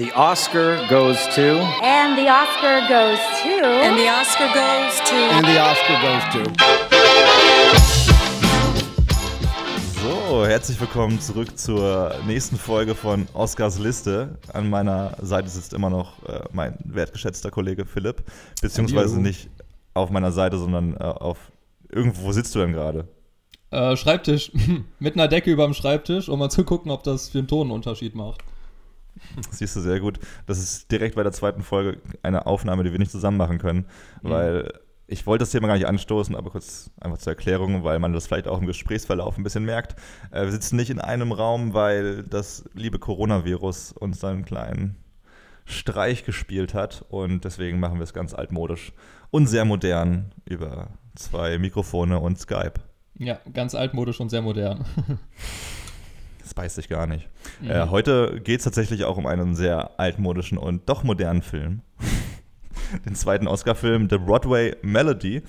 the 0.00 0.10
Oscar 0.12 0.78
goes 0.88 1.18
to. 1.34 1.60
And 1.82 2.16
the 2.16 2.26
Oscar 2.26 2.80
goes 2.88 3.18
to. 3.42 3.66
And 3.84 3.98
the 3.98 4.08
Oscar 4.08 4.48
goes 4.54 4.98
to. 5.10 5.14
And 5.14 5.46
the 5.46 5.60
Oscar 5.60 5.96
goes 6.00 6.24
to. 6.32 6.42
So, 10.00 10.46
herzlich 10.46 10.80
willkommen 10.80 11.20
zurück 11.20 11.58
zur 11.58 12.14
nächsten 12.26 12.56
Folge 12.56 12.94
von 12.94 13.28
Oscars 13.34 13.78
Liste. 13.78 14.38
An 14.54 14.70
meiner 14.70 15.18
Seite 15.20 15.50
sitzt 15.50 15.74
immer 15.74 15.90
noch 15.90 16.26
äh, 16.26 16.44
mein 16.50 16.78
wertgeschätzter 16.84 17.50
Kollege 17.50 17.84
Philipp, 17.84 18.22
beziehungsweise 18.62 19.20
nicht 19.20 19.50
auf 19.92 20.08
meiner 20.08 20.32
Seite, 20.32 20.56
sondern 20.56 20.94
äh, 20.94 21.00
auf 21.00 21.52
irgendwo. 21.90 22.22
Wo 22.22 22.32
sitzt 22.32 22.54
du 22.54 22.60
denn 22.60 22.72
gerade? 22.72 23.06
Äh, 23.70 23.96
Schreibtisch. 23.98 24.50
Mit 24.98 25.12
einer 25.12 25.28
Decke 25.28 25.50
über 25.50 25.66
dem 25.66 25.74
Schreibtisch, 25.74 26.30
um 26.30 26.38
mal 26.38 26.48
zu 26.48 26.64
gucken, 26.64 26.90
ob 26.90 27.02
das 27.02 27.28
für 27.28 27.40
einen 27.40 27.48
Tonenunterschied 27.48 28.14
macht. 28.14 28.40
Siehst 29.50 29.76
du 29.76 29.80
sehr 29.80 30.00
gut. 30.00 30.18
Das 30.46 30.58
ist 30.58 30.90
direkt 30.90 31.14
bei 31.16 31.22
der 31.22 31.32
zweiten 31.32 31.62
Folge 31.62 32.00
eine 32.22 32.46
Aufnahme, 32.46 32.82
die 32.84 32.92
wir 32.92 32.98
nicht 32.98 33.10
zusammen 33.12 33.36
machen 33.36 33.58
können, 33.58 33.86
Mhm. 34.22 34.30
weil 34.30 34.72
ich 35.06 35.26
wollte 35.26 35.42
das 35.42 35.50
Thema 35.50 35.66
gar 35.66 35.74
nicht 35.74 35.86
anstoßen, 35.88 36.36
aber 36.36 36.50
kurz 36.50 36.90
einfach 37.00 37.18
zur 37.18 37.32
Erklärung, 37.32 37.82
weil 37.82 37.98
man 37.98 38.12
das 38.12 38.28
vielleicht 38.28 38.46
auch 38.46 38.60
im 38.60 38.66
Gesprächsverlauf 38.66 39.36
ein 39.36 39.42
bisschen 39.42 39.64
merkt. 39.64 39.96
Äh, 40.30 40.44
wir 40.44 40.52
sitzen 40.52 40.76
nicht 40.76 40.90
in 40.90 41.00
einem 41.00 41.32
Raum, 41.32 41.74
weil 41.74 42.22
das 42.22 42.64
liebe 42.74 42.98
Coronavirus 43.00 43.92
uns 43.92 44.20
da 44.20 44.28
einen 44.30 44.44
kleinen 44.44 44.96
Streich 45.64 46.24
gespielt 46.24 46.74
hat 46.74 47.04
und 47.08 47.44
deswegen 47.44 47.80
machen 47.80 47.98
wir 47.98 48.04
es 48.04 48.12
ganz 48.12 48.34
altmodisch 48.34 48.92
und 49.30 49.46
sehr 49.46 49.64
modern 49.64 50.32
über 50.44 50.88
zwei 51.16 51.58
Mikrofone 51.58 52.18
und 52.20 52.38
Skype. 52.38 52.74
Ja, 53.18 53.38
ganz 53.52 53.74
altmodisch 53.74 54.20
und 54.20 54.30
sehr 54.30 54.42
modern. 54.42 54.84
Das 56.50 56.54
beißt 56.54 56.74
sich 56.74 56.88
gar 56.88 57.06
nicht. 57.06 57.28
Mhm. 57.60 57.70
Äh, 57.70 57.86
heute 57.90 58.40
geht 58.40 58.58
es 58.58 58.64
tatsächlich 58.64 59.04
auch 59.04 59.16
um 59.16 59.26
einen 59.26 59.54
sehr 59.54 60.00
altmodischen 60.00 60.58
und 60.58 60.88
doch 60.88 61.04
modernen 61.04 61.42
Film. 61.42 61.82
Den 63.06 63.14
zweiten 63.14 63.46
Oscar-Film, 63.46 64.08
The 64.10 64.18
Broadway 64.18 64.74
Melody. 64.82 65.42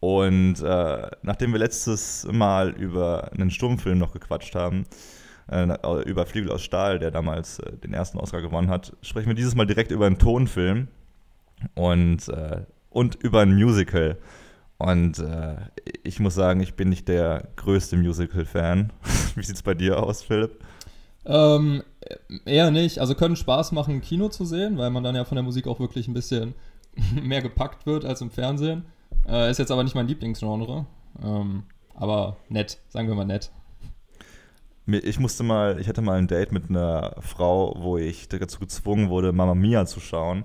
Und 0.00 0.60
äh, 0.60 1.10
nachdem 1.22 1.52
wir 1.52 1.58
letztes 1.58 2.28
Mal 2.30 2.72
über 2.72 3.32
einen 3.32 3.50
Stummfilm 3.50 3.96
noch 3.96 4.12
gequatscht 4.12 4.54
haben, 4.54 4.84
äh, 5.50 5.66
über 6.04 6.26
Flügel 6.26 6.52
aus 6.52 6.62
Stahl, 6.62 6.98
der 6.98 7.10
damals 7.10 7.58
äh, 7.60 7.78
den 7.78 7.94
ersten 7.94 8.18
Oscar 8.18 8.42
gewonnen 8.42 8.68
hat, 8.68 8.94
sprechen 9.00 9.28
wir 9.28 9.34
dieses 9.34 9.54
Mal 9.54 9.64
direkt 9.64 9.92
über 9.92 10.04
einen 10.04 10.18
Tonfilm 10.18 10.88
und, 11.74 12.28
äh, 12.28 12.64
und 12.90 13.14
über 13.14 13.40
ein 13.40 13.54
Musical. 13.54 14.18
Und 14.78 15.18
äh, 15.18 15.56
ich 16.02 16.20
muss 16.20 16.34
sagen, 16.34 16.60
ich 16.60 16.74
bin 16.74 16.88
nicht 16.88 17.08
der 17.08 17.48
größte 17.56 17.96
Musical-Fan. 17.96 18.92
Wie 19.34 19.42
sieht 19.42 19.56
es 19.56 19.62
bei 19.62 19.74
dir 19.74 20.02
aus, 20.02 20.22
Philipp? 20.22 20.60
ähm, 21.26 21.82
eher 22.44 22.70
nicht. 22.70 22.98
Also 22.98 23.14
können 23.14 23.36
Spaß 23.36 23.72
machen, 23.72 23.94
im 23.94 24.00
Kino 24.00 24.28
zu 24.28 24.44
sehen, 24.44 24.78
weil 24.78 24.90
man 24.90 25.02
dann 25.02 25.14
ja 25.14 25.24
von 25.24 25.36
der 25.36 25.42
Musik 25.42 25.66
auch 25.66 25.80
wirklich 25.80 26.08
ein 26.08 26.14
bisschen 26.14 26.54
mehr 27.22 27.42
gepackt 27.42 27.86
wird 27.86 28.04
als 28.04 28.20
im 28.20 28.30
Fernsehen. 28.30 28.84
Äh, 29.26 29.50
ist 29.50 29.58
jetzt 29.58 29.70
aber 29.70 29.84
nicht 29.84 29.94
mein 29.94 30.08
Lieblingsgenre. 30.08 30.86
Ähm, 31.22 31.64
aber 31.94 32.36
nett, 32.48 32.78
sagen 32.88 33.08
wir 33.08 33.14
mal 33.14 33.24
nett. 33.24 33.50
Ich 34.86 35.18
musste 35.18 35.44
mal, 35.44 35.80
ich 35.80 35.88
hatte 35.88 36.02
mal 36.02 36.18
ein 36.18 36.26
Date 36.26 36.52
mit 36.52 36.68
einer 36.68 37.16
Frau, 37.20 37.74
wo 37.78 37.96
ich 37.96 38.28
dazu 38.28 38.58
gezwungen 38.58 39.08
wurde, 39.08 39.32
Mama 39.32 39.54
Mia 39.54 39.86
zu 39.86 39.98
schauen. 39.98 40.44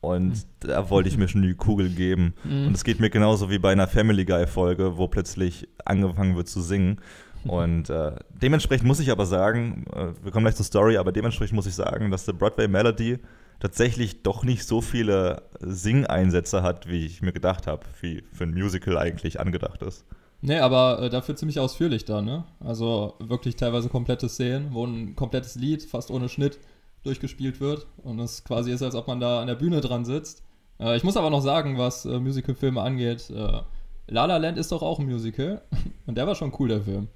Und 0.00 0.46
da 0.60 0.88
wollte 0.88 1.08
ich 1.08 1.16
mir 1.16 1.26
schon 1.26 1.42
die 1.42 1.54
Kugel 1.54 1.88
geben. 1.90 2.34
Und 2.44 2.74
es 2.74 2.84
geht 2.84 3.00
mir 3.00 3.10
genauso 3.10 3.50
wie 3.50 3.58
bei 3.58 3.72
einer 3.72 3.88
Family 3.88 4.24
Guy-Folge, 4.24 4.96
wo 4.96 5.08
plötzlich 5.08 5.68
angefangen 5.84 6.36
wird 6.36 6.48
zu 6.48 6.60
singen. 6.60 7.00
Und 7.44 7.90
äh, 7.90 8.12
dementsprechend 8.30 8.86
muss 8.86 9.00
ich 9.00 9.10
aber 9.10 9.26
sagen, 9.26 9.84
äh, 9.94 10.08
wir 10.22 10.32
kommen 10.32 10.44
gleich 10.44 10.56
zur 10.56 10.64
Story, 10.64 10.96
aber 10.96 11.12
dementsprechend 11.12 11.54
muss 11.54 11.66
ich 11.66 11.74
sagen, 11.74 12.10
dass 12.10 12.24
der 12.24 12.32
Broadway 12.32 12.68
Melody 12.68 13.18
tatsächlich 13.60 14.22
doch 14.22 14.44
nicht 14.44 14.64
so 14.64 14.80
viele 14.80 15.42
Singeinsätze 15.60 16.62
hat, 16.62 16.88
wie 16.88 17.06
ich 17.06 17.22
mir 17.22 17.32
gedacht 17.32 17.66
habe, 17.66 17.86
wie 18.00 18.22
für 18.32 18.44
ein 18.44 18.54
Musical 18.54 18.98
eigentlich 18.98 19.40
angedacht 19.40 19.82
ist. 19.82 20.04
Nee, 20.42 20.58
aber 20.58 21.02
äh, 21.02 21.10
dafür 21.10 21.36
ziemlich 21.36 21.58
ausführlich 21.58 22.04
da, 22.04 22.20
ne? 22.20 22.44
Also 22.60 23.14
wirklich 23.20 23.56
teilweise 23.56 23.88
komplette 23.88 24.28
Szenen, 24.28 24.72
wo 24.72 24.84
ein 24.84 25.16
komplettes 25.16 25.54
Lied 25.54 25.82
fast 25.82 26.10
ohne 26.10 26.28
Schnitt 26.28 26.58
durchgespielt 27.06 27.60
wird 27.60 27.86
und 28.02 28.18
es 28.18 28.44
quasi 28.44 28.72
ist, 28.72 28.82
als 28.82 28.94
ob 28.94 29.06
man 29.06 29.20
da 29.20 29.40
an 29.40 29.46
der 29.46 29.54
Bühne 29.54 29.80
dran 29.80 30.04
sitzt. 30.04 30.42
Äh, 30.78 30.96
ich 30.96 31.04
muss 31.04 31.16
aber 31.16 31.30
noch 31.30 31.40
sagen, 31.40 31.78
was 31.78 32.04
äh, 32.04 32.18
Musicalfilme 32.18 32.80
angeht, 32.80 33.30
äh, 33.30 33.60
La 34.08 34.24
La 34.26 34.36
Land 34.36 34.58
ist 34.58 34.72
doch 34.72 34.82
auch 34.82 34.98
ein 34.98 35.06
Musical 35.06 35.62
und 36.06 36.16
der 36.16 36.26
war 36.26 36.34
schon 36.34 36.52
cool, 36.58 36.68
der 36.68 36.82
Film. 36.82 37.08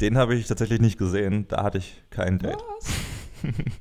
Den 0.00 0.16
habe 0.16 0.34
ich 0.34 0.46
tatsächlich 0.46 0.80
nicht 0.80 0.98
gesehen, 0.98 1.46
da 1.48 1.62
hatte 1.62 1.78
ich 1.78 2.02
kein 2.10 2.38
Date. 2.38 2.62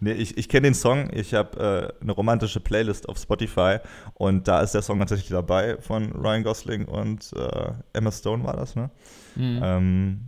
Nee, 0.00 0.12
ich, 0.12 0.36
ich 0.38 0.48
kenne 0.48 0.68
den 0.68 0.74
Song. 0.74 1.10
Ich 1.12 1.34
habe 1.34 1.92
äh, 2.00 2.02
eine 2.02 2.12
romantische 2.12 2.60
Playlist 2.60 3.08
auf 3.08 3.18
Spotify 3.18 3.78
und 4.14 4.46
da 4.48 4.60
ist 4.60 4.72
der 4.72 4.82
Song 4.82 4.98
tatsächlich 4.98 5.30
dabei 5.30 5.76
von 5.78 6.12
Ryan 6.12 6.42
Gosling 6.42 6.84
und 6.86 7.32
äh, 7.34 7.72
Emma 7.92 8.12
Stone 8.12 8.44
war 8.44 8.56
das, 8.56 8.76
ne? 8.76 8.90
Mhm. 9.36 9.60
Ähm, 9.62 10.20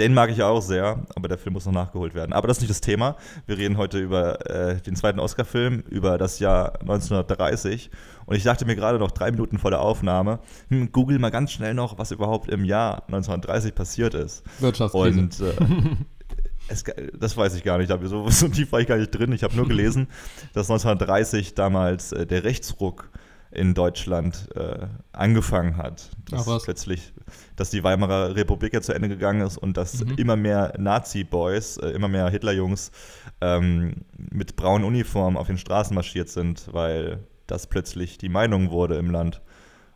den 0.00 0.14
mag 0.14 0.30
ich 0.30 0.42
auch 0.42 0.62
sehr, 0.62 1.04
aber 1.14 1.28
der 1.28 1.36
Film 1.36 1.52
muss 1.52 1.66
noch 1.66 1.72
nachgeholt 1.72 2.14
werden. 2.14 2.32
Aber 2.32 2.48
das 2.48 2.56
ist 2.56 2.62
nicht 2.62 2.70
das 2.70 2.80
Thema. 2.80 3.16
Wir 3.46 3.58
reden 3.58 3.76
heute 3.76 3.98
über 3.98 4.46
äh, 4.48 4.80
den 4.80 4.96
zweiten 4.96 5.20
Oscar-Film, 5.20 5.84
über 5.90 6.16
das 6.16 6.38
Jahr 6.38 6.80
1930. 6.80 7.90
Und 8.24 8.34
ich 8.34 8.42
dachte 8.42 8.64
mir 8.64 8.76
gerade 8.76 8.98
noch 8.98 9.10
drei 9.10 9.30
Minuten 9.30 9.58
vor 9.58 9.70
der 9.70 9.80
Aufnahme, 9.80 10.40
hm, 10.68 10.90
google 10.90 11.18
mal 11.18 11.30
ganz 11.30 11.52
schnell 11.52 11.74
noch, 11.74 11.98
was 11.98 12.12
überhaupt 12.12 12.48
im 12.48 12.64
Jahr 12.64 13.02
1930 13.08 13.74
passiert 13.74 14.14
ist. 14.14 14.42
Wirtschaftskrise. 14.58 15.20
Und 15.20 15.40
äh, 15.40 15.96
es, 16.68 16.84
das 17.18 17.36
weiß 17.36 17.54
ich 17.54 17.62
gar 17.62 17.76
nicht, 17.76 17.92
so, 18.04 18.26
so 18.30 18.48
tief 18.48 18.72
war 18.72 18.80
ich 18.80 18.86
gar 18.86 18.96
nicht 18.96 19.10
drin. 19.10 19.32
Ich 19.32 19.44
habe 19.44 19.54
nur 19.54 19.68
gelesen, 19.68 20.08
dass 20.54 20.70
1930 20.70 21.54
damals 21.54 22.12
äh, 22.12 22.26
der 22.26 22.44
Rechtsruck 22.44 23.10
in 23.52 23.74
Deutschland 23.74 24.48
äh, 24.54 24.86
angefangen 25.12 25.76
hat. 25.76 26.10
Dass 26.30 26.46
Ach 26.48 26.62
plötzlich, 26.62 27.12
dass 27.56 27.70
die 27.70 27.82
Weimarer 27.82 28.36
Republik 28.36 28.72
ja 28.74 28.80
zu 28.80 28.92
Ende 28.92 29.08
gegangen 29.08 29.40
ist 29.40 29.56
und 29.58 29.76
dass 29.76 30.04
Mhm. 30.04 30.14
immer 30.16 30.36
mehr 30.36 30.74
Nazi-Boys, 30.78 31.78
äh, 31.78 31.88
immer 31.90 32.08
mehr 32.08 32.28
Hitlerjungs 32.30 32.92
ähm, 33.40 34.02
mit 34.16 34.54
braunen 34.56 34.84
Uniformen 34.86 35.36
auf 35.36 35.48
den 35.48 35.58
Straßen 35.58 35.94
marschiert 35.94 36.28
sind, 36.28 36.68
weil 36.72 37.24
das 37.46 37.66
plötzlich 37.66 38.18
die 38.18 38.28
Meinung 38.28 38.70
wurde 38.70 38.96
im 38.96 39.10
Land. 39.10 39.40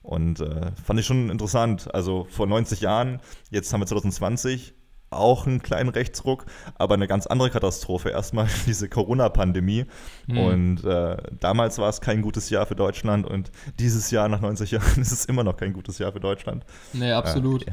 Und 0.03 0.41
äh, 0.41 0.73
fand 0.85 1.01
ich 1.01 1.07
schon 1.07 1.31
interessant. 1.31 1.95
Also 1.95 2.27
vor 2.29 2.47
90 2.47 2.81
Jahren, 2.81 3.21
jetzt 3.51 3.73
haben 3.73 3.81
wir 3.81 3.87
2020, 3.87 4.75
auch 5.11 5.47
einen 5.47 5.63
kleinen 5.63 5.89
Rechtsruck, 5.89 6.47
aber 6.77 6.95
eine 6.95 7.07
ganz 7.07 7.27
andere 7.27 7.51
Katastrophe. 7.51 8.11
Erstmal 8.11 8.49
diese 8.67 8.89
Corona-Pandemie. 8.89 9.87
Mhm. 10.27 10.39
Und 10.39 10.85
äh, 10.85 11.17
damals 11.41 11.79
war 11.79 11.89
es 11.89 12.01
kein 12.01 12.23
gutes 12.23 12.51
Jahr 12.51 12.67
für 12.67 12.75
Deutschland 12.75 13.27
und 13.27 13.51
dieses 13.79 14.11
Jahr, 14.11 14.29
nach 14.29 14.41
90 14.41 14.73
Jahren, 14.73 14.85
ist 15.01 15.13
es 15.13 15.25
immer 15.25 15.45
noch 15.45 15.57
kein 15.57 15.73
gutes 15.73 15.99
Jahr 15.99 16.13
für 16.13 16.21
Deutschland. 16.21 16.65
nee, 16.93 17.13
absolut. 17.13 17.67
Äh. 17.69 17.73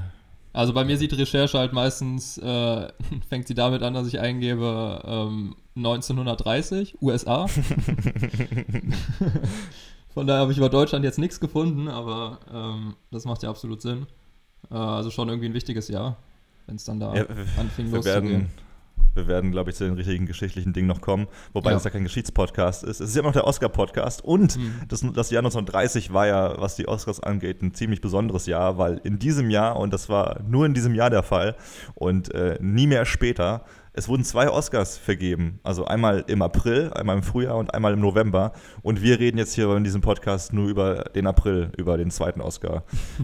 Also 0.54 0.74
bei 0.74 0.84
mir 0.84 0.98
sieht 0.98 1.18
Recherche 1.18 1.58
halt 1.58 1.72
meistens, 1.72 2.38
äh, 2.38 2.88
fängt 3.30 3.48
sie 3.48 3.56
damit 3.56 3.84
an, 3.84 3.94
dass 3.94 4.08
ich 4.08 4.20
eingebe 4.20 5.02
ähm, 5.06 5.56
1930, 5.78 7.02
USA. 7.02 7.48
Von 10.14 10.28
daher 10.28 10.42
habe 10.42 10.52
ich 10.52 10.58
über 10.58 10.68
Deutschland 10.68 11.06
jetzt 11.06 11.20
nichts 11.20 11.40
gefunden, 11.40 11.88
aber 11.88 12.40
ähm, 12.54 12.96
das 13.12 13.24
macht 13.24 13.44
ja 13.44 13.50
absolut 13.50 13.82
Sinn. 13.82 14.08
Äh, 14.70 14.76
also 14.76 15.10
schon 15.10 15.30
irgendwie 15.30 15.48
ein 15.48 15.54
wichtiges 15.54 15.88
Jahr, 15.88 16.18
wenn 16.68 16.76
es 16.76 16.84
dann 16.86 17.00
da 17.00 17.14
Ja, 17.16 17.26
anfing 17.58 17.88
wir 17.92 17.96
loszugehen. 17.98 18.32
werden, 18.32 18.48
wir 19.14 19.28
werden, 19.28 19.52
glaube 19.52 19.70
ich, 19.72 19.76
zu 19.76 19.84
den 19.84 19.96
richtigen 19.96 20.26
geschichtlichen 20.26 20.72
Dingen 20.72 20.88
noch 20.88 21.02
kommen. 21.02 21.28
Wobei 21.54 21.72
Ja. 21.72 21.76
das 21.76 21.84
ja 21.84 21.90
kein 21.90 22.04
Geschichtspodcast 22.04 22.84
ist. 22.84 23.02
Es 23.02 23.10
ist 23.10 23.16
ja 23.16 23.20
immer 23.20 23.30
noch 23.30 23.34
der 23.34 23.46
Oscar-Podcast. 23.46 24.24
Und 24.24 24.58
Mhm. 24.58 24.74
das, 24.88 25.02
das 25.14 25.32
Jahr 25.32 25.42
1930 25.42 26.14
war 26.14 26.28
ja, 26.28 26.62
was 26.62 26.76
die 26.78 26.88
Oscars 26.88 27.20
angeht, 27.20 27.62
ein 27.62 27.74
ziemlich 27.74 28.00
besonderes 28.00 28.46
Jahr, 28.46 28.78
weil 28.78 29.02
in 29.04 29.20
diesem 29.20 29.50
Jahr, 29.50 29.76
und 29.78 29.92
das 29.92 30.08
war 30.08 30.40
nur 30.48 30.66
in 30.66 30.74
diesem 30.74 30.96
Jahr 30.96 31.10
der 31.10 31.24
Fall 31.24 31.56
und 31.96 32.34
äh, 32.34 32.58
nie 32.62 32.88
mehr 32.88 33.06
später, 33.06 33.66
es 33.94 34.08
wurden 34.08 34.24
zwei 34.24 34.50
Oscars 34.50 34.98
vergeben. 34.98 35.60
Also 35.64 35.84
einmal 35.84 36.24
im 36.28 36.42
April, 36.42 36.92
einmal 36.94 37.18
im 37.18 37.24
Frühjahr 37.24 37.58
und 37.58 37.74
einmal 37.74 37.92
im 37.92 38.00
November. 38.00 38.54
Und 38.82 39.02
wir 39.02 39.20
reden 39.20 39.38
jetzt 39.38 39.54
hier 39.56 39.70
in 39.76 39.84
diesem 39.84 40.00
Podcast 40.00 40.54
nur 40.54 40.70
über 40.70 41.04
den 41.14 41.28
April, 41.28 41.72
über 41.76 41.98
den 41.98 42.10
zweiten 42.12 42.40
Oscar, 42.40 42.84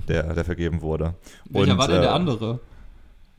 der, 0.09 0.33
der 0.33 0.43
vergeben 0.43 0.81
wurde. 0.81 1.13
Welcher 1.49 1.71
und, 1.71 1.77
war 1.77 1.87
denn 1.87 2.01
der 2.01 2.09
äh, 2.09 2.13
andere? 2.13 2.59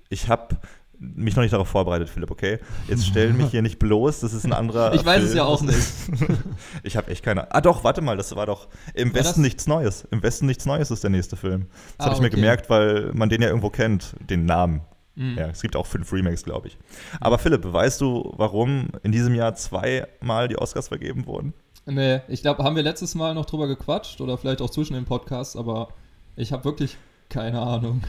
Ich 0.08 0.28
habe 0.28 0.56
mich 1.00 1.36
noch 1.36 1.42
nicht 1.44 1.52
darauf 1.52 1.68
vorbereitet, 1.68 2.08
Philipp, 2.10 2.30
okay? 2.30 2.58
Jetzt 2.88 3.06
stell 3.06 3.32
mich 3.32 3.50
hier 3.52 3.62
nicht 3.62 3.78
bloß, 3.78 4.18
das 4.20 4.32
ist 4.32 4.44
ein 4.44 4.52
anderer. 4.52 4.94
Ich 4.94 5.04
weiß 5.04 5.22
es 5.22 5.28
Film. 5.28 5.36
ja 5.38 5.44
auch 5.44 5.62
nicht. 5.62 5.78
ich 6.82 6.96
habe 6.96 7.10
echt 7.12 7.22
keine. 7.24 7.54
Ah, 7.54 7.60
doch, 7.60 7.84
warte 7.84 8.00
mal, 8.00 8.16
das 8.16 8.34
war 8.34 8.46
doch 8.46 8.66
Im 8.94 9.10
War 9.10 9.20
Westen 9.20 9.42
das- 9.42 9.46
nichts 9.46 9.66
Neues. 9.68 10.08
Im 10.10 10.22
Westen 10.24 10.46
nichts 10.46 10.66
Neues 10.66 10.90
ist 10.90 11.04
der 11.04 11.10
nächste 11.10 11.36
Film. 11.36 11.66
Das 11.98 11.98
Ah, 11.98 12.04
habe 12.06 12.14
ich 12.16 12.20
mir 12.20 12.26
okay. 12.26 12.36
gemerkt, 12.36 12.68
weil 12.68 13.12
man 13.14 13.28
den 13.28 13.42
ja 13.42 13.48
irgendwo 13.48 13.70
kennt, 13.70 14.16
den 14.28 14.44
Namen. 14.44 14.80
Mhm. 15.14 15.36
Ja, 15.38 15.46
es 15.48 15.62
gibt 15.62 15.76
auch 15.76 15.86
fünf 15.86 16.12
Remakes, 16.12 16.42
glaube 16.44 16.66
ich. 16.68 16.78
Aber 17.20 17.38
Philipp, 17.38 17.64
weißt 17.72 18.00
du, 18.00 18.32
warum 18.36 18.88
in 19.04 19.12
diesem 19.12 19.34
Jahr 19.36 19.54
zweimal 19.54 20.48
die 20.48 20.58
Oscars 20.58 20.88
vergeben 20.88 21.26
wurden? 21.26 21.54
Nee, 21.86 22.20
ich 22.28 22.42
glaube, 22.42 22.64
haben 22.64 22.74
wir 22.76 22.82
letztes 22.82 23.14
Mal 23.14 23.34
noch 23.34 23.46
drüber 23.46 23.66
gequatscht 23.68 24.20
oder 24.20 24.36
vielleicht 24.36 24.60
auch 24.62 24.70
zwischen 24.70 24.94
den 24.94 25.04
Podcasts, 25.06 25.54
aber 25.56 25.88
ich 26.36 26.52
habe 26.52 26.64
wirklich 26.64 26.96
keine 27.28 27.60
Ahnung. 27.62 28.02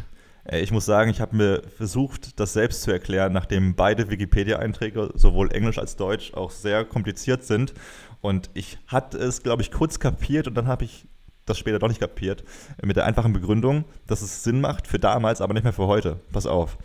Äh, 0.50 0.62
Ich 0.62 0.72
muss 0.72 0.86
sagen, 0.86 1.10
ich 1.10 1.22
habe 1.22 1.36
mir 1.36 1.62
versucht, 1.78 2.40
das 2.40 2.54
selbst 2.54 2.81
zu 2.81 2.92
erklären, 2.92 3.34
nachdem 3.34 3.75
beide 3.75 4.10
Wikipedia-Einträge, 4.10 5.12
sowohl 5.16 5.51
Englisch 5.51 5.78
als 5.78 5.96
Deutsch, 5.96 6.34
auch 6.34 6.51
sehr 6.51 6.86
kompliziert 6.86 7.44
sind. 7.44 7.74
Und 8.22 8.50
ich 8.54 8.78
hatte 8.88 9.18
es, 9.18 9.44
glaube 9.44 9.62
ich, 9.62 9.72
kurz 9.72 10.00
kapiert 10.00 10.48
und 10.48 10.56
dann 10.56 10.68
habe 10.68 10.86
ich 10.86 11.07
das 11.46 11.57
später 11.57 11.80
doch 11.80 11.88
nicht 11.88 12.01
kapiert. 12.01 12.44
Mit 12.84 12.96
der 12.96 13.06
einfachen 13.06 13.34
Begründung, 13.34 13.86
dass 14.07 14.22
es 14.22 14.44
Sinn 14.44 14.62
macht 14.62 14.88
für 14.88 15.00
damals, 15.00 15.42
aber 15.42 15.54
nicht 15.54 15.63
mehr 15.63 15.74
für 15.74 15.88
heute. 15.88 16.19
Pass 16.31 16.46
auf. 16.46 16.78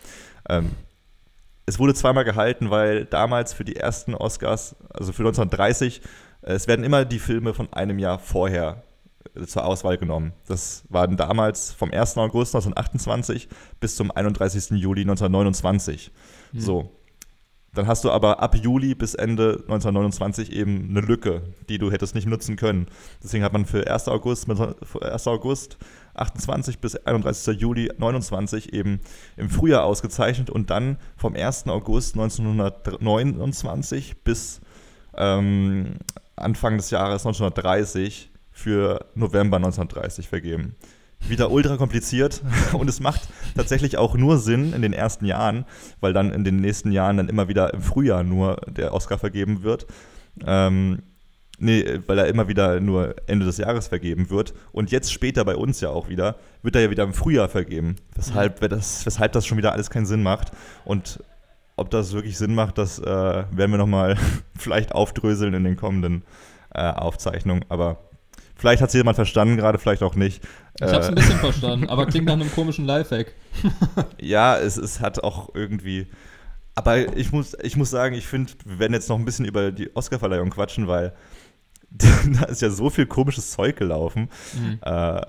Ähm, 0.49 0.70
es 1.67 1.78
wurde 1.78 1.94
zweimal 1.94 2.25
gehalten, 2.25 2.70
weil 2.70 3.05
damals 3.06 3.52
für 3.52 3.64
die 3.64 3.76
ersten 3.76 4.14
Oscars, 4.14 4.76
also 4.90 5.12
für 5.12 5.22
1930, 5.22 6.02
äh, 6.43 6.52
es 6.52 6.67
werden 6.69 6.84
immer 6.84 7.05
die 7.05 7.19
Filme 7.19 7.55
von 7.55 7.72
einem 7.72 7.99
Jahr 7.99 8.19
vorher 8.19 8.70
äh, 8.72 8.94
zur 9.46 9.64
Auswahl 9.64 9.98
genommen. 9.98 10.32
Das 10.46 10.84
waren 10.88 11.16
damals 11.16 11.72
vom 11.72 11.90
1. 11.90 12.16
August 12.18 12.54
1928 12.54 13.48
bis 13.80 13.96
zum 13.96 14.10
31. 14.10 14.70
Juli 14.70 15.02
1929. 15.02 16.12
So. 16.54 16.90
Dann 17.74 17.86
hast 17.88 18.04
du 18.04 18.12
aber 18.12 18.40
ab 18.40 18.54
Juli 18.54 18.94
bis 18.94 19.14
Ende 19.14 19.54
1929 19.62 20.52
eben 20.52 20.90
eine 20.90 21.00
Lücke, 21.00 21.42
die 21.68 21.78
du 21.78 21.90
hättest 21.90 22.14
nicht 22.14 22.28
nutzen 22.28 22.54
können. 22.54 22.86
Deswegen 23.22 23.42
hat 23.42 23.52
man 23.52 23.66
für 23.66 23.90
1. 23.90 24.06
August, 24.06 24.48
1. 24.48 25.26
August 25.26 25.78
28 26.14 26.78
bis 26.78 26.94
31. 26.94 27.60
Juli 27.60 27.90
29 27.98 28.72
eben 28.72 29.00
im 29.36 29.50
Frühjahr 29.50 29.82
ausgezeichnet 29.82 30.50
und 30.50 30.70
dann 30.70 30.98
vom 31.16 31.34
1. 31.34 31.66
August 31.66 32.14
1929 32.14 34.22
bis 34.22 34.60
ähm, 35.16 35.96
Anfang 36.36 36.76
des 36.76 36.90
Jahres 36.90 37.26
1930 37.26 38.30
für 38.54 39.04
November 39.14 39.58
1930 39.58 40.28
vergeben. 40.28 40.76
Wieder 41.28 41.50
ultra 41.50 41.76
kompliziert 41.76 42.42
und 42.72 42.88
es 42.88 43.00
macht 43.00 43.28
tatsächlich 43.56 43.98
auch 43.98 44.14
nur 44.14 44.38
Sinn 44.38 44.72
in 44.72 44.80
den 44.80 44.92
ersten 44.92 45.26
Jahren, 45.26 45.66
weil 46.00 46.12
dann 46.12 46.32
in 46.32 46.44
den 46.44 46.56
nächsten 46.56 46.92
Jahren 46.92 47.18
dann 47.18 47.28
immer 47.28 47.48
wieder 47.48 47.74
im 47.74 47.82
Frühjahr 47.82 48.22
nur 48.22 48.56
der 48.68 48.94
Oscar 48.94 49.18
vergeben 49.18 49.62
wird. 49.62 49.86
Ähm, 50.46 51.02
nee, 51.58 52.00
weil 52.06 52.18
er 52.18 52.28
immer 52.28 52.48
wieder 52.48 52.80
nur 52.80 53.16
Ende 53.26 53.44
des 53.44 53.58
Jahres 53.58 53.88
vergeben 53.88 54.30
wird. 54.30 54.54
Und 54.72 54.90
jetzt 54.90 55.12
später 55.12 55.44
bei 55.44 55.56
uns 55.56 55.80
ja 55.80 55.90
auch 55.90 56.08
wieder, 56.08 56.36
wird 56.62 56.76
er 56.76 56.82
ja 56.82 56.90
wieder 56.90 57.04
im 57.04 57.14
Frühjahr 57.14 57.48
vergeben. 57.48 57.96
Weshalb, 58.14 58.60
das, 58.68 59.04
weshalb 59.04 59.32
das 59.32 59.46
schon 59.46 59.58
wieder 59.58 59.72
alles 59.72 59.90
keinen 59.90 60.06
Sinn 60.06 60.22
macht. 60.22 60.52
Und 60.84 61.22
ob 61.76 61.90
das 61.90 62.12
wirklich 62.12 62.38
Sinn 62.38 62.54
macht, 62.54 62.78
das 62.78 62.98
äh, 62.98 63.04
werden 63.04 63.70
wir 63.70 63.78
nochmal 63.78 64.16
vielleicht 64.56 64.94
aufdröseln 64.94 65.54
in 65.54 65.64
den 65.64 65.76
kommenden 65.76 66.22
äh, 66.74 66.82
Aufzeichnungen. 66.82 67.64
Aber 67.68 67.98
vielleicht 68.56 68.82
hat 68.82 68.88
es 68.88 68.94
jemand 68.94 69.16
verstanden, 69.16 69.56
gerade 69.56 69.78
vielleicht 69.78 70.02
auch 70.02 70.14
nicht. 70.14 70.42
Ich 70.80 70.86
hab's 70.86 71.08
ein 71.08 71.14
bisschen 71.14 71.38
verstanden, 71.38 71.88
aber 71.88 72.06
klingt 72.06 72.26
nach 72.26 72.34
einem 72.34 72.50
komischen 72.52 72.84
Lifehack. 72.84 73.32
Ja, 74.20 74.56
es, 74.58 74.76
es 74.76 75.00
hat 75.00 75.22
auch 75.22 75.54
irgendwie. 75.54 76.06
Aber 76.74 77.16
ich 77.16 77.30
muss, 77.30 77.56
ich 77.62 77.76
muss 77.76 77.90
sagen, 77.90 78.14
ich 78.16 78.26
finde, 78.26 78.52
wir 78.64 78.78
werden 78.80 78.94
jetzt 78.94 79.08
noch 79.08 79.18
ein 79.18 79.24
bisschen 79.24 79.44
über 79.44 79.70
die 79.70 79.94
Oscarverleihung 79.94 80.50
quatschen, 80.50 80.88
weil 80.88 81.12
da 81.90 82.44
ist 82.46 82.60
ja 82.62 82.70
so 82.70 82.90
viel 82.90 83.06
komisches 83.06 83.52
Zeug 83.52 83.76
gelaufen, 83.76 84.28
Mhm. 84.54 84.78
äh, 84.82 85.20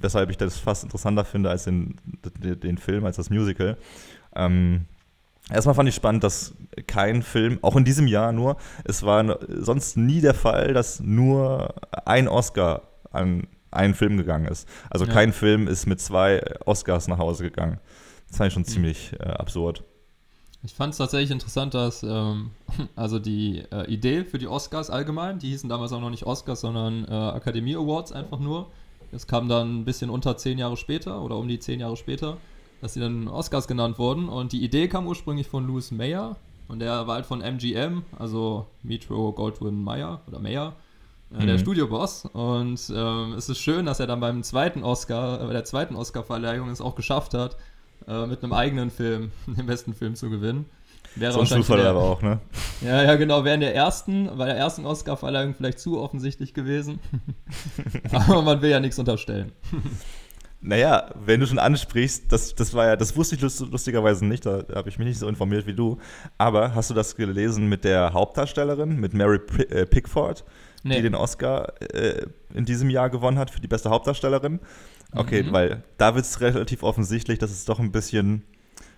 weshalb 0.00 0.30
ich 0.30 0.38
das 0.38 0.56
fast 0.58 0.82
interessanter 0.84 1.26
finde 1.26 1.50
als 1.50 1.64
den, 1.64 1.96
den, 2.42 2.58
den 2.58 2.78
Film, 2.78 3.04
als 3.04 3.16
das 3.16 3.28
Musical. 3.28 3.76
Ähm, 4.34 4.86
erstmal 5.52 5.74
fand 5.74 5.88
ich 5.88 5.94
spannend, 5.94 6.24
dass 6.24 6.54
kein 6.86 7.22
Film, 7.22 7.58
auch 7.62 7.76
in 7.76 7.84
diesem 7.84 8.06
Jahr 8.06 8.32
nur, 8.32 8.56
es 8.84 9.02
war 9.02 9.38
sonst 9.48 9.96
nie 9.96 10.20
der 10.20 10.34
Fall, 10.34 10.72
dass 10.74 11.00
nur 11.00 11.74
ein 12.04 12.28
Oscar 12.28 12.82
an 13.10 13.46
einen 13.70 13.94
Film 13.94 14.16
gegangen 14.16 14.46
ist. 14.46 14.68
Also 14.90 15.04
Ja. 15.04 15.12
kein 15.12 15.32
Film 15.32 15.68
ist 15.68 15.86
mit 15.86 16.00
zwei 16.00 16.42
Oscars 16.66 17.08
nach 17.08 17.18
Hause 17.18 17.44
gegangen. 17.44 17.78
Das 18.28 18.38
fand 18.38 18.48
ich 18.48 18.54
schon 18.54 18.64
ziemlich 18.64 19.12
äh, 19.20 19.24
absurd. 19.24 19.84
Ich 20.62 20.74
fand 20.74 20.92
es 20.92 20.98
tatsächlich 20.98 21.30
interessant, 21.30 21.72
dass 21.74 22.02
ähm, 22.02 22.50
also 22.96 23.18
die 23.18 23.62
äh, 23.72 23.86
Idee 23.90 24.24
für 24.24 24.38
die 24.38 24.46
Oscars 24.48 24.90
allgemein, 24.90 25.38
die 25.38 25.48
hießen 25.50 25.68
damals 25.68 25.92
auch 25.92 26.00
noch 26.00 26.10
nicht 26.10 26.26
Oscars, 26.26 26.60
sondern 26.60 27.04
äh, 27.06 27.12
Akademie 27.12 27.76
Awards 27.76 28.12
einfach 28.12 28.38
nur. 28.38 28.70
Das 29.12 29.26
kam 29.26 29.48
dann 29.48 29.80
ein 29.80 29.84
bisschen 29.84 30.10
unter 30.10 30.36
zehn 30.36 30.58
Jahre 30.58 30.76
später 30.76 31.22
oder 31.22 31.36
um 31.36 31.48
die 31.48 31.58
zehn 31.58 31.80
Jahre 31.80 31.96
später, 31.96 32.36
dass 32.80 32.94
sie 32.94 33.00
dann 33.00 33.28
Oscars 33.28 33.68
genannt 33.68 33.98
wurden. 33.98 34.28
Und 34.28 34.52
die 34.52 34.62
Idee 34.64 34.88
kam 34.88 35.06
ursprünglich 35.06 35.48
von 35.48 35.66
Louis 35.66 35.90
Mayer 35.90 36.36
und 36.68 36.78
der 36.80 37.06
war 37.06 37.16
halt 37.16 37.26
von 37.26 37.40
MGM, 37.42 38.02
also 38.18 38.66
Metro 38.82 39.32
Goldwyn 39.32 39.82
Mayer 39.82 40.20
oder 40.28 40.38
Mayer, 40.38 40.74
äh, 41.38 41.44
der 41.46 41.54
Mhm. 41.56 41.58
Studioboss. 41.60 42.24
Und 42.32 42.80
ähm, 42.94 43.34
es 43.36 43.48
ist 43.48 43.58
schön, 43.58 43.86
dass 43.86 44.00
er 44.00 44.06
dann 44.06 44.20
beim 44.20 44.42
zweiten 44.42 44.82
Oscar, 44.82 45.40
äh, 45.42 45.46
bei 45.46 45.52
der 45.52 45.64
zweiten 45.64 45.96
Oscarverleihung 45.96 46.68
es 46.70 46.80
auch 46.80 46.94
geschafft 46.94 47.34
hat, 47.34 47.56
äh, 48.08 48.26
mit 48.26 48.42
einem 48.42 48.52
eigenen 48.52 48.90
Film 48.90 49.30
den 49.46 49.66
besten 49.66 49.94
Film 49.94 50.14
zu 50.14 50.30
gewinnen. 50.30 50.66
Wäre 51.16 51.32
So 51.32 51.40
ein 51.40 51.46
Zufall 51.46 51.78
der- 51.78 51.90
aber 51.90 52.02
auch, 52.02 52.22
ne? 52.22 52.38
Ja, 52.82 53.02
ja, 53.02 53.16
genau. 53.16 53.42
Wäre 53.44 53.56
in 53.56 53.60
der 53.60 53.74
ersten, 53.74 54.30
bei 54.38 54.46
der 54.46 54.56
ersten 54.56 54.86
Oscar-Verleihung 54.86 55.54
vielleicht 55.54 55.80
zu 55.80 55.98
offensichtlich 56.00 56.54
gewesen. 56.54 56.98
Aber 58.12 58.40
man 58.42 58.62
will 58.62 58.70
ja 58.70 58.80
nichts 58.80 58.98
unterstellen. 58.98 59.52
Naja, 60.62 61.10
wenn 61.24 61.40
du 61.40 61.46
schon 61.46 61.58
ansprichst, 61.58 62.30
das, 62.30 62.54
das 62.54 62.74
war 62.74 62.84
ja, 62.86 62.96
das 62.96 63.16
wusste 63.16 63.34
ich 63.34 63.40
lust, 63.40 63.60
lustigerweise 63.60 64.26
nicht, 64.26 64.44
da 64.44 64.62
habe 64.74 64.90
ich 64.90 64.98
mich 64.98 65.08
nicht 65.08 65.18
so 65.18 65.26
informiert 65.26 65.66
wie 65.66 65.72
du. 65.72 65.98
Aber 66.36 66.74
hast 66.74 66.90
du 66.90 66.94
das 66.94 67.16
gelesen 67.16 67.68
mit 67.68 67.82
der 67.84 68.12
Hauptdarstellerin, 68.12 69.00
mit 69.00 69.14
Mary 69.14 69.40
äh, 69.70 69.86
Pickford, 69.86 70.44
Nee. 70.82 70.96
die 70.96 71.02
den 71.02 71.14
Oscar 71.14 71.72
äh, 71.94 72.26
in 72.54 72.64
diesem 72.66 72.90
Jahr 72.90 73.08
gewonnen 73.10 73.38
hat 73.38 73.50
für 73.50 73.60
die 73.60 73.68
beste 73.68 73.88
Hauptdarstellerin? 73.90 74.60
Okay, 75.14 75.42
Mhm. 75.44 75.52
weil 75.52 75.82
da 75.96 76.14
wird 76.14 76.24
es 76.26 76.40
relativ 76.42 76.82
offensichtlich, 76.82 77.38
dass 77.38 77.50
es 77.50 77.64
doch 77.64 77.80
ein 77.80 77.90
bisschen, 77.90 78.44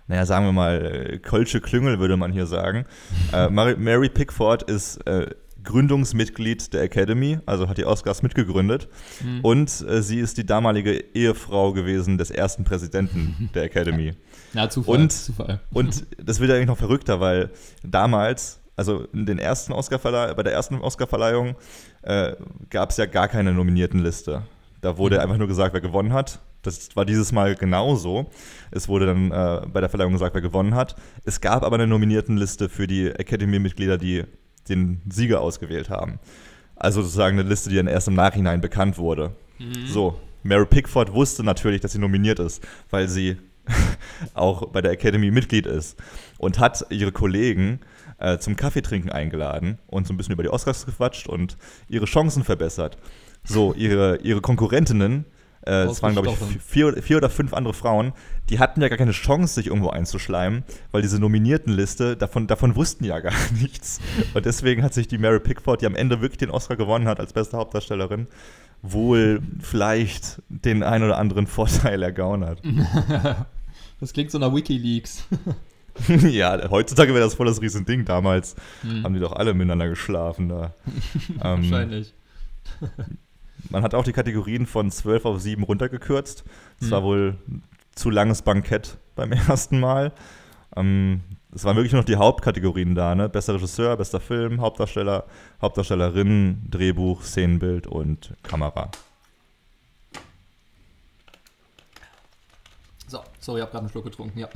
naja, 0.07 0.25
sagen 0.25 0.45
wir 0.45 0.51
mal, 0.51 0.85
äh, 1.13 1.17
Kölsche 1.19 1.61
Klüngel, 1.61 1.97
würde 1.99 2.17
man 2.17 2.31
hier 2.33 2.45
sagen. 2.45 2.85
äh, 3.33 3.49
Mary, 3.49 3.75
Mary 3.77 4.09
Pickford 4.09 4.63
ist 4.63 4.97
äh, 5.07 5.27
Gründungsmitglied 5.63 6.73
der 6.73 6.81
Academy, 6.83 7.39
also 7.45 7.67
hat 7.67 7.77
die 7.77 7.85
Oscars 7.85 8.21
mitgegründet. 8.23 8.87
Mhm. 9.23 9.39
Und 9.41 9.85
äh, 9.87 10.01
sie 10.01 10.19
ist 10.19 10.37
die 10.37 10.45
damalige 10.45 10.91
Ehefrau 11.13 11.73
gewesen 11.73 12.17
des 12.17 12.31
ersten 12.31 12.63
Präsidenten 12.63 13.49
der 13.53 13.63
Academy. 13.63 14.13
Ja, 14.55 14.69
Zufall. 14.69 14.97
Und- 14.99 15.11
Zufall. 15.11 15.59
Und 15.73 16.05
das 16.23 16.39
wird 16.39 16.51
eigentlich 16.51 16.67
noch 16.67 16.77
verrückter, 16.77 17.19
weil 17.19 17.49
damals, 17.83 18.59
also 18.75 19.07
in 19.11 19.25
den 19.25 19.39
ersten 19.39 19.73
Oscarverleih 19.73 20.35
bei 20.35 20.43
der 20.43 20.53
ersten 20.53 20.75
Oscarverleihung, 20.75 21.55
äh, 22.03 22.35
gab 22.69 22.91
es 22.91 22.97
ja 22.97 23.07
gar 23.07 23.27
keine 23.27 23.51
Nominiertenliste. 23.51 24.43
Da 24.81 24.97
wurde 24.99 25.15
Mhm. 25.15 25.21
einfach 25.23 25.37
nur 25.37 25.47
gesagt, 25.47 25.73
wer 25.73 25.81
gewonnen 25.81 26.13
hat. 26.13 26.39
Das 26.61 26.95
war 26.95 27.03
dieses 27.03 27.31
Mal 27.31 27.55
genauso. 27.55 28.29
Es 28.69 28.87
wurde 28.87 29.07
dann 29.07 29.31
äh, 29.31 29.61
bei 29.73 29.79
der 29.81 29.89
Verleihung 29.89 30.13
gesagt, 30.13 30.35
wer 30.35 30.41
gewonnen 30.41 30.75
hat. 30.75 30.95
Es 31.25 31.41
gab 31.41 31.63
aber 31.63 31.75
eine 31.77 31.87
Nominiertenliste 31.87 32.69
für 32.69 32.85
die 32.85 33.07
Academy-Mitglieder, 33.07 33.97
die 33.97 34.23
den 34.69 35.01
Sieger 35.09 35.41
ausgewählt 35.41 35.89
haben. 35.89 36.19
Also 36.75 37.01
sozusagen 37.01 37.39
eine 37.39 37.47
Liste, 37.47 37.69
die 37.69 37.75
dann 37.75 37.87
erst 37.87 38.07
im 38.07 38.15
Nachhinein 38.15 38.61
bekannt 38.61 38.97
wurde. 38.97 39.35
So, 39.87 40.19
Mary 40.43 40.65
Pickford 40.65 41.13
wusste 41.13 41.43
natürlich, 41.43 41.81
dass 41.81 41.93
sie 41.93 41.99
nominiert 41.99 42.39
ist, 42.39 42.65
weil 42.89 43.07
sie 43.07 43.37
auch 44.33 44.67
bei 44.67 44.81
der 44.81 44.91
Academy 44.91 45.31
Mitglied 45.31 45.65
ist 45.65 45.97
und 46.37 46.59
hat 46.59 46.85
ihre 46.89 47.11
Kollegen 47.11 47.79
äh, 48.19 48.37
zum 48.37 48.55
Kaffeetrinken 48.55 49.11
eingeladen 49.11 49.79
und 49.87 50.07
so 50.07 50.13
ein 50.13 50.17
bisschen 50.17 50.33
über 50.33 50.43
die 50.43 50.49
Oscars 50.49 50.85
gequatscht 50.85 51.27
und 51.27 51.57
ihre 51.87 52.05
Chancen 52.05 52.43
verbessert. 52.43 52.97
So, 53.45 53.73
ihre, 53.73 54.17
ihre 54.17 54.41
Konkurrentinnen, 54.41 55.25
äh, 55.65 55.83
es 55.85 56.01
waren 56.03 56.13
glaube 56.13 56.29
ich 56.29 56.61
vier, 56.63 57.01
vier 57.01 57.17
oder 57.17 57.29
fünf 57.29 57.53
andere 57.53 57.73
Frauen, 57.73 58.13
die 58.49 58.59
hatten 58.59 58.81
ja 58.81 58.89
gar 58.89 58.97
keine 58.97 59.11
Chance, 59.11 59.55
sich 59.55 59.67
irgendwo 59.67 59.89
einzuschleimen, 59.89 60.63
weil 60.91 61.01
diese 61.01 61.19
Nominiertenliste, 61.19 62.17
davon, 62.17 62.47
davon 62.47 62.75
wussten 62.75 63.05
ja 63.05 63.19
gar 63.19 63.33
nichts. 63.61 63.99
Und 64.33 64.45
deswegen 64.45 64.83
hat 64.83 64.93
sich 64.93 65.07
die 65.07 65.17
Mary 65.17 65.39
Pickford, 65.39 65.81
die 65.81 65.85
am 65.85 65.95
Ende 65.95 66.21
wirklich 66.21 66.37
den 66.39 66.49
Oscar 66.51 66.75
gewonnen 66.75 67.07
hat 67.07 67.19
als 67.19 67.33
beste 67.33 67.57
Hauptdarstellerin, 67.57 68.27
wohl 68.81 69.41
vielleicht 69.61 70.41
den 70.49 70.83
ein 70.83 71.03
oder 71.03 71.17
anderen 71.17 71.47
Vorteil 71.47 72.01
ergaunert. 72.03 72.61
Das 73.99 74.11
klingt 74.11 74.31
so 74.31 74.37
nach 74.37 74.53
Wikileaks. 74.53 75.25
ja, 76.29 76.69
heutzutage 76.69 77.13
wäre 77.13 77.23
das 77.23 77.35
voll 77.35 77.45
das 77.45 77.61
Riesending. 77.61 78.03
Damals 78.03 78.55
Hm. 78.81 79.05
haben 79.05 79.13
die 79.13 79.21
doch 79.21 79.31
alle 79.31 79.53
miteinander 79.53 79.87
geschlafen 79.87 80.49
da. 80.49 80.73
ähm, 81.41 81.61
Wahrscheinlich. 81.71 82.13
Man 83.69 83.83
hat 83.83 83.93
auch 83.93 84.03
die 84.03 84.13
Kategorien 84.13 84.65
von 84.65 84.91
12 84.91 85.25
auf 85.25 85.39
7 85.41 85.63
runtergekürzt. 85.63 86.43
Das 86.79 86.87
Hm. 86.87 86.91
war 86.91 87.03
wohl 87.03 87.37
ein 87.47 87.63
zu 87.95 88.09
langes 88.09 88.41
Bankett 88.41 88.97
beim 89.15 89.31
ersten 89.47 89.79
Mal. 89.79 90.11
Ähm, 90.75 91.21
es 91.55 91.63
waren 91.65 91.75
wirklich 91.75 91.93
nur 91.93 92.01
noch 92.01 92.05
die 92.07 92.15
Hauptkategorien 92.15 92.95
da, 92.95 93.13
ne? 93.13 93.29
Bester 93.29 93.53
Regisseur, 93.53 93.95
bester 93.95 94.19
Film, 94.19 94.59
Hauptdarsteller, 94.59 95.25
Hauptdarstellerin, 95.61 96.63
Drehbuch, 96.69 97.21
Szenenbild 97.23 97.85
und 97.85 98.33
Kamera. 98.41 98.89
So, 103.07 103.19
sorry, 103.39 103.59
ich 103.59 103.61
habe 103.61 103.71
gerade 103.71 103.83
einen 103.83 103.89
Schluck 103.91 104.05
getrunken, 104.05 104.39
ja. 104.39 104.49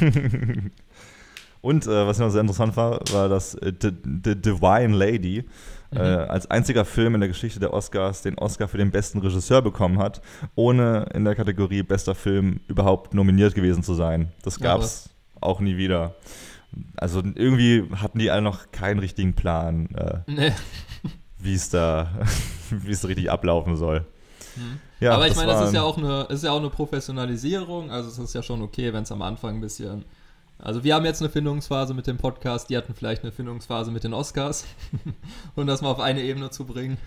Und 1.60 1.86
äh, 1.86 2.06
was 2.06 2.18
noch 2.18 2.30
sehr 2.30 2.40
interessant 2.40 2.76
war, 2.76 3.00
war, 3.12 3.28
dass 3.28 3.54
äh, 3.54 3.72
The, 3.80 3.90
The 4.24 4.40
Divine 4.40 4.96
Lady 4.96 5.44
äh, 5.90 5.98
als 5.98 6.50
einziger 6.50 6.84
Film 6.84 7.14
in 7.14 7.20
der 7.20 7.28
Geschichte 7.28 7.60
der 7.60 7.72
Oscars 7.72 8.22
den 8.22 8.38
Oscar 8.38 8.68
für 8.68 8.78
den 8.78 8.90
besten 8.90 9.18
Regisseur 9.20 9.62
bekommen 9.62 9.98
hat, 9.98 10.20
ohne 10.54 11.06
in 11.14 11.24
der 11.24 11.34
Kategorie 11.34 11.82
bester 11.82 12.14
Film 12.14 12.60
überhaupt 12.68 13.14
nominiert 13.14 13.54
gewesen 13.54 13.82
zu 13.82 13.94
sein. 13.94 14.32
Das 14.42 14.58
Ja, 14.58 14.64
gab 14.64 14.82
es 14.82 15.08
auch 15.40 15.60
nie 15.60 15.76
wieder. 15.76 16.14
Also 16.96 17.20
irgendwie 17.20 17.88
hatten 17.96 18.18
die 18.18 18.30
alle 18.30 18.42
noch 18.42 18.70
keinen 18.70 18.98
richtigen 18.98 19.34
Plan, 19.34 19.88
äh, 19.94 20.18
Nee. 20.26 20.52
wie 21.38 21.54
es 21.54 21.70
da, 21.70 22.10
wie 22.70 22.92
es 22.92 23.08
richtig 23.08 23.30
ablaufen 23.30 23.76
soll. 23.76 24.04
Ja, 25.00 25.10
Mhm. 25.10 25.14
Aber 25.14 25.28
ich 25.28 25.36
meine, 25.36 25.52
das 25.52 25.68
ist 25.68 25.74
ja, 25.74 25.82
auch 25.82 25.96
eine, 25.96 26.22
ist 26.24 26.42
ja 26.42 26.50
auch 26.50 26.58
eine 26.58 26.70
Professionalisierung. 26.70 27.90
Also 27.90 28.10
es 28.10 28.18
ist 28.18 28.34
ja 28.34 28.42
schon 28.42 28.60
okay, 28.62 28.92
wenn 28.92 29.04
es 29.04 29.12
am 29.12 29.22
Anfang 29.22 29.56
ein 29.56 29.60
bisschen. 29.60 30.04
Also 30.60 30.82
wir 30.84 30.94
haben 30.94 31.04
jetzt 31.04 31.20
eine 31.22 31.30
Findungsphase 31.30 31.94
mit 31.94 32.06
dem 32.06 32.16
Podcast, 32.16 32.68
die 32.70 32.76
hatten 32.76 32.94
vielleicht 32.94 33.22
eine 33.22 33.32
Findungsphase 33.32 33.90
mit 33.90 34.04
den 34.04 34.12
Oscars. 34.14 34.64
Und 35.54 35.66
das 35.68 35.82
mal 35.82 35.90
auf 35.90 36.00
eine 36.00 36.20
Ebene 36.22 36.50
zu 36.50 36.64
bringen. 36.64 36.98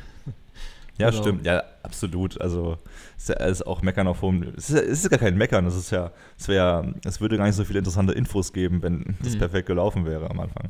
Ja, 0.98 1.10
Genau. 1.10 1.22
stimmt, 1.22 1.46
ja, 1.46 1.63
absolut. 1.84 2.39
Also 2.39 2.77
es 3.17 3.24
ist, 3.24 3.29
ja, 3.29 3.36
es 3.46 3.51
ist 3.62 3.67
auch 3.67 3.81
Meckern 3.81 4.08
auf 4.08 4.22
hohem. 4.22 4.43
Es 4.55 4.70
ist, 4.70 4.79
es 4.81 5.03
ist 5.03 5.10
gar 5.10 5.20
kein 5.20 5.36
Meckern, 5.38 5.65
es 5.65 5.75
ist 5.75 5.89
ja, 5.91 6.12
es 6.38 6.48
wäre, 6.48 6.93
es 7.05 7.20
würde 7.20 7.38
gar 7.38 7.46
nicht 7.46 7.55
so 7.55 7.63
viele 7.63 7.79
interessante 7.79 8.13
Infos 8.13 8.53
geben, 8.53 8.81
wenn 8.84 9.15
das 9.22 9.34
Mhm. 9.34 9.39
perfekt 9.39 9.67
gelaufen 9.67 10.05
wäre 10.05 10.29
am 10.29 10.39
Anfang. 10.39 10.70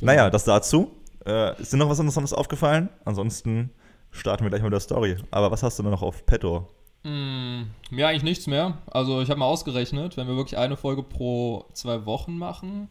Naja, 0.00 0.30
das 0.30 0.44
dazu. 0.44 0.92
Äh, 1.26 1.60
ist 1.60 1.72
dir 1.72 1.76
noch 1.76 1.88
was 1.88 1.98
Interessantes 1.98 2.32
aufgefallen? 2.32 2.88
Ansonsten 3.04 3.70
starten 4.12 4.44
wir 4.44 4.50
gleich 4.50 4.62
mit 4.62 4.72
der 4.72 4.80
Story. 4.80 5.16
Aber 5.30 5.50
was 5.50 5.62
hast 5.62 5.78
du 5.78 5.82
denn 5.82 5.90
noch 5.92 6.02
auf 6.02 6.24
Petto? 6.24 6.68
Mm, 7.06 7.70
mir 7.90 8.08
eigentlich 8.08 8.24
nichts 8.24 8.48
mehr. 8.48 8.78
Also 8.90 9.20
ich 9.22 9.30
habe 9.30 9.38
mal 9.38 9.46
ausgerechnet, 9.46 10.16
wenn 10.16 10.26
wir 10.26 10.34
wirklich 10.34 10.58
eine 10.58 10.76
Folge 10.76 11.04
pro 11.04 11.64
zwei 11.72 12.04
Wochen 12.04 12.36
machen, 12.36 12.88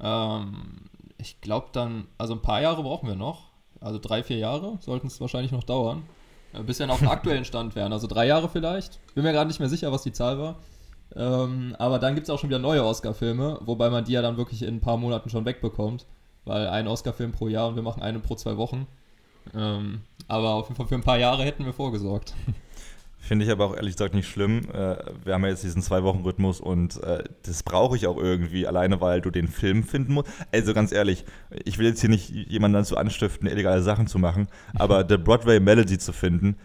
ähm, 0.00 0.88
ich 1.18 1.42
glaube 1.42 1.66
dann, 1.72 2.06
also 2.16 2.32
ein 2.32 2.40
paar 2.40 2.62
Jahre 2.62 2.82
brauchen 2.82 3.06
wir 3.06 3.16
noch. 3.16 3.50
Also 3.82 3.98
drei, 3.98 4.22
vier 4.22 4.38
Jahre 4.38 4.78
sollten 4.80 5.08
es 5.08 5.20
wahrscheinlich 5.20 5.52
noch 5.52 5.64
dauern. 5.64 6.04
Äh, 6.54 6.62
bis 6.62 6.78
wir 6.78 6.86
dann 6.86 6.94
auf 6.94 7.00
dem 7.00 7.08
aktuellen 7.10 7.44
Stand 7.44 7.74
wären. 7.74 7.92
Also 7.92 8.06
drei 8.06 8.26
Jahre 8.26 8.48
vielleicht. 8.48 8.98
Bin 9.14 9.24
mir 9.24 9.32
gerade 9.32 9.48
nicht 9.48 9.60
mehr 9.60 9.68
sicher, 9.68 9.92
was 9.92 10.04
die 10.04 10.12
Zahl 10.12 10.38
war. 10.38 10.56
Ähm, 11.14 11.76
aber 11.78 11.98
dann 11.98 12.14
gibt 12.14 12.28
es 12.28 12.30
auch 12.30 12.38
schon 12.38 12.48
wieder 12.48 12.58
neue 12.58 12.82
Oscar-Filme, 12.82 13.58
wobei 13.66 13.90
man 13.90 14.04
die 14.06 14.12
ja 14.12 14.22
dann 14.22 14.38
wirklich 14.38 14.62
in 14.62 14.76
ein 14.76 14.80
paar 14.80 14.96
Monaten 14.96 15.28
schon 15.28 15.44
wegbekommt. 15.44 16.06
Weil 16.46 16.66
ein 16.68 16.88
Oscar-Film 16.88 17.32
pro 17.32 17.48
Jahr 17.48 17.68
und 17.68 17.76
wir 17.76 17.82
machen 17.82 18.02
einen 18.02 18.22
pro 18.22 18.36
zwei 18.36 18.56
Wochen. 18.56 18.86
Ähm, 19.54 20.00
aber 20.28 20.54
auf 20.54 20.68
jeden 20.68 20.76
Fall 20.76 20.86
für 20.86 20.94
ein 20.94 21.02
paar 21.02 21.18
Jahre 21.18 21.44
hätten 21.44 21.66
wir 21.66 21.74
vorgesorgt. 21.74 22.32
Finde 23.22 23.44
ich 23.44 23.50
aber 23.50 23.66
auch 23.66 23.76
ehrlich 23.76 23.94
gesagt 23.94 24.14
nicht 24.14 24.28
schlimm. 24.28 24.62
Äh, 24.72 24.96
wir 25.24 25.34
haben 25.34 25.42
ja 25.42 25.50
jetzt 25.50 25.62
diesen 25.62 25.82
Zwei-Wochen-Rhythmus 25.82 26.60
und 26.60 27.00
äh, 27.02 27.22
das 27.42 27.62
brauche 27.62 27.94
ich 27.94 28.06
auch 28.06 28.16
irgendwie, 28.16 28.66
alleine 28.66 29.00
weil 29.00 29.20
du 29.20 29.30
den 29.30 29.46
Film 29.46 29.84
finden 29.84 30.14
musst. 30.14 30.30
Also 30.52 30.72
ganz 30.72 30.90
ehrlich, 30.90 31.24
ich 31.64 31.78
will 31.78 31.86
jetzt 31.86 32.00
hier 32.00 32.08
nicht 32.08 32.30
jemanden 32.30 32.74
dazu 32.74 32.96
anstiften, 32.96 33.46
illegale 33.46 33.82
Sachen 33.82 34.06
zu 34.06 34.18
machen, 34.18 34.48
aber 34.74 35.06
The 35.08 35.18
Broadway 35.18 35.60
Melody 35.60 35.98
zu 35.98 36.12
finden, 36.12 36.56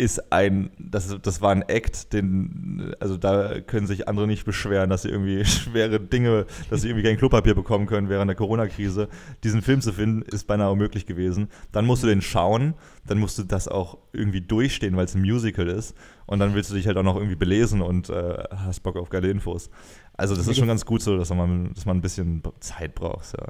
ist 0.00 0.32
ein, 0.32 0.70
das, 0.78 1.14
das 1.20 1.42
war 1.42 1.50
ein 1.50 1.60
Act, 1.60 2.14
den, 2.14 2.94
also 3.00 3.18
da 3.18 3.60
können 3.60 3.86
sich 3.86 4.08
andere 4.08 4.26
nicht 4.26 4.46
beschweren, 4.46 4.88
dass 4.88 5.02
sie 5.02 5.10
irgendwie 5.10 5.44
schwere 5.44 6.00
Dinge, 6.00 6.46
dass 6.70 6.80
sie 6.80 6.88
irgendwie 6.88 7.06
kein 7.06 7.18
Klopapier 7.18 7.54
bekommen 7.54 7.84
können 7.84 8.08
während 8.08 8.30
der 8.30 8.34
Corona-Krise. 8.34 9.08
Diesen 9.44 9.60
Film 9.60 9.82
zu 9.82 9.92
finden, 9.92 10.22
ist 10.22 10.46
beinahe 10.46 10.72
unmöglich 10.72 11.04
gewesen. 11.04 11.48
Dann 11.70 11.84
musst 11.84 12.02
du 12.02 12.06
den 12.06 12.22
schauen, 12.22 12.74
dann 13.06 13.18
musst 13.18 13.38
du 13.38 13.42
das 13.42 13.68
auch 13.68 13.98
irgendwie 14.14 14.40
durchstehen, 14.40 14.96
weil 14.96 15.04
es 15.04 15.14
ein 15.14 15.20
Musical 15.20 15.68
ist. 15.68 15.94
Und 16.24 16.38
dann 16.38 16.54
willst 16.54 16.70
du 16.70 16.74
dich 16.74 16.86
halt 16.86 16.96
auch 16.96 17.02
noch 17.02 17.16
irgendwie 17.16 17.36
belesen 17.36 17.82
und 17.82 18.08
äh, 18.08 18.44
hast 18.56 18.82
Bock 18.82 18.96
auf 18.96 19.10
geile 19.10 19.28
Infos. 19.28 19.68
Also 20.14 20.34
das 20.34 20.48
ist 20.48 20.56
schon 20.56 20.68
ganz 20.68 20.86
gut 20.86 21.02
so, 21.02 21.18
dass 21.18 21.28
man, 21.28 21.74
dass 21.74 21.84
man 21.84 21.98
ein 21.98 22.02
bisschen 22.02 22.42
Zeit 22.60 22.94
braucht. 22.94 23.34
Ja 23.38 23.48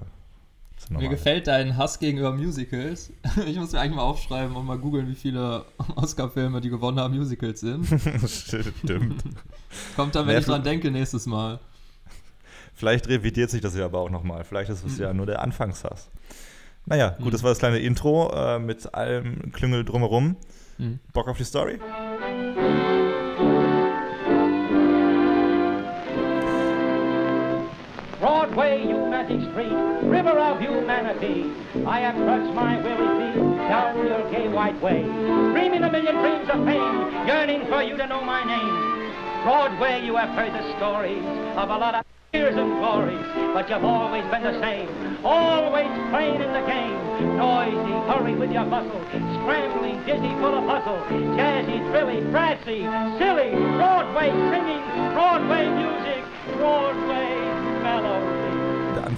Mir 0.89 1.09
gefällt 1.09 1.47
dein 1.47 1.77
Hass 1.77 1.99
gegenüber 1.99 2.33
Musicals. 2.33 3.13
Ich 3.47 3.57
muss 3.57 3.73
mir 3.73 3.81
eigentlich 3.81 3.97
mal 3.97 4.03
aufschreiben 4.03 4.57
und 4.57 4.67
mal 4.67 4.79
googeln, 4.79 5.09
wie 5.09 5.15
viele 5.15 5.65
Oscar-Filme, 5.95 6.61
die 6.61 6.71
gewonnen 6.71 6.99
haben, 6.99 7.17
Musicals 7.17 7.61
sind. 7.61 7.87
Stimmt. 8.27 9.23
Kommt 9.95 10.15
dann, 10.15 10.27
wenn 10.27 10.35
Nee, 10.35 10.41
ich 10.41 10.47
dran 10.47 10.63
denke, 10.65 10.91
nächstes 10.91 11.27
Mal. 11.27 11.61
Vielleicht 12.75 13.09
revidiert 13.09 13.51
sich 13.51 13.61
das 13.61 13.77
ja 13.77 13.85
aber 13.85 13.99
auch 14.01 14.11
nochmal. 14.11 14.43
Vielleicht 14.45 14.71
ist 14.71 14.85
es 14.85 14.97
Mhm. 14.97 15.03
ja 15.03 15.13
nur 15.13 15.27
der 15.27 15.43
Anfangshass. 15.43 16.09
Naja, 16.87 17.11
gut, 17.23 17.35
das 17.35 17.43
war 17.43 17.51
das 17.51 17.59
kleine 17.59 17.79
Intro 17.79 18.33
äh, 18.35 18.59
mit 18.59 18.95
allem 18.95 19.53
Klüngel 19.53 19.85
drumherum. 19.85 20.37
Mhm. 20.79 20.99
Bock 21.13 21.29
auf 21.29 21.37
die 21.37 21.45
Story? 21.45 21.79
Broadway, 28.21 28.93
humanity 29.21 29.51
street, 29.51 30.09
river 30.09 30.39
of 30.39 30.61
humanity. 30.61 31.51
I 31.87 32.01
have 32.01 32.17
trudged 32.17 32.55
my 32.55 32.81
weary 32.81 33.09
feet 33.21 33.69
down 33.69 34.07
your 34.07 34.31
gay 34.31 34.49
white 34.49 34.81
way, 34.81 35.03
dreaming 35.53 35.85
a 35.85 35.93
million 35.93 36.17
dreams 36.17 36.49
of 36.49 36.65
fame, 36.65 37.27
yearning 37.27 37.67
for 37.67 37.83
you 37.83 37.97
to 37.97 38.07
know 38.07 38.23
my 38.23 38.45
name. 38.45 39.45
Broadway, 39.45 40.05
you 40.05 40.17
have 40.17 40.31
heard 40.31 40.53
the 40.53 40.77
stories 40.77 41.25
of 41.57 41.69
a 41.69 41.77
lot 41.77 41.95
of 41.95 42.05
years 42.33 42.57
and 42.57 42.73
glories, 42.79 43.27
but 43.53 43.69
you've 43.69 43.85
always 43.85 44.25
been 44.31 44.43
the 44.43 44.59
same, 44.61 44.89
always 45.25 45.91
playing 46.11 46.41
in 46.41 46.53
the 46.53 46.65
game. 46.67 47.37
Noisy, 47.37 47.93
hurry 48.09 48.35
with 48.35 48.53
your 48.53 48.65
bustle, 48.65 49.05
scrambling, 49.11 50.01
dizzy, 50.07 50.33
full 50.41 50.57
of 50.57 50.65
hustle, 50.65 51.01
jazzy, 51.37 51.79
thrilly, 51.91 52.21
brassy, 52.31 52.89
silly, 53.19 53.53
Broadway 53.77 54.31
singing, 54.31 54.85
Broadway 55.13 55.69
music, 55.69 56.25
Broadway 56.57 57.50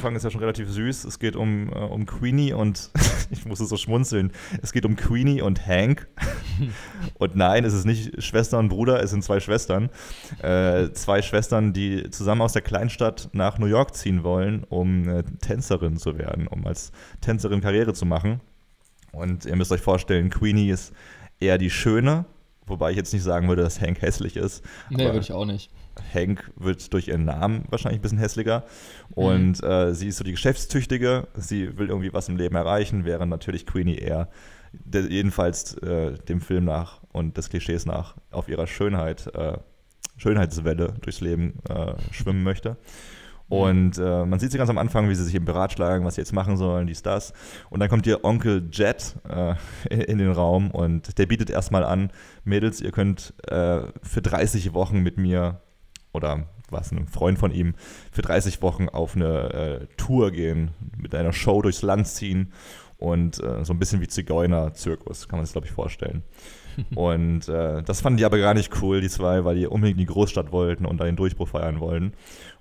Anfang 0.02 0.16
ist 0.16 0.25
ja 0.25 0.30
schon 0.30 0.40
relativ 0.40 0.68
süß. 0.68 1.04
Es 1.04 1.21
geht 1.21 1.37
um, 1.37 1.68
äh, 1.68 1.76
um 1.76 2.06
Queenie 2.06 2.54
und 2.54 2.90
ich 3.30 3.47
musste 3.47 3.66
so 3.66 3.76
schmunzeln. 3.76 4.32
Es 4.61 4.73
geht 4.73 4.85
um 4.85 4.97
Queenie 4.97 5.42
und 5.42 5.64
Hank. 5.64 6.09
und 7.18 7.37
nein, 7.37 7.64
es 7.64 7.73
ist 7.73 7.85
nicht 7.85 8.21
Schwester 8.21 8.59
und 8.59 8.68
Bruder, 8.68 9.00
es 9.00 9.11
sind 9.11 9.23
zwei 9.23 9.38
Schwestern. 9.38 9.90
Äh, 10.42 10.90
zwei 10.90 11.23
Schwestern, 11.23 11.73
die 11.73 12.11
zusammen 12.11 12.42
aus 12.42 12.52
der 12.52 12.62
Kleinstadt 12.62 13.28
nach 13.32 13.59
New 13.59 13.66
York 13.66 13.94
ziehen 13.94 14.25
wollen, 14.25 14.64
um 14.64 15.09
äh, 15.09 15.23
Tänzerin 15.40 15.99
zu 15.99 16.18
werden, 16.18 16.49
um 16.49 16.66
als 16.66 16.90
Tänzerin 17.21 17.61
Karriere 17.61 17.94
zu 17.94 18.04
machen. 18.04 18.40
Und 19.12 19.44
ihr 19.44 19.54
müsst 19.54 19.71
euch 19.71 19.82
vorstellen, 19.82 20.30
Queenie 20.30 20.71
ist 20.71 20.92
eher 21.38 21.59
die 21.59 21.71
Schöne, 21.71 22.25
wobei 22.66 22.90
ich 22.90 22.97
jetzt 22.97 23.12
nicht 23.12 23.23
sagen 23.23 23.47
würde, 23.47 23.62
dass 23.62 23.80
Hank 23.80 24.02
hässlich 24.02 24.37
ist. 24.37 24.64
Nee, 24.90 25.04
würde 25.04 25.21
ich 25.21 25.30
auch 25.30 25.44
nicht. 25.44 25.71
Hank 26.14 26.50
wird 26.56 26.92
durch 26.92 27.08
ihren 27.08 27.25
Namen 27.25 27.64
wahrscheinlich 27.68 28.00
ein 28.00 28.02
bisschen 28.02 28.18
hässlicher. 28.18 28.64
Und 29.11 29.62
äh, 29.62 29.94
sie 29.94 30.08
ist 30.08 30.18
so 30.18 30.25
die 30.25 30.32
Geschäftstüchtige. 30.32 31.26
Sie 31.34 31.78
will 31.78 31.88
irgendwie 31.88 32.12
was 32.12 32.28
im 32.28 32.37
Leben 32.37 32.56
erreichen, 32.56 33.04
während 33.04 33.30
natürlich 33.30 33.66
Queenie 33.66 33.96
eher, 33.96 34.28
der, 34.72 35.02
jedenfalls 35.02 35.75
äh, 35.78 36.12
dem 36.28 36.40
Film 36.40 36.64
nach 36.64 37.00
und 37.12 37.37
des 37.37 37.50
Klischees 37.50 37.87
nach, 37.87 38.16
auf 38.30 38.49
ihrer 38.49 38.66
Schönheit, 38.66 39.26
äh, 39.34 39.58
Schönheitswelle 40.16 40.94
durchs 41.00 41.20
Leben 41.20 41.54
äh, 41.68 41.94
schwimmen 42.12 42.42
möchte. 42.42 42.76
Und 43.52 43.99
äh, 43.99 44.25
man 44.25 44.38
sieht 44.38 44.50
sie 44.50 44.56
ganz 44.56 44.70
am 44.70 44.78
Anfang, 44.78 45.11
wie 45.11 45.14
sie 45.14 45.25
sich 45.25 45.34
eben 45.34 45.44
beratschlagen, 45.44 46.06
was 46.06 46.14
sie 46.14 46.22
jetzt 46.22 46.32
machen 46.32 46.56
sollen, 46.56 46.87
dies, 46.87 47.02
das. 47.02 47.34
Und 47.68 47.80
dann 47.80 47.90
kommt 47.90 48.06
ihr 48.06 48.25
Onkel 48.25 48.66
Jet 48.72 49.16
äh, 49.28 49.54
in, 49.90 50.00
in 50.12 50.18
den 50.18 50.32
Raum 50.32 50.70
und 50.70 51.18
der 51.18 51.26
bietet 51.26 51.50
erstmal 51.50 51.84
an, 51.84 52.11
Mädels, 52.44 52.80
ihr 52.80 52.92
könnt 52.92 53.34
äh, 53.49 53.82
für 54.02 54.22
30 54.22 54.72
Wochen 54.72 55.00
mit 55.00 55.18
mir 55.18 55.61
oder 56.12 56.47
was, 56.71 56.90
ein 56.92 57.07
Freund 57.07 57.38
von 57.38 57.52
ihm, 57.52 57.75
für 58.11 58.23
30 58.23 58.62
Wochen 58.62 58.88
auf 58.88 59.14
eine 59.14 59.52
äh, 59.52 59.87
Tour 59.97 60.31
gehen, 60.31 60.71
mit 60.97 61.14
einer 61.14 61.33
Show 61.33 61.62
durchs 61.62 61.83
Land 61.83 62.09
ziehen 62.09 62.52
und 62.99 63.42
äh, 63.42 63.64
so 63.64 63.73
ein 63.73 63.78
bisschen 63.78 64.00
wie 64.00 64.09
Zigeuner-Zirkus, 64.09 65.28
kann 65.28 65.38
man 65.38 65.47
sich, 65.47 65.52
glaube 65.52 65.66
ich, 65.66 65.73
vorstellen. 65.73 66.23
und 66.95 67.49
äh, 67.49 67.83
das 67.83 68.00
fanden 68.00 68.19
die 68.19 68.25
aber 68.25 68.38
gar 68.38 68.54
nicht 68.54 68.81
cool, 68.81 69.00
die 69.00 69.09
zwei, 69.09 69.45
weil 69.45 69.57
die 69.57 69.66
unbedingt 69.66 69.99
in 69.99 70.07
die 70.07 70.12
Großstadt 70.12 70.52
wollten 70.52 70.87
und 70.87 70.99
da 70.99 71.04
den 71.04 71.16
Durchbruch 71.16 71.49
feiern 71.49 71.81
wollten. 71.81 72.12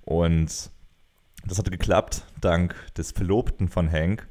Und 0.03 0.71
das 1.45 1.57
hatte 1.57 1.71
geklappt, 1.71 2.25
dank 2.39 2.75
des 2.97 3.11
Verlobten 3.11 3.69
von 3.69 3.91
Hank. 3.91 4.27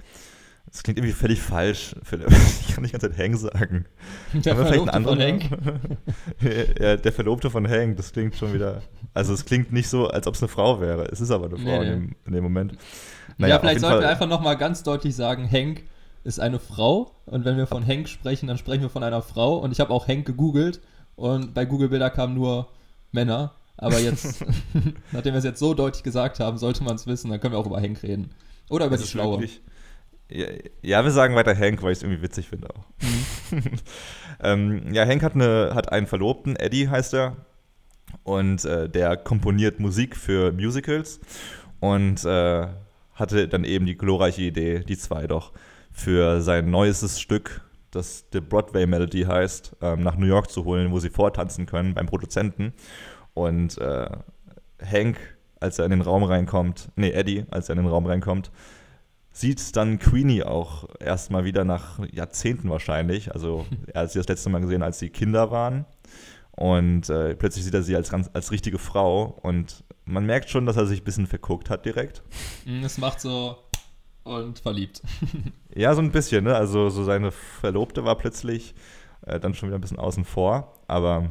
Das 0.73 0.83
klingt 0.85 0.99
irgendwie 0.99 1.15
völlig 1.15 1.41
falsch. 1.41 1.95
Ich 2.69 2.75
kann 2.75 2.83
nicht 2.83 2.93
ganz 2.93 3.03
Zeit 3.03 3.19
Hank 3.19 3.37
sagen. 3.37 3.85
Der 4.33 4.57
Haben 4.57 4.67
Verlobte 4.67 5.03
von 5.03 5.21
Hank. 5.21 5.45
ja, 6.81 6.97
der 6.97 7.13
Verlobte 7.13 7.51
von 7.51 7.69
Hank, 7.69 7.97
das 7.97 8.13
klingt 8.13 8.37
schon 8.37 8.55
wieder. 8.55 8.83
Also, 9.13 9.33
es 9.35 9.45
klingt 9.45 9.73
nicht 9.73 9.89
so, 9.89 10.07
als 10.09 10.27
ob 10.29 10.35
es 10.37 10.43
eine 10.43 10.49
Frau 10.49 10.81
wäre. 10.81 11.07
Es 11.11 11.21
ist 11.21 11.33
aber 11.33 11.47
eine 11.47 11.57
Frau 11.57 11.65
Nee, 11.65 11.77
in, 11.77 11.83
nee. 11.83 11.91
dem, 11.91 12.17
in 12.27 12.33
dem 12.35 12.45
Moment. 12.45 12.73
ja, 13.39 13.57
auf 13.57 13.61
vielleicht 13.63 13.81
sollten 13.81 14.03
wir 14.03 14.09
einfach 14.09 14.29
nochmal 14.29 14.57
ganz 14.57 14.85
deutlich 14.85 15.17
sagen, 15.17 15.51
Hank 15.51 15.83
ist 16.23 16.39
eine 16.39 16.61
Frau. 16.61 17.11
Und 17.27 17.45
wenn 17.45 17.57
wir 17.57 17.67
von 17.67 17.85
Hank 17.85 18.09
sprechen, 18.09 18.47
dann 18.47 18.57
sprechen 18.59 18.83
wir 18.83 18.91
von 18.91 19.03
einer 19.03 19.23
Frau. 19.23 19.59
Und 19.59 19.73
ich 19.73 19.81
habe 19.81 19.93
auch 19.93 20.07
Hank 20.07 20.27
gegoogelt. 20.27 20.81
Und 21.17 21.53
bei 21.55 21.65
Google 21.65 21.89
Bilder 21.89 22.11
kamen 22.11 22.35
nur 22.35 22.69
Männer. 23.11 23.55
Aber 23.77 23.99
jetzt, 23.99 24.45
nachdem 25.13 25.35
wir 25.35 25.39
es 25.39 25.45
jetzt 25.45 25.59
so 25.59 25.75
deutlich 25.75 26.05
gesagt 26.05 26.39
haben, 26.39 26.59
sollte 26.59 26.85
man 26.85 26.95
es 26.95 27.07
wissen. 27.09 27.31
Dann 27.31 27.41
können 27.41 27.55
wir 27.55 27.59
auch 27.59 27.67
über 27.67 27.81
Hank 27.81 28.03
reden. 28.05 28.31
Oder 28.69 28.87
über 28.87 28.95
Es 28.95 29.03
die 29.03 29.09
Schlaue. 29.09 29.41
wirklich- 29.41 29.61
Ja, 30.31 30.47
ja, 30.83 31.05
wir 31.05 31.11
sagen 31.11 31.35
weiter 31.35 31.57
Hank, 31.57 31.83
weil 31.83 31.93
ich 31.93 31.99
es 31.99 32.03
irgendwie 32.03 32.23
witzig 32.23 32.49
finde 32.49 32.69
auch. 32.71 32.85
Mhm. 33.51 33.63
ähm, 34.43 34.93
ja, 34.93 35.07
Hank 35.07 35.23
hat, 35.23 35.35
eine, 35.35 35.73
hat 35.75 35.93
einen 35.93 36.07
Verlobten, 36.07 36.57
Eddie 36.57 36.89
heißt 36.89 37.15
er. 37.15 37.37
Und 38.25 38.65
äh, 38.65 38.89
der 38.89 39.17
komponiert 39.17 39.81
Musik 39.81 40.17
für 40.17 40.53
Musicals. 40.53 41.21
Und 41.81 42.25
äh, 42.25 42.67
hatte 43.15 43.49
dann 43.49 43.65
eben 43.65 43.87
die 43.87 43.97
glorreiche 43.97 44.43
Idee, 44.43 44.81
die 44.81 44.97
zwei 44.97 45.27
doch 45.27 45.53
für 45.93 46.41
sein 46.41 46.71
neuestes 46.71 47.21
Stück, 47.21 47.63
das 47.91 48.25
The 48.33 48.41
Broadway 48.41 48.87
Melody 48.87 49.23
heißt, 49.23 49.77
ähm, 49.83 50.03
nach 50.03 50.17
New 50.17 50.27
York 50.27 50.51
zu 50.51 50.65
holen, 50.65 50.93
wo 50.93 50.99
sie 50.99 51.11
vortanzen 51.11 51.67
können 51.67 51.95
beim 51.95 52.07
Produzenten. 52.07 52.73
Und 53.35 53.79
äh, 53.79 54.09
Hank, 54.85 55.19
als 55.59 55.79
er 55.79 55.85
in 55.85 55.91
den 55.91 56.01
Raum 56.01 56.23
reinkommt, 56.23 56.91
nee, 56.97 57.11
Eddie, 57.11 57.45
als 57.51 57.69
er 57.69 57.77
in 57.77 57.83
den 57.83 57.91
Raum 57.91 58.07
reinkommt, 58.07 58.51
sieht 59.33 59.77
dann 59.77 59.99
Queenie 59.99 60.43
auch 60.43 60.89
erstmal 60.99 61.45
wieder 61.45 61.65
nach 61.65 61.99
Jahrzehnten 62.13 62.71
wahrscheinlich. 62.71 63.33
Also 63.33 63.67
er 63.93 64.03
hat 64.03 64.13
sie 64.13 64.19
das 64.19 64.29
letzte 64.29 64.51
Mal 64.51 64.61
gesehen, 64.61 64.83
als 64.83 64.99
sie 64.99 65.11
Kinder 65.11 65.51
waren. 65.51 65.87
Und 66.53 67.09
äh, 67.09 67.35
plötzlich 67.37 67.65
sieht 67.65 67.75
er 67.75 67.83
sie 67.83 67.97
als, 67.97 68.13
als 68.13 68.51
richtige 68.51 68.79
Frau. 68.79 69.39
Und 69.43 69.85
man 70.05 70.27
merkt 70.27 70.51
schon, 70.51 70.67
dass 70.67 70.77
er 70.77 70.87
sich 70.87 71.01
ein 71.01 71.05
bisschen 71.05 71.27
verguckt 71.27 71.71
hat 71.71 71.87
direkt. 71.87 72.23
Mm, 72.67 72.85
es 72.85 72.99
macht 72.99 73.21
so 73.21 73.57
und 74.25 74.59
verliebt. 74.59 75.03
ja, 75.75 75.95
so 75.95 76.03
ein 76.03 76.13
bisschen, 76.13 76.45
ne? 76.45 76.55
Also 76.55 76.91
so 76.91 77.05
seine 77.05 77.31
Verlobte 77.31 78.05
war 78.05 78.17
plötzlich 78.17 78.75
äh, 79.23 79.41
dann 79.41 79.55
schon 79.55 79.69
wieder 79.69 79.79
ein 79.79 79.81
bisschen 79.81 79.99
außen 79.99 80.25
vor. 80.25 80.75
Aber 80.87 81.31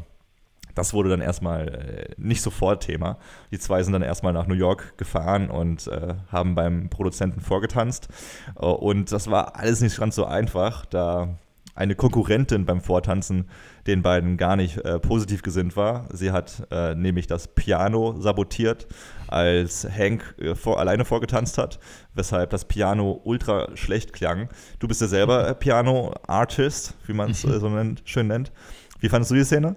das 0.80 0.94
wurde 0.94 1.10
dann 1.10 1.20
erstmal 1.20 1.68
äh, 1.68 2.14
nicht 2.18 2.42
sofort 2.42 2.84
Thema. 2.84 3.18
Die 3.52 3.60
zwei 3.60 3.84
sind 3.84 3.92
dann 3.92 4.02
erstmal 4.02 4.32
nach 4.32 4.48
New 4.48 4.56
York 4.56 4.98
gefahren 4.98 5.50
und 5.50 5.88
äh, 5.88 6.16
haben 6.32 6.56
beim 6.56 6.90
Produzenten 6.90 7.42
vorgetanzt. 7.42 8.08
Äh, 8.56 8.66
und 8.66 9.12
das 9.12 9.30
war 9.30 9.58
alles 9.58 9.82
nicht 9.82 10.00
ganz 10.00 10.16
so 10.16 10.24
einfach, 10.24 10.86
da 10.86 11.36
eine 11.76 11.96
Konkurrentin 11.96 12.66
beim 12.66 12.80
Vortanzen 12.80 13.50
den 13.88 14.02
beiden 14.02 14.38
gar 14.38 14.56
nicht 14.56 14.78
äh, 14.78 15.00
positiv 15.00 15.42
gesinnt 15.42 15.76
war. 15.76 16.08
Sie 16.14 16.32
hat 16.32 16.66
äh, 16.72 16.96
nämlich 16.96 17.28
das 17.28 17.50
Piano 17.50 18.16
sabotiert, 18.20 18.88
als 19.28 19.86
Hank 19.86 20.36
äh, 20.40 20.56
vor, 20.56 20.80
alleine 20.80 21.04
vorgetanzt 21.04 21.58
hat, 21.58 21.80
weshalb 22.14 22.52
das 22.52 22.66
Piano 22.66 23.20
ultra 23.26 23.76
schlecht 23.76 24.14
klang. 24.14 24.48
Du 24.80 24.88
bist 24.88 25.02
ja 25.02 25.08
selber 25.08 25.54
Piano-Artist, 25.60 26.96
wie 27.06 27.14
man 27.14 27.32
es 27.32 27.42
so 27.42 27.70
nennt, 27.70 28.02
schön 28.06 28.28
nennt. 28.28 28.54
Wie 29.02 29.10
fandest 29.10 29.32
du 29.32 29.36
die 29.36 29.44
Szene? 29.44 29.76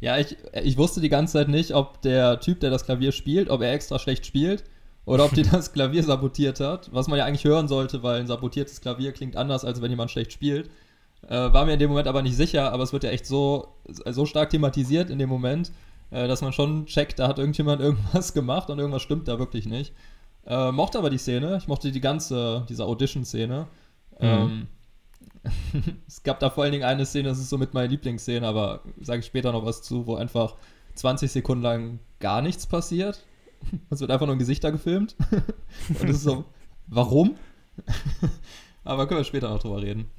Ja, 0.00 0.18
ich, 0.18 0.36
ich 0.62 0.76
wusste 0.76 1.00
die 1.00 1.08
ganze 1.08 1.34
Zeit 1.34 1.48
nicht, 1.48 1.74
ob 1.74 2.00
der 2.02 2.40
Typ, 2.40 2.60
der 2.60 2.70
das 2.70 2.84
Klavier 2.84 3.12
spielt, 3.12 3.50
ob 3.50 3.62
er 3.62 3.72
extra 3.72 3.98
schlecht 3.98 4.26
spielt 4.26 4.64
oder 5.04 5.24
ob 5.24 5.34
die 5.34 5.42
das 5.50 5.72
Klavier 5.72 6.04
sabotiert 6.04 6.60
hat. 6.60 6.92
Was 6.92 7.08
man 7.08 7.18
ja 7.18 7.24
eigentlich 7.24 7.44
hören 7.44 7.68
sollte, 7.68 8.02
weil 8.02 8.20
ein 8.20 8.26
sabotiertes 8.26 8.80
Klavier 8.80 9.12
klingt 9.12 9.36
anders, 9.36 9.64
als 9.64 9.82
wenn 9.82 9.90
jemand 9.90 10.10
schlecht 10.10 10.32
spielt. 10.32 10.70
Äh, 11.26 11.34
war 11.34 11.66
mir 11.66 11.72
in 11.72 11.78
dem 11.80 11.90
Moment 11.90 12.06
aber 12.06 12.22
nicht 12.22 12.36
sicher, 12.36 12.72
aber 12.72 12.84
es 12.84 12.92
wird 12.92 13.02
ja 13.02 13.10
echt 13.10 13.26
so, 13.26 13.74
so 13.86 14.24
stark 14.24 14.50
thematisiert 14.50 15.10
in 15.10 15.18
dem 15.18 15.28
Moment, 15.28 15.72
äh, 16.10 16.28
dass 16.28 16.42
man 16.42 16.52
schon 16.52 16.86
checkt, 16.86 17.18
da 17.18 17.26
hat 17.26 17.38
irgendjemand 17.38 17.80
irgendwas 17.82 18.34
gemacht 18.34 18.70
und 18.70 18.78
irgendwas 18.78 19.02
stimmt 19.02 19.26
da 19.26 19.38
wirklich 19.38 19.66
nicht. 19.66 19.92
Äh, 20.46 20.70
mochte 20.70 20.98
aber 20.98 21.10
die 21.10 21.18
Szene, 21.18 21.56
ich 21.58 21.66
mochte 21.66 21.90
die 21.90 22.00
ganze, 22.00 22.64
diese 22.68 22.84
Audition-Szene. 22.84 23.66
Mhm. 24.20 24.26
Ähm, 24.26 24.66
es 26.06 26.22
gab 26.22 26.40
da 26.40 26.50
vor 26.50 26.64
allen 26.64 26.72
Dingen 26.72 26.84
eine 26.84 27.06
Szene, 27.06 27.28
das 27.28 27.38
ist 27.38 27.50
so 27.50 27.58
mit 27.58 27.74
meiner 27.74 27.88
Lieblingsszene, 27.88 28.46
aber 28.46 28.82
sage 29.00 29.20
ich 29.20 29.26
später 29.26 29.52
noch 29.52 29.64
was 29.64 29.82
zu, 29.82 30.06
wo 30.06 30.16
einfach 30.16 30.56
20 30.94 31.30
Sekunden 31.30 31.62
lang 31.62 31.98
gar 32.20 32.42
nichts 32.42 32.66
passiert. 32.66 33.24
Es 33.90 34.00
wird 34.00 34.10
einfach 34.10 34.26
nur 34.26 34.36
ein 34.36 34.38
Gesichter 34.38 34.70
gefilmt. 34.70 35.16
Und 35.88 36.08
es 36.08 36.16
ist 36.16 36.22
so, 36.22 36.44
warum? 36.86 37.36
aber 38.84 39.06
können 39.06 39.20
wir 39.20 39.24
später 39.24 39.48
noch 39.48 39.58
drüber 39.58 39.82
reden. 39.82 40.10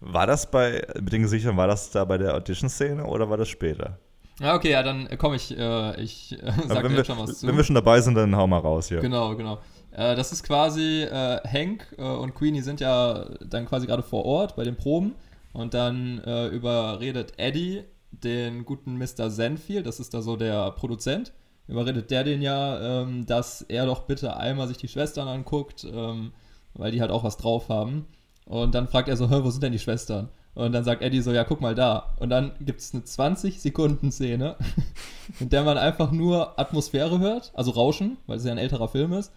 War 0.00 0.26
das 0.26 0.50
bei, 0.50 0.86
mit 1.00 1.12
den 1.12 1.22
Gesichtern, 1.22 1.56
war 1.56 1.66
das 1.66 1.90
da 1.90 2.04
bei 2.04 2.18
der 2.18 2.34
Audition-Szene 2.34 3.04
oder 3.04 3.28
war 3.30 3.36
das 3.36 3.48
später? 3.48 3.98
Ja, 4.40 4.54
okay, 4.54 4.70
ja, 4.70 4.82
dann 4.82 5.08
komm 5.18 5.34
ich, 5.34 5.56
äh, 5.56 6.00
ich 6.00 6.32
äh, 6.32 6.52
sag 6.66 6.88
dir 6.88 7.04
schon 7.04 7.18
was 7.18 7.40
zu. 7.40 7.46
Wenn 7.46 7.56
wir 7.56 7.64
schon 7.64 7.74
dabei 7.74 8.00
sind, 8.00 8.14
dann 8.14 8.34
hau 8.34 8.46
mal 8.46 8.58
raus 8.58 8.88
hier. 8.88 9.00
Genau, 9.00 9.36
genau. 9.36 9.58
Äh, 9.92 10.14
das 10.16 10.32
ist 10.32 10.42
quasi, 10.42 11.02
äh, 11.02 11.40
Hank 11.46 11.94
äh, 11.98 12.02
und 12.02 12.34
Queenie 12.34 12.62
sind 12.62 12.80
ja 12.80 13.26
dann 13.44 13.66
quasi 13.66 13.86
gerade 13.86 14.02
vor 14.02 14.24
Ort 14.24 14.56
bei 14.56 14.64
den 14.64 14.76
Proben 14.76 15.14
und 15.52 15.74
dann 15.74 16.18
äh, 16.24 16.48
überredet 16.48 17.34
Eddie 17.38 17.84
den 18.12 18.64
guten 18.64 18.98
Mr. 18.98 19.30
Zenfield, 19.30 19.86
das 19.86 20.00
ist 20.00 20.14
da 20.14 20.22
so 20.22 20.36
der 20.36 20.72
Produzent, 20.72 21.32
überredet 21.68 22.10
der 22.10 22.24
den 22.24 22.42
ja, 22.42 23.02
ähm, 23.02 23.26
dass 23.26 23.62
er 23.62 23.86
doch 23.86 24.02
bitte 24.02 24.36
einmal 24.36 24.68
sich 24.68 24.76
die 24.76 24.88
Schwestern 24.88 25.28
anguckt, 25.28 25.84
ähm, 25.84 26.32
weil 26.74 26.90
die 26.90 27.00
halt 27.00 27.10
auch 27.10 27.24
was 27.24 27.36
drauf 27.36 27.68
haben. 27.68 28.06
Und 28.46 28.74
dann 28.74 28.88
fragt 28.88 29.08
er 29.08 29.16
so, 29.16 29.30
wo 29.30 29.50
sind 29.50 29.62
denn 29.62 29.72
die 29.72 29.78
Schwestern? 29.78 30.28
Und 30.54 30.72
dann 30.72 30.82
sagt 30.82 31.02
Eddie 31.02 31.20
so, 31.20 31.32
ja, 31.32 31.44
guck 31.44 31.60
mal 31.60 31.76
da. 31.76 32.14
Und 32.18 32.30
dann 32.30 32.52
gibt 32.60 32.80
es 32.80 32.92
eine 32.92 33.04
20-Sekunden-Szene, 33.04 34.56
in 35.40 35.48
der 35.48 35.62
man 35.62 35.78
einfach 35.78 36.10
nur 36.10 36.58
Atmosphäre 36.58 37.20
hört, 37.20 37.52
also 37.54 37.70
Rauschen, 37.70 38.16
weil 38.26 38.38
es 38.38 38.44
ja 38.44 38.50
ein 38.50 38.58
älterer 38.58 38.88
Film 38.88 39.12
ist. 39.12 39.32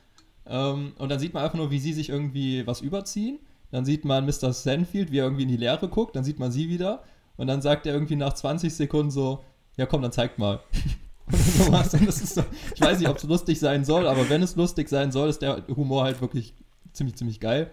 Ähm, 0.47 0.93
und 0.97 1.09
dann 1.09 1.19
sieht 1.19 1.33
man 1.33 1.43
einfach 1.43 1.57
nur, 1.57 1.71
wie 1.71 1.79
sie 1.79 1.93
sich 1.93 2.09
irgendwie 2.09 2.65
was 2.67 2.81
überziehen. 2.81 3.39
Dann 3.71 3.85
sieht 3.85 4.05
man 4.05 4.25
Mr. 4.25 4.53
Stanfield, 4.53 5.11
wie 5.11 5.19
er 5.19 5.25
irgendwie 5.25 5.43
in 5.43 5.49
die 5.49 5.57
Leere 5.57 5.87
guckt. 5.87 6.15
Dann 6.15 6.23
sieht 6.23 6.39
man 6.39 6.51
sie 6.51 6.69
wieder. 6.69 7.03
Und 7.37 7.47
dann 7.47 7.61
sagt 7.61 7.85
er 7.85 7.93
irgendwie 7.93 8.15
nach 8.15 8.33
20 8.33 8.73
Sekunden 8.73 9.11
so, 9.11 9.43
ja 9.77 9.85
komm, 9.85 10.01
dann 10.01 10.11
zeigt 10.11 10.37
mal. 10.37 10.59
so 11.31 12.43
ich 12.75 12.81
weiß 12.81 12.99
nicht, 12.99 13.09
ob 13.09 13.17
es 13.17 13.23
lustig 13.23 13.59
sein 13.59 13.85
soll, 13.85 14.07
aber 14.07 14.29
wenn 14.29 14.43
es 14.43 14.55
lustig 14.55 14.89
sein 14.89 15.11
soll, 15.11 15.29
ist 15.29 15.41
der 15.41 15.63
Humor 15.67 16.03
halt 16.03 16.21
wirklich 16.21 16.53
ziemlich, 16.91 17.15
ziemlich 17.15 17.39
geil. 17.39 17.71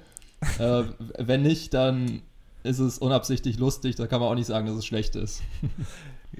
Äh, 0.58 0.84
wenn 1.18 1.42
nicht, 1.42 1.74
dann 1.74 2.22
ist 2.62 2.78
es 2.78 2.98
unabsichtlich 2.98 3.58
lustig. 3.58 3.96
Da 3.96 4.06
kann 4.06 4.20
man 4.20 4.28
auch 4.28 4.34
nicht 4.34 4.46
sagen, 4.46 4.66
dass 4.66 4.76
es 4.76 4.86
schlecht 4.86 5.16
ist. 5.16 5.42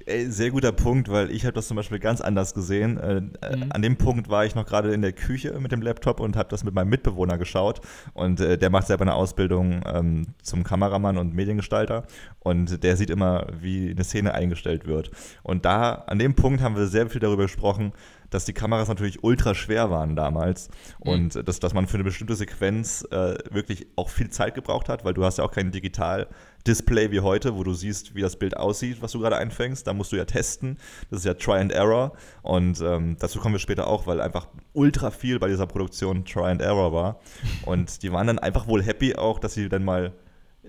Ey, 0.07 0.31
sehr 0.31 0.51
guter 0.51 0.71
Punkt, 0.71 1.09
weil 1.11 1.33
ich 1.33 1.45
habe 1.45 1.53
das 1.53 1.67
zum 1.67 1.77
Beispiel 1.77 1.99
ganz 1.99 2.21
anders 2.21 2.55
gesehen. 2.55 2.97
Äh, 2.97 3.23
äh, 3.43 3.57
mhm. 3.57 3.67
An 3.71 3.83
dem 3.83 3.97
Punkt 3.97 4.29
war 4.29 4.45
ich 4.45 4.55
noch 4.55 4.65
gerade 4.65 4.95
in 4.95 5.03
der 5.03 5.13
Küche 5.13 5.59
mit 5.59 5.73
dem 5.73 5.83
Laptop 5.83 6.21
und 6.21 6.37
habe 6.37 6.49
das 6.49 6.63
mit 6.63 6.75
meinem 6.75 6.91
Mitbewohner 6.91 7.39
geschaut. 7.39 7.81
Und 8.15 8.41
äh, 8.41 8.57
der 8.57 8.71
macht 8.71 8.87
selber 8.87 9.03
eine 9.03 9.15
Ausbildung 9.15 9.83
ähm, 9.87 10.29
zum 10.43 10.63
Kameramann 10.63 11.19
und 11.19 11.35
Mediengestalter. 11.35 12.05
Und 12.39 12.85
der 12.85 12.97
sieht 12.97 13.11
immer, 13.11 13.49
wie 13.61 13.91
eine 13.91 14.05
Szene 14.05 14.33
eingestellt 14.33 14.87
wird. 14.87 15.11
Und 15.43 15.65
da, 15.65 16.05
an 16.07 16.21
dem 16.21 16.35
Punkt 16.35 16.63
haben 16.63 16.77
wir 16.77 16.87
sehr 16.87 17.11
viel 17.11 17.21
darüber 17.21 17.43
gesprochen, 17.43 17.93
dass 18.31 18.45
die 18.45 18.53
Kameras 18.53 18.89
natürlich 18.89 19.23
ultra 19.23 19.55
schwer 19.55 19.91
waren 19.91 20.17
damals 20.17 20.69
mhm. 21.05 21.11
und 21.11 21.49
dass, 21.49 21.61
dass 21.61 21.75
man 21.75 21.87
für 21.87 21.95
eine 21.95 22.05
bestimmte 22.05 22.35
Sequenz 22.35 23.07
äh, 23.11 23.35
wirklich 23.51 23.87
auch 23.97 24.09
viel 24.09 24.31
Zeit 24.31 24.55
gebraucht 24.55 24.89
hat, 24.89 25.05
weil 25.05 25.15
du 25.15 25.25
hast 25.25 25.39
ja 25.39 25.45
auch 25.45 25.53
kein 25.53 25.71
Digital-Display 25.71 27.11
wie 27.11 27.21
heute, 27.21 27.57
wo 27.57 27.65
du 27.65 27.75
siehst, 27.75 28.15
wie 28.15 28.23
das 28.23 28.37
Bild 28.37 28.57
aussieht, 28.57 29.03
was 29.03 29.13
du 29.13 29.19
gerade 29.19 29.37
einfängst. 29.37 29.87
Da 29.87 29.93
musst 29.93 30.13
du 30.13 30.17
ja 30.17 30.25
testen. 30.25 30.79
Das 31.11 31.21
ist 31.21 31.25
ja 31.27 31.35
Try 31.35 31.59
and 31.59 31.73
Error 31.73 32.13
und 32.43 32.81
ähm, 32.81 33.17
dazu 33.19 33.41
kommen 33.41 33.55
wir 33.55 33.61
später 33.61 33.87
auch, 33.87 34.07
weil 34.07 34.21
einfach 34.21 34.49
ultra 34.73 35.11
viel 35.11 35.39
bei 35.39 35.49
dieser 35.49 35.67
Produktion 35.67 36.25
Try 36.25 36.51
and 36.51 36.63
Error 36.63 36.93
war 36.93 37.21
und 37.67 38.03
die 38.03 38.13
waren 38.13 38.27
dann 38.27 38.39
einfach 38.39 38.67
wohl 38.67 38.83
happy 38.83 39.17
auch, 39.17 39.39
dass 39.39 39.55
sie 39.55 39.69
dann 39.69 39.85
mal 39.85 40.13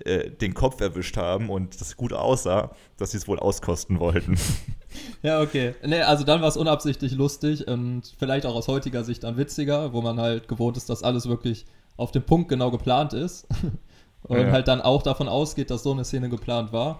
äh, 0.05 0.29
den 0.29 0.53
Kopf 0.53 0.79
erwischt 0.81 1.17
haben 1.17 1.49
und 1.49 1.79
das 1.79 1.97
gut 1.97 2.13
aussah, 2.13 2.75
dass 2.97 3.11
sie 3.11 3.17
es 3.17 3.27
wohl 3.27 3.39
auskosten 3.39 3.99
wollten. 3.99 4.37
Ja, 5.23 5.39
okay. 5.39 5.73
Nee, 5.85 6.01
also 6.01 6.25
dann 6.25 6.41
war 6.41 6.49
es 6.49 6.57
unabsichtlich 6.57 7.13
lustig 7.13 7.65
und 7.65 8.13
vielleicht 8.19 8.45
auch 8.45 8.55
aus 8.55 8.67
heutiger 8.67 9.05
Sicht 9.05 9.23
dann 9.23 9.37
witziger, 9.37 9.93
wo 9.93 10.01
man 10.01 10.19
halt 10.19 10.49
gewohnt 10.49 10.75
ist, 10.75 10.89
dass 10.89 11.01
alles 11.01 11.29
wirklich 11.29 11.65
auf 11.95 12.11
den 12.11 12.23
Punkt 12.23 12.49
genau 12.49 12.71
geplant 12.71 13.13
ist. 13.13 13.47
und 14.23 14.37
ja. 14.37 14.51
halt 14.51 14.67
dann 14.67 14.81
auch 14.81 15.01
davon 15.01 15.29
ausgeht, 15.29 15.71
dass 15.71 15.83
so 15.83 15.91
eine 15.91 16.03
Szene 16.03 16.27
geplant 16.27 16.73
war. 16.73 16.99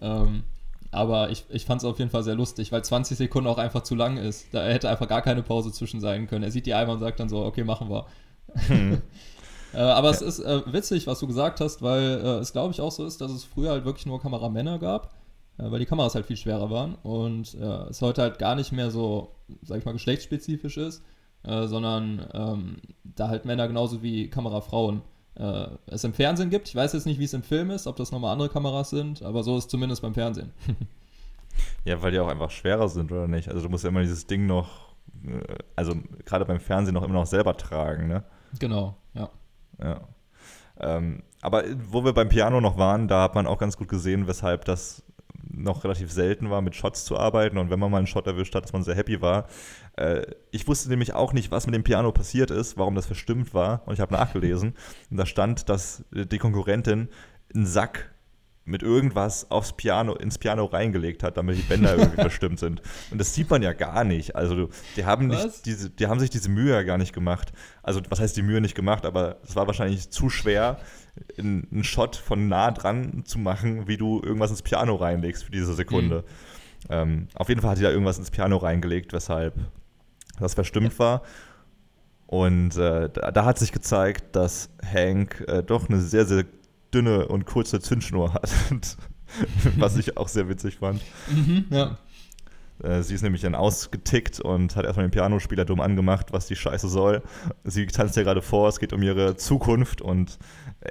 Ähm, 0.00 0.42
aber 0.90 1.30
ich, 1.30 1.44
ich 1.50 1.66
fand 1.66 1.82
es 1.82 1.84
auf 1.84 1.98
jeden 1.98 2.10
Fall 2.10 2.22
sehr 2.22 2.34
lustig, 2.34 2.72
weil 2.72 2.82
20 2.82 3.18
Sekunden 3.18 3.48
auch 3.48 3.58
einfach 3.58 3.82
zu 3.82 3.94
lang 3.94 4.16
ist. 4.16 4.46
Da 4.52 4.64
hätte 4.64 4.88
einfach 4.88 5.08
gar 5.08 5.22
keine 5.22 5.42
Pause 5.42 5.70
zwischen 5.70 6.00
sein 6.00 6.26
können. 6.26 6.44
Er 6.44 6.50
sieht 6.50 6.66
die 6.66 6.74
einmal 6.74 6.96
und 6.96 7.00
sagt 7.00 7.20
dann 7.20 7.28
so, 7.28 7.44
okay, 7.44 7.64
machen 7.64 7.90
wir. 7.90 8.06
Hm. 8.68 9.02
Äh, 9.72 9.78
aber 9.78 10.08
ja. 10.08 10.14
es 10.14 10.22
ist 10.22 10.40
äh, 10.40 10.62
witzig, 10.72 11.06
was 11.06 11.20
du 11.20 11.26
gesagt 11.26 11.60
hast, 11.60 11.82
weil 11.82 12.02
äh, 12.02 12.38
es 12.38 12.52
glaube 12.52 12.72
ich 12.72 12.80
auch 12.80 12.92
so 12.92 13.04
ist, 13.04 13.20
dass 13.20 13.30
es 13.30 13.44
früher 13.44 13.70
halt 13.70 13.84
wirklich 13.84 14.06
nur 14.06 14.20
Kameramänner 14.20 14.78
gab, 14.78 15.14
äh, 15.58 15.70
weil 15.70 15.78
die 15.78 15.86
Kameras 15.86 16.14
halt 16.14 16.26
viel 16.26 16.36
schwerer 16.36 16.70
waren 16.70 16.94
und 16.96 17.54
es 17.54 18.02
heute 18.02 18.22
halt 18.22 18.38
gar 18.38 18.54
nicht 18.54 18.72
mehr 18.72 18.90
so, 18.90 19.34
sag 19.62 19.78
ich 19.78 19.84
mal, 19.84 19.92
geschlechtsspezifisch 19.92 20.76
ist, 20.76 21.02
sondern 21.42 22.26
ähm, 22.34 22.76
da 23.04 23.28
halt 23.28 23.44
Männer 23.44 23.68
genauso 23.68 24.02
wie 24.02 24.28
Kamerafrauen 24.28 25.02
es 25.86 26.02
im 26.02 26.14
Fernsehen 26.14 26.50
gibt. 26.50 26.66
Ich 26.66 26.74
weiß 26.74 26.94
jetzt 26.94 27.06
nicht, 27.06 27.20
wie 27.20 27.24
es 27.24 27.32
im 27.32 27.44
Film 27.44 27.70
ist, 27.70 27.86
ob 27.86 27.94
das 27.94 28.10
nochmal 28.10 28.32
andere 28.32 28.48
Kameras 28.48 28.90
sind, 28.90 29.22
aber 29.22 29.44
so 29.44 29.56
ist 29.56 29.64
es 29.66 29.70
zumindest 29.70 30.02
beim 30.02 30.12
Fernsehen. 30.12 30.50
ja, 31.84 32.02
weil 32.02 32.10
die 32.10 32.18
auch 32.18 32.26
einfach 32.26 32.50
schwerer 32.50 32.88
sind, 32.88 33.12
oder 33.12 33.28
nicht? 33.28 33.48
Also 33.48 33.62
du 33.62 33.68
musst 33.68 33.84
ja 33.84 33.90
immer 33.90 34.00
dieses 34.00 34.26
Ding 34.26 34.46
noch, 34.46 34.96
also 35.76 35.94
gerade 36.24 36.44
beim 36.44 36.58
Fernsehen 36.58 36.94
noch 36.94 37.04
immer 37.04 37.14
noch 37.14 37.26
selber 37.26 37.56
tragen, 37.56 38.08
ne? 38.08 38.24
Genau, 38.58 38.96
ja. 39.14 39.30
Ja. 39.82 40.00
Ähm, 40.80 41.22
aber 41.40 41.64
wo 41.90 42.04
wir 42.04 42.12
beim 42.12 42.28
Piano 42.28 42.60
noch 42.60 42.78
waren, 42.78 43.08
da 43.08 43.22
hat 43.22 43.34
man 43.34 43.46
auch 43.46 43.58
ganz 43.58 43.76
gut 43.76 43.88
gesehen, 43.88 44.26
weshalb 44.26 44.64
das 44.64 45.02
noch 45.50 45.84
relativ 45.84 46.12
selten 46.12 46.50
war, 46.50 46.60
mit 46.60 46.74
Shots 46.74 47.04
zu 47.04 47.16
arbeiten 47.16 47.58
und 47.58 47.70
wenn 47.70 47.78
man 47.78 47.90
mal 47.90 47.98
einen 47.98 48.06
Shot 48.06 48.26
erwischt 48.26 48.54
hat, 48.54 48.64
dass 48.64 48.72
man 48.72 48.82
sehr 48.82 48.94
happy 48.94 49.20
war. 49.20 49.46
Äh, 49.96 50.26
ich 50.50 50.68
wusste 50.68 50.88
nämlich 50.88 51.14
auch 51.14 51.32
nicht, 51.32 51.50
was 51.50 51.66
mit 51.66 51.74
dem 51.74 51.84
Piano 51.84 52.12
passiert 52.12 52.50
ist, 52.50 52.76
warum 52.76 52.94
das 52.94 53.06
verstimmt 53.06 53.54
war 53.54 53.82
und 53.86 53.94
ich 53.94 54.00
habe 54.00 54.14
nachgelesen 54.14 54.74
und 55.10 55.16
da 55.16 55.26
stand, 55.26 55.68
dass 55.68 56.04
die 56.12 56.38
Konkurrentin 56.38 57.08
einen 57.54 57.66
Sack 57.66 58.10
mit 58.68 58.82
irgendwas 58.82 59.50
aufs 59.50 59.72
Piano, 59.72 60.14
ins 60.14 60.38
Piano 60.38 60.64
reingelegt 60.66 61.22
hat, 61.22 61.36
damit 61.36 61.56
die 61.58 61.62
Bänder 61.62 61.96
irgendwie 61.96 62.22
bestimmt 62.22 62.58
sind. 62.60 62.82
Und 63.10 63.18
das 63.20 63.34
sieht 63.34 63.50
man 63.50 63.62
ja 63.62 63.72
gar 63.72 64.04
nicht. 64.04 64.36
Also 64.36 64.68
die 64.96 65.04
haben 65.04 65.30
Was? 65.30 65.44
nicht 65.44 65.66
diese, 65.66 65.90
die 65.90 66.06
haben 66.06 66.20
sich 66.20 66.30
diese 66.30 66.48
Mühe 66.48 66.72
ja 66.72 66.82
gar 66.82 66.98
nicht 66.98 67.12
gemacht. 67.12 67.52
Also 67.82 68.00
was 68.10 68.20
heißt 68.20 68.36
die 68.36 68.42
Mühe 68.42 68.60
nicht 68.60 68.74
gemacht, 68.74 69.06
aber 69.06 69.36
es 69.42 69.56
war 69.56 69.66
wahrscheinlich 69.66 70.10
zu 70.10 70.30
schwer, 70.30 70.78
in- 71.36 71.66
einen 71.72 71.84
Shot 71.84 72.14
von 72.16 72.46
nah 72.48 72.70
dran 72.70 73.22
zu 73.24 73.38
machen, 73.38 73.88
wie 73.88 73.96
du 73.96 74.20
irgendwas 74.22 74.50
ins 74.50 74.62
Piano 74.62 74.94
reinlegst 74.96 75.44
für 75.44 75.50
diese 75.50 75.74
Sekunde. 75.74 76.24
Ähm, 76.90 77.26
auf 77.34 77.48
jeden 77.48 77.60
Fall 77.60 77.70
hat 77.72 77.78
die 77.78 77.82
da 77.82 77.90
irgendwas 77.90 78.18
ins 78.18 78.30
Piano 78.30 78.56
reingelegt, 78.58 79.12
weshalb 79.12 79.54
das 80.38 80.54
verstimmt 80.54 80.98
war. 81.00 81.22
Und 82.26 82.76
äh, 82.76 83.08
da, 83.08 83.30
da 83.30 83.44
hat 83.46 83.58
sich 83.58 83.72
gezeigt, 83.72 84.36
dass 84.36 84.68
Hank 84.84 85.42
äh, 85.48 85.62
doch 85.62 85.88
eine 85.88 85.98
sehr, 86.00 86.26
sehr 86.26 86.44
dünne 86.94 87.28
und 87.28 87.46
kurze 87.46 87.80
Zündschnur 87.80 88.34
hat. 88.34 88.50
Was 89.76 89.96
ich 89.96 90.16
auch 90.16 90.28
sehr 90.28 90.48
witzig 90.48 90.78
fand. 90.78 91.02
Mhm, 91.30 91.66
ja. 91.70 91.98
Äh, 92.82 93.02
sie 93.02 93.14
ist 93.14 93.22
nämlich 93.22 93.42
dann 93.42 93.54
ausgetickt 93.54 94.40
und 94.40 94.76
hat 94.76 94.84
erstmal 94.84 95.06
den 95.06 95.10
Pianospieler 95.10 95.64
dumm 95.64 95.80
angemacht, 95.80 96.32
was 96.32 96.46
die 96.46 96.56
Scheiße 96.56 96.88
soll. 96.88 97.22
Sie 97.64 97.86
tanzt 97.86 98.16
ja 98.16 98.22
gerade 98.22 98.42
vor, 98.42 98.68
es 98.68 98.78
geht 98.78 98.92
um 98.92 99.02
ihre 99.02 99.36
Zukunft 99.36 100.00
und 100.00 100.38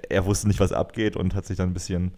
er 0.10 0.26
wusste 0.26 0.48
nicht, 0.48 0.60
was 0.60 0.74
abgeht 0.74 1.16
und 1.16 1.34
hat 1.34 1.46
sich 1.46 1.58
dann 1.58 1.70
ein 1.70 1.74
bisschen 1.74 2.12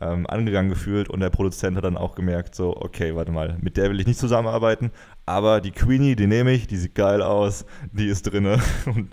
ähm, 0.00 0.26
angegangen 0.26 0.70
gefühlt 0.70 1.08
und 1.08 1.20
der 1.20 1.30
Produzent 1.30 1.76
hat 1.76 1.84
dann 1.84 1.96
auch 1.96 2.14
gemerkt, 2.14 2.54
so, 2.54 2.76
okay, 2.76 3.14
warte 3.14 3.32
mal, 3.32 3.56
mit 3.60 3.76
der 3.76 3.90
will 3.90 4.00
ich 4.00 4.06
nicht 4.06 4.20
zusammenarbeiten, 4.20 4.92
aber 5.24 5.60
die 5.60 5.72
Queenie, 5.72 6.14
die 6.14 6.28
nehme 6.28 6.52
ich, 6.52 6.66
die 6.66 6.76
sieht 6.76 6.94
geil 6.94 7.22
aus, 7.22 7.66
die 7.92 8.06
ist 8.06 8.22
drinne 8.22 8.60
und 8.86 9.10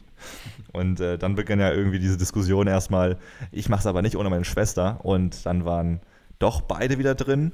und 0.74 1.00
äh, 1.00 1.18
dann 1.20 1.36
begann 1.36 1.60
ja 1.60 1.72
irgendwie 1.72 2.00
diese 2.00 2.18
Diskussion 2.18 2.68
erstmal, 2.68 3.18
ich 3.52 3.70
mache 3.70 3.82
es 3.82 3.86
aber 3.86 4.02
nicht 4.02 4.18
ohne 4.18 4.30
meine 4.30 4.44
Schwester. 4.44 5.00
Und 5.04 5.46
dann 5.46 5.66
waren 5.66 6.02
doch 6.40 6.62
beide 6.62 6.98
wieder 6.98 7.14
drin. 7.16 7.54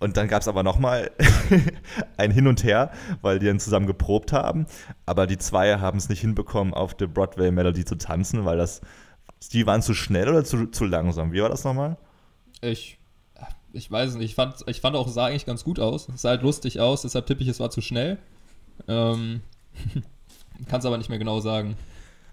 Und 0.00 0.16
dann 0.16 0.28
gab 0.28 0.42
es 0.42 0.48
aber 0.48 0.62
nochmal 0.62 1.10
ein 2.18 2.30
Hin 2.30 2.46
und 2.46 2.62
Her, 2.62 2.92
weil 3.22 3.38
die 3.38 3.46
dann 3.46 3.58
zusammen 3.58 3.86
geprobt 3.86 4.32
haben. 4.32 4.66
Aber 5.06 5.26
die 5.26 5.38
zwei 5.38 5.78
haben 5.78 5.98
es 5.98 6.10
nicht 6.10 6.20
hinbekommen, 6.20 6.74
auf 6.74 6.94
der 6.94 7.08
Broadway 7.08 7.50
Melody 7.50 7.84
zu 7.86 7.96
tanzen, 7.96 8.44
weil 8.44 8.58
das, 8.58 8.82
die 9.52 9.66
waren 9.66 9.82
zu 9.82 9.94
schnell 9.94 10.28
oder 10.28 10.44
zu, 10.44 10.66
zu 10.66 10.84
langsam. 10.84 11.32
Wie 11.32 11.40
war 11.40 11.48
das 11.48 11.64
nochmal? 11.64 11.96
Ich, 12.60 12.98
ich 13.72 13.90
weiß 13.90 14.14
nicht, 14.16 14.26
ich 14.26 14.34
fand, 14.34 14.56
ich 14.66 14.82
fand 14.82 14.94
auch, 14.94 15.08
es 15.08 15.14
sah 15.14 15.26
eigentlich 15.26 15.46
ganz 15.46 15.64
gut 15.64 15.80
aus. 15.80 16.08
Es 16.14 16.20
sah 16.20 16.30
halt 16.30 16.42
lustig 16.42 16.80
aus, 16.80 17.02
deshalb 17.02 17.26
tippe 17.26 17.42
ich, 17.42 17.48
es 17.48 17.60
war 17.60 17.70
zu 17.70 17.80
schnell. 17.80 18.18
Ähm, 18.86 19.40
Kann 20.68 20.80
es 20.80 20.86
aber 20.86 20.98
nicht 20.98 21.08
mehr 21.08 21.18
genau 21.18 21.40
sagen. 21.40 21.76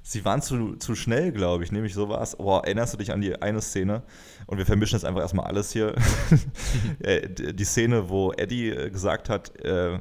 Sie 0.07 0.23
waren 0.23 0.39
zu, 0.39 0.75
zu 0.75 0.93
schnell, 0.93 1.31
glaube 1.31 1.63
ich, 1.63 1.71
nämlich 1.71 1.95
so 1.95 2.09
war 2.09 2.21
es. 2.21 2.35
Boah, 2.35 2.63
erinnerst 2.63 2.93
du 2.93 2.97
dich 2.99 3.11
an 3.11 3.21
die 3.21 3.41
eine 3.41 3.59
Szene? 3.59 4.03
Und 4.45 4.59
wir 4.59 4.65
vermischen 4.67 4.97
jetzt 4.97 5.03
einfach 5.03 5.21
erstmal 5.21 5.47
alles 5.47 5.71
hier. 5.71 5.95
Äh, 6.99 7.29
die 7.29 7.63
Szene, 7.65 8.07
wo 8.07 8.31
Eddie 8.31 8.69
äh, 8.69 8.89
gesagt 8.91 9.29
hat, 9.29 9.59
äh, 9.61 9.99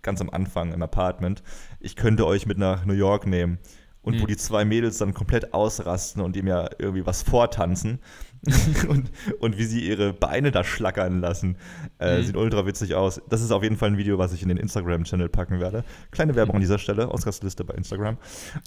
ganz 0.00 0.22
am 0.22 0.30
Anfang 0.30 0.72
im 0.72 0.82
Apartment, 0.82 1.42
ich 1.80 1.96
könnte 1.96 2.26
euch 2.26 2.46
mit 2.46 2.56
nach 2.56 2.86
New 2.86 2.94
York 2.94 3.26
nehmen. 3.26 3.58
Und 4.00 4.14
wo 4.14 4.20
Hm. 4.20 4.26
die 4.28 4.36
zwei 4.36 4.64
Mädels 4.64 4.98
dann 4.98 5.12
komplett 5.12 5.52
ausrasten 5.52 6.22
und 6.22 6.34
ihm 6.36 6.46
ja 6.46 6.70
irgendwie 6.78 7.04
was 7.04 7.22
vortanzen. 7.22 7.98
und, 8.88 9.10
und 9.40 9.58
wie 9.58 9.64
sie 9.64 9.80
ihre 9.86 10.12
Beine 10.12 10.50
da 10.50 10.62
schlackern 10.64 11.20
lassen. 11.20 11.56
Äh, 11.98 12.18
Mhm. 12.18 12.22
Sieht 12.24 12.36
ultra 12.36 12.66
witzig 12.66 12.94
aus. 12.94 13.20
Das 13.28 13.42
ist 13.42 13.50
auf 13.50 13.62
jeden 13.62 13.76
Fall 13.76 13.90
ein 13.90 13.98
Video, 13.98 14.18
was 14.18 14.32
ich 14.32 14.42
in 14.42 14.48
den 14.48 14.58
Instagram-Channel 14.58 15.28
packen 15.28 15.60
werde. 15.60 15.84
Kleine 16.10 16.34
Werbung 16.34 16.56
an 16.56 16.60
dieser 16.60 16.78
Stelle, 16.78 17.10
Oscarsliste 17.10 17.64
bei 17.64 17.74
Instagram. 17.74 18.16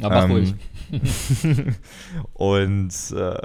Aber 0.01 0.15
mach 0.15 0.23
Ähm, 0.25 0.31
ruhig. 0.31 0.55
und 2.33 2.93
äh, 3.15 3.37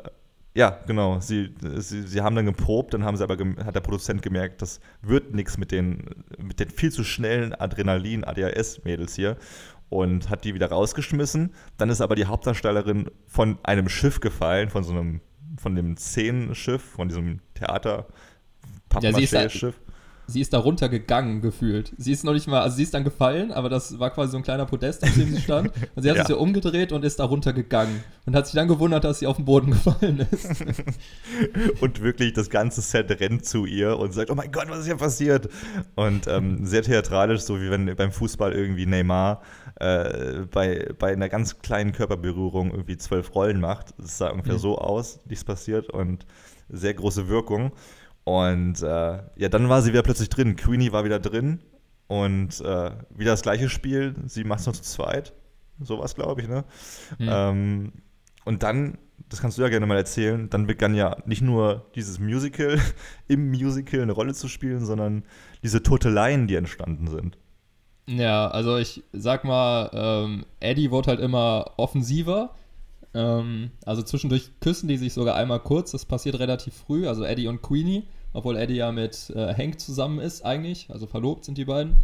ja, 0.56 0.78
genau, 0.86 1.18
sie, 1.20 1.52
sie, 1.78 2.02
sie 2.02 2.20
haben 2.20 2.36
dann 2.36 2.46
geprobt, 2.46 2.94
dann 2.94 3.02
haben 3.04 3.16
sie 3.16 3.24
aber 3.24 3.36
hat 3.64 3.74
der 3.74 3.80
Produzent 3.80 4.22
gemerkt, 4.22 4.62
das 4.62 4.78
wird 5.02 5.34
nichts 5.34 5.58
mit 5.58 5.72
den, 5.72 6.04
mit 6.38 6.60
den 6.60 6.70
viel 6.70 6.92
zu 6.92 7.02
schnellen 7.02 7.52
Adrenalin-ADHS-Mädels 7.54 9.16
hier 9.16 9.36
und 9.88 10.30
hat 10.30 10.44
die 10.44 10.54
wieder 10.54 10.68
rausgeschmissen. 10.68 11.52
Dann 11.76 11.90
ist 11.90 12.00
aber 12.00 12.14
die 12.14 12.26
Hauptdarstellerin 12.26 13.10
von 13.26 13.58
einem 13.64 13.88
Schiff 13.88 14.20
gefallen, 14.20 14.70
von 14.70 14.84
so 14.84 14.92
einem, 14.92 15.20
von 15.64 15.74
dem 15.74 15.96
Szenenschiff, 15.96 16.82
von 16.82 17.08
diesem 17.08 17.40
Theater. 17.54 18.06
Pappmaché-Schiff. 18.90 19.74
Sie 20.26 20.40
ist 20.40 20.52
da 20.52 20.58
runtergegangen 20.58 21.40
gefühlt. 21.42 21.92
Sie 21.98 22.12
ist 22.12 22.24
noch 22.24 22.32
nicht 22.32 22.46
mal, 22.48 22.62
also 22.62 22.76
sie 22.76 22.82
ist 22.82 22.94
dann 22.94 23.04
gefallen, 23.04 23.52
aber 23.52 23.68
das 23.68 23.98
war 23.98 24.10
quasi 24.10 24.32
so 24.32 24.38
ein 24.38 24.42
kleiner 24.42 24.64
Podest, 24.66 25.02
auf 25.04 25.12
dem 25.14 25.34
sie 25.34 25.40
stand. 25.40 25.70
Und 25.94 26.02
sie 26.02 26.08
hat 26.10 26.16
Ja. 26.18 26.24
sich 26.26 26.34
so 26.34 26.40
umgedreht 26.40 26.92
und 26.92 27.04
ist 27.04 27.18
da 27.20 27.24
runtergegangen. 27.24 28.02
Und 28.26 28.34
hat 28.34 28.46
sich 28.46 28.54
dann 28.54 28.68
gewundert, 28.68 29.04
dass 29.04 29.18
sie 29.18 29.26
auf 29.26 29.36
den 29.36 29.44
Boden 29.44 29.70
gefallen 29.72 30.26
ist. 30.30 30.48
und 31.80 32.00
wirklich 32.02 32.32
das 32.32 32.50
ganze 32.50 32.80
Set 32.80 33.10
rennt 33.20 33.44
zu 33.44 33.66
ihr 33.66 33.98
und 33.98 34.12
sagt, 34.14 34.30
oh 34.30 34.34
mein 34.34 34.50
Gott, 34.52 34.66
was 34.68 34.80
ist 34.80 34.86
hier 34.86 34.96
passiert? 34.96 35.48
Und 35.94 36.26
ähm, 36.26 36.64
sehr 36.66 36.82
theatralisch, 36.82 37.42
so 37.42 37.60
wie 37.60 37.70
wenn 37.70 37.94
beim 37.96 38.12
Fußball 38.12 38.52
irgendwie 38.52 38.86
Neymar 38.86 39.42
äh, 39.76 40.42
bei, 40.50 40.88
bei 40.98 41.12
einer 41.12 41.28
ganz 41.28 41.58
kleinen 41.58 41.92
Körperberührung 41.92 42.70
irgendwie 42.70 42.96
zwölf 42.96 43.34
Rollen 43.34 43.60
macht. 43.60 43.94
Es 44.02 44.18
sah 44.18 44.30
ungefähr 44.30 44.54
Mhm. 44.54 44.58
so 44.58 44.78
aus, 44.78 45.20
wie 45.26 45.34
es 45.34 45.44
passiert 45.44 45.90
und 45.90 46.26
sehr 46.68 46.94
große 46.94 47.28
Wirkung. 47.28 47.72
Und 48.24 48.82
äh, 48.82 49.18
ja, 49.36 49.48
dann 49.50 49.68
war 49.68 49.82
sie 49.82 49.92
wieder 49.92 50.02
plötzlich 50.02 50.30
drin. 50.30 50.56
Queenie 50.56 50.92
war 50.92 51.04
wieder 51.04 51.20
drin 51.20 51.60
und 52.06 52.60
äh, 52.60 52.90
wieder 53.10 53.32
das 53.32 53.42
gleiche 53.42 53.68
Spiel. 53.68 54.14
Sie 54.26 54.44
macht 54.44 54.60
es 54.60 54.66
nur 54.66 54.74
zu 54.74 54.82
zweit. 54.82 55.34
Sowas, 55.80 56.14
glaube 56.14 56.40
ich, 56.40 56.48
ne? 56.48 56.64
Mhm. 57.18 57.28
Ähm, 57.28 57.92
und 58.44 58.62
dann, 58.62 58.98
das 59.28 59.40
kannst 59.40 59.58
du 59.58 59.62
ja 59.62 59.68
gerne 59.68 59.86
mal 59.86 59.96
erzählen, 59.96 60.48
dann 60.48 60.66
begann 60.66 60.94
ja 60.94 61.16
nicht 61.26 61.42
nur 61.42 61.90
dieses 61.94 62.18
Musical 62.18 62.78
im 63.28 63.50
Musical 63.50 64.00
eine 64.00 64.12
Rolle 64.12 64.34
zu 64.34 64.48
spielen, 64.48 64.84
sondern 64.84 65.24
diese 65.62 65.82
Toteleien, 65.82 66.46
die 66.46 66.54
entstanden 66.54 67.08
sind. 67.08 67.38
Ja, 68.06 68.48
also 68.48 68.76
ich 68.76 69.02
sag 69.12 69.44
mal, 69.44 69.90
ähm, 69.94 70.44
Eddie 70.60 70.90
wurde 70.90 71.08
halt 71.08 71.20
immer 71.20 71.72
offensiver. 71.78 72.54
Ähm, 73.14 73.70
also 73.84 74.02
zwischendurch 74.02 74.50
küssen 74.60 74.88
die 74.88 74.96
sich 74.96 75.12
sogar 75.12 75.36
einmal 75.36 75.60
kurz. 75.60 75.92
Das 75.92 76.04
passiert 76.04 76.38
relativ 76.38 76.74
früh. 76.74 77.06
Also 77.06 77.24
Eddie 77.24 77.48
und 77.48 77.62
Queenie, 77.62 78.04
obwohl 78.32 78.56
Eddie 78.56 78.76
ja 78.76 78.92
mit 78.92 79.30
äh, 79.30 79.54
Hank 79.54 79.80
zusammen 79.80 80.18
ist 80.18 80.44
eigentlich. 80.44 80.90
Also 80.90 81.06
verlobt 81.06 81.44
sind 81.44 81.58
die 81.58 81.64
beiden. 81.64 81.96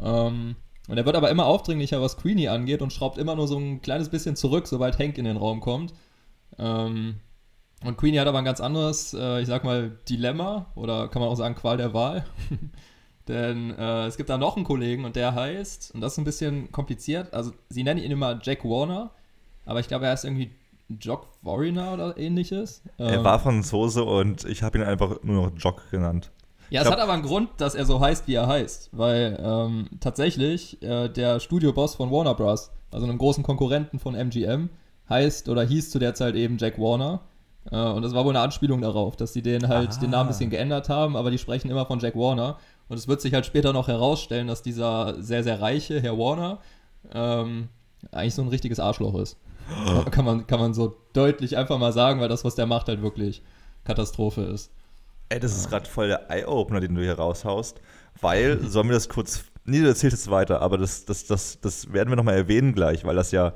Ähm, 0.00 0.56
und 0.88 0.98
er 0.98 1.06
wird 1.06 1.16
aber 1.16 1.30
immer 1.30 1.46
aufdringlicher, 1.46 2.00
was 2.00 2.16
Queenie 2.16 2.48
angeht 2.48 2.82
und 2.82 2.92
schraubt 2.92 3.18
immer 3.18 3.34
nur 3.34 3.48
so 3.48 3.58
ein 3.58 3.80
kleines 3.82 4.08
bisschen 4.08 4.36
zurück, 4.36 4.66
sobald 4.66 4.98
Hank 4.98 5.18
in 5.18 5.24
den 5.24 5.36
Raum 5.36 5.60
kommt. 5.60 5.94
Ähm, 6.58 7.16
und 7.84 7.96
Queenie 7.98 8.18
hat 8.18 8.28
aber 8.28 8.38
ein 8.38 8.44
ganz 8.44 8.60
anderes, 8.60 9.12
äh, 9.14 9.40
ich 9.40 9.46
sag 9.46 9.64
mal, 9.64 9.98
Dilemma 10.08 10.66
oder 10.74 11.08
kann 11.08 11.20
man 11.20 11.30
auch 11.30 11.36
sagen 11.36 11.54
Qual 11.54 11.76
der 11.76 11.92
Wahl. 11.92 12.24
Denn 13.28 13.76
äh, 13.76 14.06
es 14.06 14.16
gibt 14.16 14.30
da 14.30 14.38
noch 14.38 14.56
einen 14.56 14.64
Kollegen 14.64 15.04
und 15.04 15.16
der 15.16 15.34
heißt, 15.34 15.92
und 15.94 16.00
das 16.00 16.12
ist 16.12 16.18
ein 16.18 16.24
bisschen 16.24 16.70
kompliziert, 16.70 17.34
also 17.34 17.52
sie 17.68 17.82
nennen 17.82 18.00
ihn 18.00 18.12
immer 18.12 18.38
Jack 18.40 18.64
Warner, 18.64 19.10
aber 19.66 19.80
ich 19.80 19.88
glaube, 19.88 20.06
er 20.06 20.14
ist 20.14 20.24
irgendwie 20.24 20.50
Jock 20.88 21.26
Wariner 21.42 21.92
oder 21.92 22.16
ähnliches. 22.16 22.82
Er 22.96 23.18
Ähm, 23.18 23.24
war 23.24 23.38
Franzose 23.40 24.04
und 24.04 24.44
ich 24.44 24.62
habe 24.62 24.78
ihn 24.78 24.84
einfach 24.84 25.22
nur 25.22 25.46
noch 25.46 25.52
Jock 25.58 25.90
genannt. 25.90 26.30
ja, 26.70 26.82
es 26.82 26.90
hat 26.90 26.98
aber 27.00 27.12
einen 27.12 27.22
Grund, 27.24 27.50
dass 27.58 27.74
er 27.74 27.84
so 27.84 28.00
heißt, 28.00 28.26
wie 28.28 28.34
er 28.34 28.46
heißt, 28.46 28.90
weil 28.92 29.38
ähm, 29.42 29.88
tatsächlich 30.00 30.80
äh, 30.82 31.08
der 31.08 31.40
Studioboss 31.40 31.96
von 31.96 32.10
Warner 32.10 32.34
Bros., 32.34 32.70
also 32.92 33.04
einem 33.06 33.18
großen 33.18 33.42
Konkurrenten 33.42 33.98
von 33.98 34.14
MGM, 34.14 34.70
heißt 35.08 35.48
oder 35.48 35.62
hieß 35.64 35.90
zu 35.90 35.98
der 35.98 36.14
Zeit 36.14 36.34
eben 36.36 36.56
Jack 36.58 36.78
Warner. 36.78 37.20
Äh, 37.70 37.76
und 37.76 38.02
das 38.02 38.14
war 38.14 38.24
wohl 38.24 38.30
eine 38.32 38.40
Anspielung 38.44 38.80
darauf, 38.80 39.16
dass 39.16 39.32
sie 39.32 39.42
den 39.42 39.68
halt 39.68 40.00
den 40.00 40.10
Namen 40.10 40.28
ein 40.28 40.32
bisschen 40.32 40.50
geändert 40.50 40.88
haben, 40.88 41.16
aber 41.16 41.30
die 41.30 41.38
sprechen 41.38 41.70
immer 41.70 41.86
von 41.86 41.98
Jack 41.98 42.14
Warner. 42.16 42.58
Und 42.88 42.96
es 42.96 43.08
wird 43.08 43.20
sich 43.20 43.34
halt 43.34 43.44
später 43.44 43.72
noch 43.72 43.88
herausstellen, 43.88 44.46
dass 44.46 44.62
dieser 44.62 45.20
sehr, 45.20 45.42
sehr 45.42 45.60
reiche 45.60 46.00
Herr 46.00 46.16
Warner 46.16 46.58
ähm, 47.12 47.68
eigentlich 48.12 48.34
so 48.34 48.42
ein 48.42 48.48
richtiges 48.48 48.78
Arschloch 48.78 49.14
ist. 49.18 49.36
Kann, 50.10 50.24
man, 50.24 50.46
kann 50.46 50.60
man 50.60 50.74
so 50.74 50.96
deutlich 51.12 51.56
einfach 51.56 51.78
mal 51.78 51.92
sagen, 51.92 52.20
weil 52.20 52.28
das, 52.28 52.44
was 52.44 52.54
der 52.54 52.66
macht, 52.66 52.88
halt 52.88 53.02
wirklich 53.02 53.42
Katastrophe 53.84 54.42
ist. 54.42 54.70
Ey, 55.28 55.40
das 55.40 55.56
ist 55.56 55.68
gerade 55.68 55.88
voll 55.88 56.08
der 56.08 56.30
Eye-Opener, 56.30 56.80
den 56.80 56.94
du 56.94 57.02
hier 57.02 57.14
raushaust. 57.14 57.80
Weil, 58.20 58.60
sollen 58.68 58.88
wir 58.88 58.94
das 58.94 59.08
kurz. 59.08 59.44
Nee, 59.64 59.80
du 59.80 59.88
erzählst 59.88 60.16
es 60.16 60.30
weiter, 60.30 60.62
aber 60.62 60.78
das, 60.78 61.04
das, 61.04 61.26
das, 61.26 61.60
das 61.60 61.92
werden 61.92 62.08
wir 62.10 62.16
nochmal 62.16 62.36
erwähnen 62.36 62.72
gleich, 62.72 63.04
weil 63.04 63.16
das 63.16 63.32
ja 63.32 63.54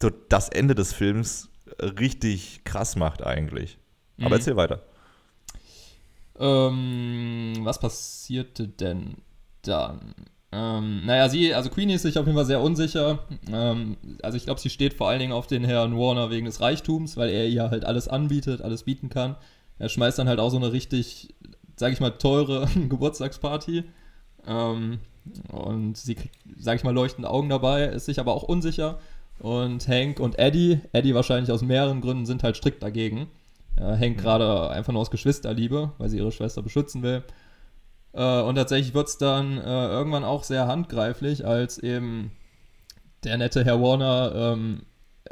so 0.00 0.10
das 0.28 0.48
Ende 0.48 0.74
des 0.74 0.92
Films 0.94 1.50
richtig 1.80 2.62
krass 2.64 2.96
macht 2.96 3.22
eigentlich. 3.22 3.78
Aber 4.18 4.28
Mhm. 4.28 4.32
erzähl 4.34 4.56
weiter. 4.56 4.82
Ähm, 6.38 7.54
was 7.60 7.78
passierte 7.78 8.68
denn 8.68 9.16
dann? 9.62 10.14
Ähm, 10.54 11.00
naja, 11.06 11.30
sie, 11.30 11.54
also 11.54 11.70
Queenie 11.70 11.94
ist 11.94 12.02
sich 12.02 12.18
auf 12.18 12.26
jeden 12.26 12.36
Fall 12.36 12.44
sehr 12.44 12.60
unsicher. 12.60 13.20
Ähm, 13.50 13.96
also 14.22 14.36
ich 14.36 14.44
glaube, 14.44 14.60
sie 14.60 14.68
steht 14.68 14.92
vor 14.92 15.08
allen 15.08 15.18
Dingen 15.18 15.32
auf 15.32 15.46
den 15.46 15.64
Herrn 15.64 15.96
Warner 15.96 16.30
wegen 16.30 16.44
des 16.44 16.60
Reichtums, 16.60 17.16
weil 17.16 17.30
er 17.30 17.48
ihr 17.48 17.70
halt 17.70 17.84
alles 17.84 18.06
anbietet, 18.06 18.60
alles 18.60 18.82
bieten 18.82 19.08
kann. 19.08 19.36
Er 19.78 19.88
schmeißt 19.88 20.18
dann 20.18 20.28
halt 20.28 20.40
auch 20.40 20.50
so 20.50 20.58
eine 20.58 20.72
richtig, 20.72 21.34
sag 21.76 21.92
ich 21.92 22.00
mal, 22.00 22.10
teure 22.10 22.68
Geburtstagsparty. 22.88 23.84
Ähm, 24.46 24.98
und 25.50 25.96
sie 25.96 26.16
kriegt, 26.16 26.34
sag 26.58 26.76
ich 26.76 26.84
mal, 26.84 26.94
leuchtende 26.94 27.30
Augen 27.30 27.48
dabei, 27.48 27.86
ist 27.86 28.04
sich 28.04 28.20
aber 28.20 28.34
auch 28.34 28.42
unsicher. 28.42 28.98
Und 29.38 29.88
Hank 29.88 30.20
und 30.20 30.38
Eddie, 30.38 30.80
Eddie 30.92 31.14
wahrscheinlich 31.14 31.50
aus 31.50 31.62
mehreren 31.62 32.02
Gründen, 32.02 32.26
sind 32.26 32.42
halt 32.42 32.56
strikt 32.56 32.82
dagegen. 32.82 33.28
Äh, 33.76 33.96
Hank 33.96 34.18
gerade 34.18 34.68
einfach 34.70 34.92
nur 34.92 35.00
aus 35.00 35.10
Geschwisterliebe, 35.10 35.92
weil 35.96 36.08
sie 36.10 36.18
ihre 36.18 36.30
Schwester 36.30 36.62
beschützen 36.62 37.02
will. 37.02 37.22
Äh, 38.14 38.40
und 38.42 38.54
tatsächlich 38.56 38.94
wird 38.94 39.08
es 39.08 39.18
dann 39.18 39.58
äh, 39.58 39.62
irgendwann 39.88 40.24
auch 40.24 40.44
sehr 40.44 40.66
handgreiflich, 40.66 41.46
als 41.46 41.78
eben 41.78 42.32
der 43.24 43.38
nette 43.38 43.64
Herr 43.64 43.80
Warner, 43.80 44.32
ähm, 44.34 44.82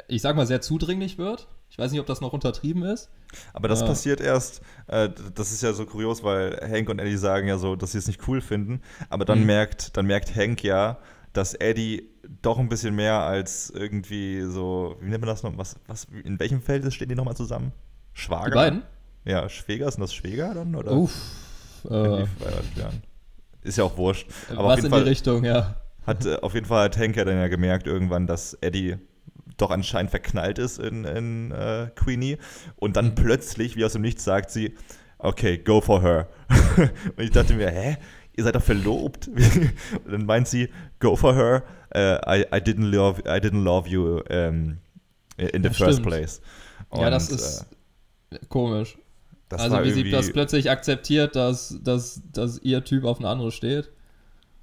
ich 0.07 0.21
sag 0.21 0.35
mal, 0.35 0.47
sehr 0.47 0.61
zudringlich 0.61 1.17
wird. 1.17 1.47
Ich 1.69 1.77
weiß 1.77 1.91
nicht, 1.91 2.01
ob 2.01 2.07
das 2.07 2.21
noch 2.21 2.33
untertrieben 2.33 2.83
ist. 2.83 3.09
Aber 3.53 3.67
das 3.69 3.79
Ja. 3.81 3.87
passiert 3.87 4.19
erst, 4.19 4.61
äh, 4.87 5.09
das 5.35 5.51
ist 5.51 5.61
ja 5.63 5.71
so 5.73 5.85
kurios, 5.85 6.23
weil 6.23 6.59
Hank 6.69 6.89
und 6.89 6.99
Eddie 6.99 7.15
sagen 7.17 7.47
ja 7.47 7.57
so, 7.57 7.75
dass 7.75 7.93
sie 7.93 7.97
es 7.97 8.07
nicht 8.07 8.27
cool 8.27 8.41
finden. 8.41 8.81
Aber 9.09 9.23
dann 9.25 9.39
Mhm. 9.39 9.45
merkt, 9.45 9.95
dann 9.95 10.05
merkt 10.05 10.35
Hank 10.35 10.63
ja, 10.63 10.97
dass 11.33 11.53
Eddie 11.53 12.09
doch 12.41 12.59
ein 12.59 12.67
bisschen 12.67 12.93
mehr 12.95 13.21
als 13.21 13.69
irgendwie 13.69 14.41
so, 14.41 14.97
wie 14.99 15.09
nennt 15.09 15.21
man 15.21 15.27
das 15.29 15.43
noch? 15.43 15.57
Was, 15.57 15.75
was, 15.87 16.07
in 16.23 16.39
welchem 16.39 16.61
Feld 16.61 16.91
stehen 16.93 17.07
die 17.09 17.15
nochmal 17.15 17.37
zusammen? 17.37 17.71
Schwager? 18.13 18.49
Die 18.49 18.55
beiden? 18.55 18.81
Ja, 19.23 19.47
Schwäger, 19.47 19.89
sind 19.91 20.01
das 20.01 20.13
Schwäger 20.13 20.53
dann? 20.53 20.75
Oder? 20.75 20.91
Uff. 20.91 21.13
Äh? 21.89 22.25
Ist 23.63 23.77
ja 23.77 23.83
auch 23.83 23.97
wurscht. 23.97 24.27
Aber 24.49 24.65
was 24.65 24.71
auf 24.71 24.75
jeden 24.77 24.85
in 24.85 24.91
Fall 24.91 25.03
die 25.03 25.09
Richtung, 25.09 25.43
ja. 25.43 25.75
hat, 26.05 26.25
äh, 26.25 26.37
auf 26.41 26.53
jeden 26.53 26.65
Fall 26.65 26.85
hat 26.85 26.97
Hank 26.97 27.15
ja 27.15 27.25
dann 27.25 27.37
ja 27.37 27.47
gemerkt 27.47 27.87
irgendwann, 27.87 28.27
dass 28.27 28.53
Eddie 28.61 28.97
doch 29.57 29.69
anscheinend 29.71 30.09
verknallt 30.11 30.57
ist 30.57 30.79
in, 30.79 31.05
in 31.05 31.51
äh, 31.51 31.89
Queenie. 31.95 32.37
Und 32.77 32.95
dann 32.95 33.15
plötzlich, 33.15 33.75
wie 33.75 33.85
aus 33.85 33.93
dem 33.93 34.01
Nichts, 34.01 34.23
sagt 34.23 34.49
sie, 34.49 34.75
okay, 35.19 35.57
go 35.57 35.81
for 35.81 36.01
her. 36.01 36.27
und 36.77 37.23
ich 37.23 37.31
dachte 37.31 37.53
mir, 37.53 37.69
hä? 37.69 37.97
Ihr 38.35 38.43
seid 38.45 38.55
doch 38.55 38.63
verlobt. 38.63 39.27
und 40.05 40.11
dann 40.11 40.25
meint 40.25 40.47
sie, 40.47 40.69
go 40.99 41.15
for 41.15 41.35
her. 41.35 41.63
äh, 41.93 42.15
I, 42.25 42.45
I, 42.51 42.59
didn't 42.61 42.89
love, 42.89 43.21
I 43.25 43.39
didn't 43.39 43.63
love 43.63 43.87
you 43.87 44.21
um, 44.29 44.77
in 45.37 45.63
the 45.63 45.69
Ja, 45.69 45.73
first 45.73 45.99
stimmt. 45.99 46.07
place. 46.07 46.41
ja, 46.93 47.09
das 47.09 47.29
Und, 47.29 47.39
ist 47.39 47.65
äh, 48.31 48.39
komisch. 48.47 48.97
Das 49.51 49.61
also 49.61 49.83
wie 49.83 49.91
sie 49.91 50.09
das 50.09 50.31
plötzlich 50.33 50.69
akzeptiert, 50.69 51.35
dass, 51.35 51.77
dass, 51.83 52.21
dass 52.31 52.59
ihr 52.59 52.83
Typ 52.83 53.03
auf 53.05 53.19
eine 53.19 53.29
andere 53.29 53.51
steht. 53.51 53.89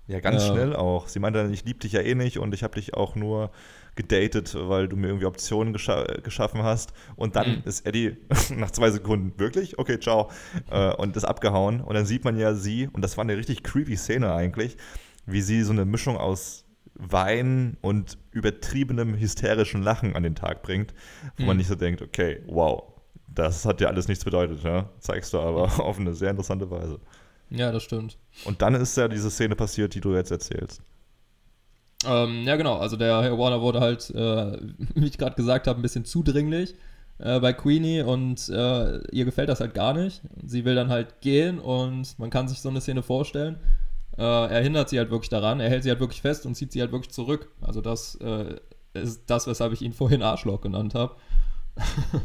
Ja, 0.06 0.20
ganz 0.20 0.42
Ja. 0.42 0.48
schnell 0.48 0.74
auch. 0.74 1.08
Sie 1.08 1.18
meinte 1.18 1.38
dann, 1.42 1.52
ich 1.52 1.64
liebe 1.64 1.80
dich 1.80 1.92
ja 1.92 2.00
eh 2.00 2.14
nicht 2.14 2.38
und 2.38 2.54
ich 2.54 2.62
habe 2.62 2.76
dich 2.80 2.94
auch 2.94 3.14
nur 3.14 3.50
gedatet, 3.94 4.54
weil 4.58 4.88
du 4.88 4.96
mir 4.96 5.08
irgendwie 5.08 5.26
Optionen 5.26 5.72
gescha 5.74 6.04
geschaffen 6.22 6.62
hast. 6.62 6.92
Und 7.16 7.36
dann 7.36 7.58
Mhm. 7.58 7.62
ist 7.66 7.86
Eddie 7.86 8.16
nach 8.56 8.70
zwei 8.70 8.90
Sekunden 8.90 9.38
wirklich, 9.38 9.78
okay, 9.78 10.00
ciao, 10.00 10.30
äh, 10.70 10.94
und 10.94 11.14
ist 11.16 11.24
abgehauen. 11.24 11.82
Und 11.82 11.94
dann 11.94 12.06
sieht 12.06 12.24
man 12.24 12.38
ja 12.38 12.54
sie, 12.54 12.88
und 12.90 13.02
das 13.02 13.18
war 13.18 13.24
eine 13.24 13.36
richtig 13.36 13.62
creepy 13.62 13.96
Szene 13.96 14.32
eigentlich, 14.32 14.78
wie 15.26 15.42
sie 15.42 15.62
so 15.62 15.72
eine 15.72 15.84
Mischung 15.84 16.16
aus 16.16 16.64
Wein 16.94 17.76
und 17.82 18.16
übertriebenem 18.30 19.14
hysterischen 19.14 19.82
Lachen 19.82 20.16
an 20.16 20.22
den 20.22 20.34
Tag 20.34 20.62
bringt, 20.62 20.94
wo 21.36 21.44
man 21.44 21.56
Mhm. 21.56 21.58
nicht 21.58 21.68
so 21.68 21.74
denkt, 21.74 22.00
okay, 22.00 22.42
wow, 22.46 22.82
das 23.34 23.64
hat 23.64 23.80
ja 23.80 23.88
alles 23.88 24.08
nichts 24.08 24.24
bedeutet, 24.24 24.62
ja? 24.62 24.88
zeigst 24.98 25.32
du 25.32 25.40
aber 25.40 25.62
auf 25.84 25.98
eine 25.98 26.14
sehr 26.14 26.30
interessante 26.30 26.70
Weise. 26.70 26.98
Ja, 27.50 27.72
das 27.72 27.82
stimmt. 27.82 28.18
Und 28.44 28.60
dann 28.62 28.74
ist 28.74 28.96
ja 28.96 29.08
diese 29.08 29.30
Szene 29.30 29.56
passiert, 29.56 29.94
die 29.94 30.00
du 30.00 30.14
jetzt 30.14 30.30
erzählst. 30.30 30.82
Ähm, 32.06 32.44
ja, 32.44 32.56
genau. 32.56 32.76
Also 32.78 32.96
der 32.96 33.22
Herr 33.22 33.38
Warner 33.38 33.60
wurde 33.60 33.80
halt, 33.80 34.10
äh, 34.10 34.58
wie 34.94 35.06
ich 35.06 35.18
gerade 35.18 35.36
gesagt 35.36 35.66
habe, 35.66 35.80
ein 35.80 35.82
bisschen 35.82 36.04
zudringlich 36.04 36.74
äh, 37.18 37.40
bei 37.40 37.52
Queenie 37.52 38.02
und 38.02 38.48
äh, 38.48 38.98
ihr 39.10 39.24
gefällt 39.24 39.48
das 39.48 39.60
halt 39.60 39.74
gar 39.74 39.94
nicht. 39.94 40.22
Sie 40.44 40.64
will 40.64 40.74
dann 40.74 40.90
halt 40.90 41.20
gehen 41.20 41.58
und 41.58 42.18
man 42.18 42.30
kann 42.30 42.48
sich 42.48 42.60
so 42.60 42.68
eine 42.68 42.80
Szene 42.80 43.02
vorstellen. 43.02 43.56
Äh, 44.16 44.22
er 44.22 44.60
hindert 44.62 44.88
sie 44.88 44.98
halt 44.98 45.10
wirklich 45.10 45.30
daran, 45.30 45.60
er 45.60 45.70
hält 45.70 45.84
sie 45.84 45.90
halt 45.90 46.00
wirklich 46.00 46.20
fest 46.20 46.44
und 46.46 46.54
zieht 46.54 46.72
sie 46.72 46.80
halt 46.80 46.92
wirklich 46.92 47.12
zurück. 47.12 47.50
Also 47.60 47.80
das 47.80 48.16
äh, 48.16 48.56
ist 48.94 49.22
das, 49.26 49.46
weshalb 49.46 49.72
ich 49.72 49.82
ihn 49.82 49.92
vorhin 49.92 50.22
Arschloch 50.22 50.60
genannt 50.60 50.94
habe. 50.94 51.16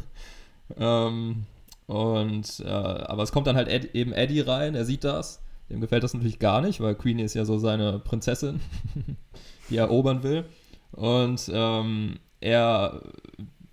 ähm, 0.77 1.45
und 1.87 2.59
äh, 2.65 2.69
aber 2.69 3.23
es 3.23 3.31
kommt 3.31 3.47
dann 3.47 3.55
halt 3.55 3.67
Ed, 3.67 3.93
eben 3.95 4.13
Eddie 4.13 4.41
rein, 4.41 4.75
er 4.75 4.85
sieht 4.85 5.03
das. 5.03 5.41
Dem 5.69 5.81
gefällt 5.81 6.03
das 6.03 6.13
natürlich 6.13 6.39
gar 6.39 6.61
nicht, 6.61 6.81
weil 6.81 6.95
Queenie 6.95 7.23
ist 7.23 7.33
ja 7.33 7.45
so 7.45 7.57
seine 7.57 7.99
Prinzessin, 7.99 8.59
die 9.69 9.77
er 9.77 9.85
erobern 9.85 10.23
will. 10.23 10.45
Und 10.91 11.49
ähm, 11.53 12.19
er 12.39 13.01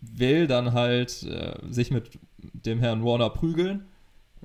will 0.01 0.47
dann 0.47 0.73
halt 0.73 1.23
äh, 1.25 1.59
sich 1.71 1.91
mit 1.91 2.11
dem 2.43 2.79
Herrn 2.79 3.05
Warner 3.05 3.31
prügeln. 3.31 3.87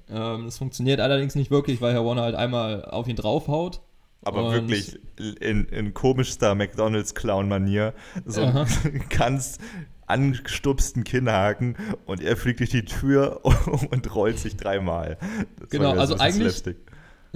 Ähm, 0.10 0.46
das 0.46 0.58
funktioniert 0.58 1.00
allerdings 1.00 1.36
nicht 1.36 1.52
wirklich, 1.52 1.82
weil 1.82 1.94
Herr 1.94 2.06
Warner 2.06 2.24
halt 2.24 2.36
einmal 2.36 2.86
auf 2.86 3.08
ihn 3.08 3.16
draufhaut. 3.16 3.82
Aber 4.24 4.52
wirklich 4.52 4.98
in, 5.40 5.66
in 5.66 5.94
komischster 5.94 6.56
McDonalds-Clown-Manier. 6.56 7.94
So 8.26 8.42
Aha. 8.42 8.66
ganz 9.10 9.60
angestupsten 10.08 11.04
Kinnhaken 11.04 11.76
und 12.06 12.22
er 12.22 12.38
fliegt 12.38 12.60
durch 12.60 12.70
die 12.70 12.86
Tür 12.86 13.42
und 13.92 14.16
rollt 14.16 14.40
sich 14.40 14.56
dreimal. 14.58 15.18
Das 15.60 15.70
Genau, 15.70 15.92
also 15.94 16.16
eigentlich- 16.18 16.44
slapstick. 16.52 16.78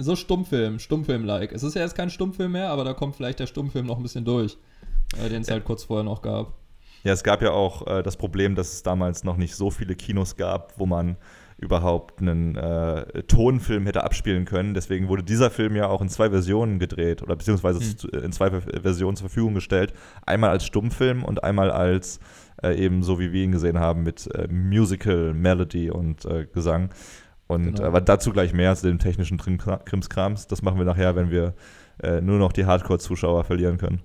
So 0.02 0.16
Stummfilm, 0.16 0.78
Stummfilm-like. 0.78 1.52
Es 1.52 1.62
ist 1.62 1.74
ja 1.74 1.82
jetzt 1.82 1.94
kein 1.94 2.08
Stummfilm 2.08 2.52
mehr, 2.52 2.70
aber 2.70 2.84
da 2.84 2.94
kommt 2.94 3.16
vielleicht 3.16 3.38
der 3.38 3.46
Stummfilm 3.46 3.84
noch 3.86 3.98
ein 3.98 4.02
bisschen 4.02 4.24
durch, 4.24 4.56
äh, 5.22 5.28
den 5.28 5.42
es 5.42 5.50
halt 5.50 5.64
kurz 5.64 5.84
vorher 5.84 6.04
noch 6.04 6.22
gab. 6.22 6.54
Ja, 7.04 7.12
es 7.12 7.22
gab 7.22 7.42
ja 7.42 7.50
auch 7.50 7.86
äh, 7.86 8.02
das 8.02 8.16
Problem, 8.16 8.54
dass 8.54 8.72
es 8.72 8.82
damals 8.82 9.24
noch 9.24 9.36
nicht 9.36 9.54
so 9.54 9.70
viele 9.70 9.94
Kinos 9.96 10.36
gab, 10.36 10.78
wo 10.78 10.86
man 10.86 11.16
überhaupt 11.58 12.22
einen 12.22 12.56
äh, 12.56 13.22
Tonfilm 13.24 13.84
hätte 13.84 14.02
abspielen 14.02 14.46
können. 14.46 14.72
Deswegen 14.72 15.08
wurde 15.08 15.22
dieser 15.22 15.50
Film 15.50 15.76
ja 15.76 15.88
auch 15.88 16.00
in 16.00 16.08
zwei 16.08 16.30
Versionen 16.30 16.78
gedreht 16.78 17.22
oder 17.22 17.36
beziehungsweise 17.36 17.80
Hm. 17.80 17.98
zu- 17.98 18.08
in 18.08 18.32
zwei 18.32 18.50
Ver- 18.50 18.80
Versionen 18.80 19.16
zur 19.16 19.28
Verfügung 19.28 19.52
gestellt. 19.52 19.92
Einmal 20.24 20.48
als 20.48 20.64
Stummfilm 20.64 21.22
und 21.24 21.44
einmal 21.44 21.70
als 21.70 22.20
äh, 22.62 22.74
eben 22.74 23.02
so, 23.02 23.18
wie 23.18 23.32
wir 23.32 23.44
ihn 23.44 23.52
gesehen 23.52 23.78
haben, 23.78 24.02
mit 24.02 24.26
äh, 24.34 24.48
Musical, 24.48 25.34
Melody 25.34 25.90
und 25.90 26.24
äh, 26.24 26.46
Gesang. 26.52 26.90
Und 27.46 27.64
Genau. 27.76 27.82
äh, 27.82 27.86
aber 27.86 28.00
dazu 28.00 28.32
gleich 28.32 28.52
mehr 28.52 28.74
zu 28.76 28.86
dem 28.86 28.98
technischen 28.98 29.38
Krimskrams. 29.38 30.46
Das 30.46 30.62
machen 30.62 30.78
wir 30.78 30.84
nachher, 30.84 31.16
wenn 31.16 31.30
wir 31.30 31.54
äh, 32.02 32.20
nur 32.20 32.38
noch 32.38 32.52
die 32.52 32.64
Hardcore-Zuschauer 32.66 33.44
verlieren 33.44 33.76
können. 33.78 34.00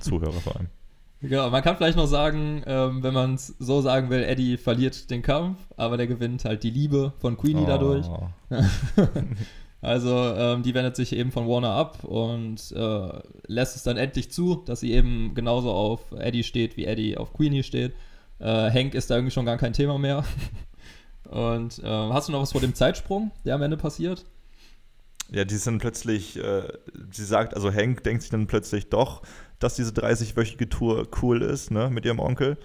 Zuhörer 0.00 0.32
vor 0.32 0.56
allem. 0.56 0.68
Genau, 1.22 1.48
man 1.48 1.62
kann 1.62 1.76
vielleicht 1.76 1.96
noch 1.96 2.06
sagen, 2.06 2.62
ähm, 2.66 3.02
wenn 3.02 3.14
man 3.14 3.34
es 3.34 3.46
so 3.58 3.80
sagen 3.80 4.10
will, 4.10 4.22
Eddie 4.22 4.58
verliert 4.58 5.10
den 5.10 5.22
Kampf, 5.22 5.58
aber 5.78 5.96
der 5.96 6.06
gewinnt 6.06 6.44
halt 6.44 6.62
die 6.62 6.70
Liebe 6.70 7.14
von 7.18 7.38
Queenie 7.38 7.64
dadurch. 7.66 8.06
Also 9.86 10.34
ähm, 10.36 10.64
die 10.64 10.74
wendet 10.74 10.96
sich 10.96 11.12
eben 11.12 11.30
von 11.30 11.46
Warner 11.46 11.70
ab 11.70 12.02
und 12.02 12.72
äh, 12.72 13.08
lässt 13.46 13.76
es 13.76 13.84
dann 13.84 13.96
endlich 13.96 14.32
zu, 14.32 14.56
dass 14.66 14.80
sie 14.80 14.90
eben 14.90 15.32
genauso 15.36 15.70
auf 15.70 16.10
Eddie 16.10 16.42
steht, 16.42 16.76
wie 16.76 16.86
Eddie 16.86 17.16
auf 17.16 17.32
Queenie 17.32 17.62
steht. 17.62 17.92
Äh, 18.40 18.68
Hank 18.72 18.94
ist 18.94 19.10
da 19.10 19.14
irgendwie 19.14 19.30
schon 19.30 19.46
gar 19.46 19.58
kein 19.58 19.72
Thema 19.72 19.96
mehr. 19.96 20.24
Und 21.30 21.78
äh, 21.78 21.86
hast 21.86 22.26
du 22.26 22.32
noch 22.32 22.42
was 22.42 22.50
vor 22.50 22.60
dem 22.60 22.74
Zeitsprung, 22.74 23.30
der 23.44 23.54
am 23.54 23.62
Ende 23.62 23.76
passiert? 23.76 24.24
Ja, 25.30 25.44
die 25.44 25.54
sind 25.54 25.78
plötzlich, 25.78 26.36
äh, 26.36 26.66
sie 27.12 27.24
sagt, 27.24 27.54
also 27.54 27.72
Hank 27.72 28.02
denkt 28.02 28.22
sich 28.22 28.30
dann 28.32 28.48
plötzlich 28.48 28.88
doch, 28.88 29.22
dass 29.60 29.76
diese 29.76 29.92
30-wöchige 29.92 30.68
Tour 30.68 31.06
cool 31.22 31.42
ist, 31.42 31.70
ne, 31.70 31.90
mit 31.90 32.04
ihrem 32.04 32.18
Onkel. 32.18 32.58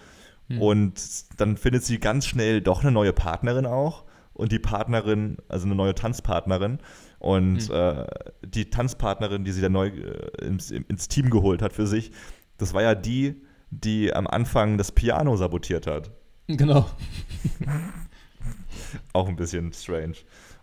Hm. 0.48 0.60
Und 0.60 0.94
dann 1.38 1.56
findet 1.56 1.84
sie 1.84 2.00
ganz 2.00 2.26
schnell 2.26 2.62
doch 2.62 2.82
eine 2.82 2.92
neue 2.92 3.14
Partnerin 3.14 3.68
auch. 3.68 4.06
Und 4.34 4.52
die 4.52 4.60
Partnerin, 4.60 5.38
also 5.50 5.68
eine 5.68 5.76
neue 5.76 5.94
Tanzpartnerin. 5.94 6.80
Und 7.22 7.70
Hm. 7.70 7.76
äh, 7.76 8.06
die 8.44 8.72
Tanzpartnerin, 8.72 9.44
die 9.46 9.52
sie 9.52 9.62
dann 9.62 9.74
neu 9.74 9.90
äh, 9.90 10.44
ins, 10.44 10.72
ins 10.72 11.08
Team 11.08 11.30
geholt 11.30 11.62
hat 11.62 11.72
für 11.72 11.86
sich, 11.86 12.12
das 12.58 12.74
war 12.74 12.82
ja 12.82 12.96
die, 12.96 13.44
die 13.70 14.12
am 14.12 14.26
Anfang 14.26 14.80
das 14.80 14.92
Piano 14.92 15.38
sabotiert 15.38 15.86
hat. 15.86 16.10
Genau. 16.48 16.90
Auch 19.14 19.28
ein 19.30 19.36
bisschen 19.36 19.72
strange. 19.72 20.16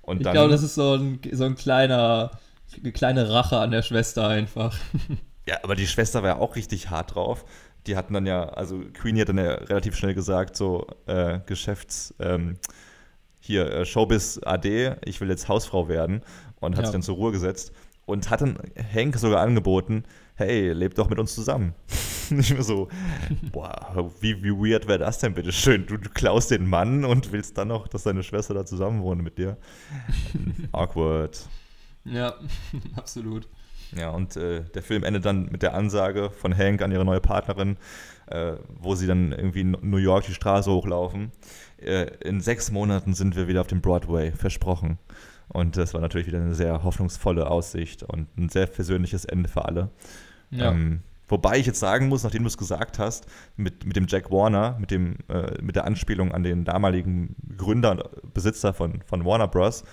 Und 0.02 0.20
Ich 0.26 0.30
glaube, 0.32 0.50
das 0.50 0.64
ist 0.64 0.74
so 0.74 0.94
ein, 0.94 1.20
so 1.30 1.44
ein 1.44 1.54
kleiner, 1.54 2.32
eine 2.76 2.90
kleine 2.92 3.30
Rache 3.30 3.58
an 3.58 3.70
der 3.70 3.82
Schwester 3.82 4.28
einfach. 4.28 4.76
Ja, 5.46 5.60
aber 5.62 5.74
die 5.76 5.86
Schwester 5.86 6.22
war 6.22 6.28
ja 6.28 6.36
auch 6.36 6.56
richtig 6.56 6.90
hart 6.90 7.14
drauf. 7.14 7.46
Die 7.86 7.96
hatten 7.96 8.12
dann 8.12 8.26
ja, 8.26 8.50
also 8.50 8.80
Queenie 8.92 9.22
hat 9.22 9.30
dann 9.30 9.38
ja 9.38 9.54
relativ 9.54 9.96
schnell 9.96 10.12
gesagt, 10.12 10.56
so 10.56 10.86
äh, 11.06 11.40
Geschäfts, 11.46 12.14
ähm, 12.18 12.58
hier, 13.40 13.72
äh, 13.72 13.86
Showbiz 13.86 14.38
AD, 14.44 14.96
ich 15.06 15.22
will 15.22 15.30
jetzt 15.30 15.48
Hausfrau 15.48 15.88
werden 15.88 16.20
und 16.60 16.72
hat 16.76 16.80
Ja. 16.80 16.86
sich 16.86 16.92
dann 16.92 17.02
zur 17.02 17.16
Ruhe 17.16 17.32
gesetzt 17.32 17.72
und 18.06 18.30
hat 18.30 18.40
dann 18.40 18.58
Hank 18.94 19.16
sogar 19.18 19.40
angeboten, 19.40 20.04
hey, 20.36 20.72
leb 20.72 20.94
doch 20.94 21.10
mit 21.10 21.18
uns 21.18 21.34
zusammen. 21.34 21.74
Nicht 22.30 22.52
mehr 22.52 22.62
so, 22.62 22.88
boah, 23.52 24.10
wie, 24.20 24.42
wie 24.42 24.50
weird 24.50 24.86
wäre 24.86 24.98
das 24.98 25.18
denn 25.18 25.34
bitte 25.34 25.50
schön? 25.52 25.86
Du, 25.86 25.96
du 25.96 26.10
klaust 26.10 26.50
den 26.50 26.68
Mann 26.68 27.04
und 27.04 27.32
willst 27.32 27.56
dann 27.56 27.68
noch, 27.68 27.88
dass 27.88 28.02
deine 28.02 28.22
Schwester 28.22 28.52
da 28.54 28.66
zusammen 28.66 29.02
wohnt 29.02 29.22
mit 29.22 29.38
dir. 29.38 29.56
Awkward. 30.72 31.48
Ja, 32.04 32.34
absolut. 32.96 33.48
Ja, 33.96 34.10
und 34.10 34.36
äh, 34.36 34.62
der 34.74 34.82
Film 34.82 35.02
endet 35.02 35.24
dann 35.24 35.46
mit 35.46 35.62
der 35.62 35.72
Ansage 35.74 36.30
von 36.30 36.56
Hank 36.56 36.82
an 36.82 36.92
ihre 36.92 37.06
neue 37.06 37.20
Partnerin, 37.20 37.78
äh, 38.26 38.52
wo 38.78 38.94
sie 38.94 39.06
dann 39.06 39.32
irgendwie 39.32 39.62
in 39.62 39.76
New 39.80 39.96
York 39.96 40.26
die 40.26 40.34
Straße 40.34 40.70
hochlaufen. 40.70 41.32
Äh, 41.78 42.10
in 42.22 42.42
sechs 42.42 42.70
Monaten 42.70 43.14
sind 43.14 43.34
wir 43.36 43.48
wieder 43.48 43.62
auf 43.62 43.66
dem 43.66 43.80
Broadway, 43.80 44.32
versprochen. 44.32 44.98
Und 45.58 45.76
das 45.76 45.94
war 45.94 46.00
natürlich 46.00 46.26
wieder 46.26 46.38
eine 46.38 46.54
sehr 46.54 46.82
hoffnungsvolle 46.82 47.50
Aussicht 47.50 48.02
und 48.02 48.28
ein 48.36 48.48
sehr 48.48 48.66
persönliches 48.66 49.24
Ende 49.24 49.48
für 49.48 49.64
alle. 49.64 49.90
Ja. 50.50 50.70
Ähm, 50.70 51.00
Wobei 51.28 51.58
ich 51.58 51.66
jetzt 51.66 51.78
sagen 51.78 52.08
muss, 52.08 52.24
nachdem 52.24 52.42
du 52.44 52.48
es 52.48 52.56
gesagt 52.56 52.98
hast, 52.98 53.26
mit, 53.56 53.84
mit 53.84 53.96
dem 53.96 54.06
Jack 54.08 54.30
Warner, 54.30 54.78
mit, 54.80 54.90
dem, 54.90 55.16
äh, 55.28 55.60
mit 55.60 55.76
der 55.76 55.84
Anspielung 55.84 56.32
an 56.32 56.42
den 56.42 56.64
damaligen 56.64 57.36
Gründer 57.58 57.90
und 57.90 58.32
Besitzer 58.32 58.72
von, 58.72 59.02
von 59.04 59.26
Warner 59.26 59.46
Bros., 59.46 59.84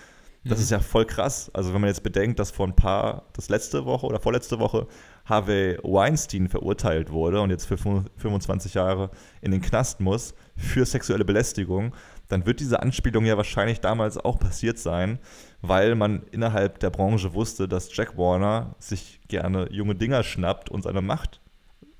das 0.47 0.59
ist 0.59 0.69
ja 0.69 0.79
voll 0.79 1.05
krass. 1.05 1.49
Also 1.53 1.73
wenn 1.73 1.81
man 1.81 1.87
jetzt 1.87 2.03
bedenkt, 2.03 2.37
dass 2.37 2.51
vor 2.51 2.67
ein 2.67 2.75
paar, 2.75 3.23
das 3.33 3.49
letzte 3.49 3.85
Woche 3.85 4.05
oder 4.05 4.19
vorletzte 4.19 4.59
Woche 4.59 4.85
Harvey 5.25 5.77
Weinstein 5.81 6.47
verurteilt 6.47 7.11
wurde 7.11 7.41
und 7.41 7.49
jetzt 7.49 7.65
für 7.65 7.77
25 7.77 8.75
Jahre 8.75 9.09
in 9.41 9.51
den 9.51 9.61
Knast 9.61 9.99
muss 10.01 10.35
für 10.55 10.85
sexuelle 10.85 11.25
Belästigung, 11.25 11.93
dann 12.27 12.45
wird 12.45 12.59
diese 12.59 12.81
Anspielung 12.81 13.25
ja 13.25 13.37
wahrscheinlich 13.37 13.81
damals 13.81 14.17
auch 14.17 14.39
passiert 14.39 14.79
sein, 14.79 15.19
weil 15.61 15.95
man 15.95 16.23
innerhalb 16.31 16.79
der 16.79 16.89
Branche 16.89 17.33
wusste, 17.33 17.67
dass 17.67 17.95
Jack 17.95 18.17
Warner 18.17 18.75
sich 18.79 19.19
gerne 19.27 19.67
junge 19.71 19.95
Dinger 19.95 20.23
schnappt 20.23 20.69
und 20.69 20.83
seine 20.83 21.01
Macht 21.01 21.39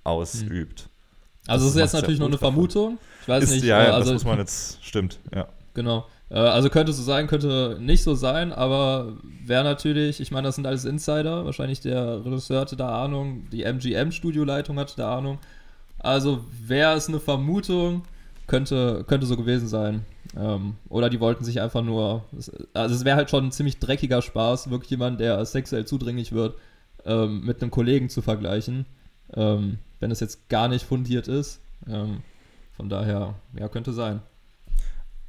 ausübt. 0.03 0.89
Also, 1.47 1.65
Das 1.65 1.75
ist 1.75 1.79
jetzt 1.79 1.93
natürlich 1.93 2.19
nur 2.19 2.27
eine 2.27 2.37
Vermutung. 2.37 2.97
Ich 3.21 3.27
weiß 3.27 3.43
Ist, 3.43 3.51
nicht. 3.51 3.65
ja, 3.65 3.83
äh, 3.83 3.87
also, 3.89 4.13
das 4.13 4.23
muss 4.23 4.31
man 4.31 4.39
jetzt, 4.39 4.83
stimmt, 4.83 5.19
ja. 5.33 5.47
Genau. 5.73 6.05
Äh, 6.29 6.35
Also 6.35 6.69
könnte 6.69 6.91
so 6.93 7.03
sein, 7.03 7.27
könnte 7.27 7.77
nicht 7.79 8.03
so 8.03 8.15
sein, 8.15 8.51
aber 8.51 9.13
wäre 9.45 9.63
natürlich, 9.63 10.19
ich 10.21 10.31
meine, 10.31 10.47
das 10.47 10.55
sind 10.55 10.65
alles 10.65 10.85
Insider. 10.85 11.45
Wahrscheinlich 11.45 11.81
der 11.81 12.25
Regisseur 12.25 12.61
hatte 12.61 12.75
da 12.75 13.03
Ahnung, 13.03 13.47
die 13.51 13.63
MGM-Studioleitung 13.63 14.79
hatte 14.79 14.95
da 14.97 15.17
Ahnung. 15.17 15.39
Also 15.99 16.43
wäre 16.65 16.95
es 16.95 17.07
eine 17.07 17.19
Vermutung, 17.19 18.03
könnte, 18.47 19.03
könnte 19.07 19.25
so 19.25 19.37
gewesen 19.37 19.67
sein. 19.67 20.05
Ähm, 20.37 20.75
oder 20.89 21.09
die 21.09 21.19
wollten 21.19 21.43
sich 21.43 21.61
einfach 21.61 21.83
nur. 21.83 22.23
Also 22.73 22.95
es 22.95 23.05
wäre 23.05 23.15
halt 23.15 23.29
schon 23.29 23.45
ein 23.45 23.51
ziemlich 23.51 23.79
dreckiger 23.79 24.21
Spaß, 24.21 24.69
wirklich 24.69 24.91
jemand, 24.91 25.19
der 25.19 25.43
sexuell 25.45 25.85
zudringlich 25.85 26.31
wird, 26.31 26.57
ähm, 27.05 27.45
mit 27.45 27.61
einem 27.61 27.71
Kollegen 27.71 28.09
zu 28.09 28.21
vergleichen. 28.21 28.85
Ähm, 29.33 29.77
wenn 29.99 30.11
es 30.11 30.19
jetzt 30.19 30.49
gar 30.49 30.67
nicht 30.67 30.85
fundiert 30.85 31.27
ist. 31.27 31.61
Ähm, 31.87 32.21
von 32.75 32.89
daher, 32.89 33.35
ja, 33.57 33.67
könnte 33.69 33.93
sein. 33.93 34.21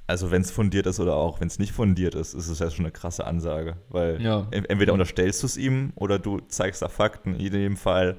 Also 0.09 0.31
wenn 0.31 0.43
es 0.43 0.51
fundiert 0.51 0.87
ist 0.87 1.01
oder 1.01 1.15
auch 1.17 1.41
wenn 1.41 1.49
es 1.49 1.59
nicht 1.59 1.73
fundiert 1.73 2.15
ist, 2.15 2.35
ist 2.35 2.49
es 2.49 2.59
ja 2.61 2.71
schon 2.71 2.85
eine 2.85 2.93
krasse 2.93 3.27
Ansage. 3.27 3.77
Weil 3.89 4.21
Ja. 4.23 4.47
en- 4.51 4.65
entweder 4.65 4.93
unterstellst 4.93 5.43
du 5.43 5.47
es 5.47 5.57
ihm 5.57 5.93
oder 5.97 6.19
du 6.19 6.41
zeigst 6.49 6.83
da 6.83 6.89
Fakten. 6.89 7.35
In 7.35 7.41
jedem 7.41 7.77
Fall 7.77 8.17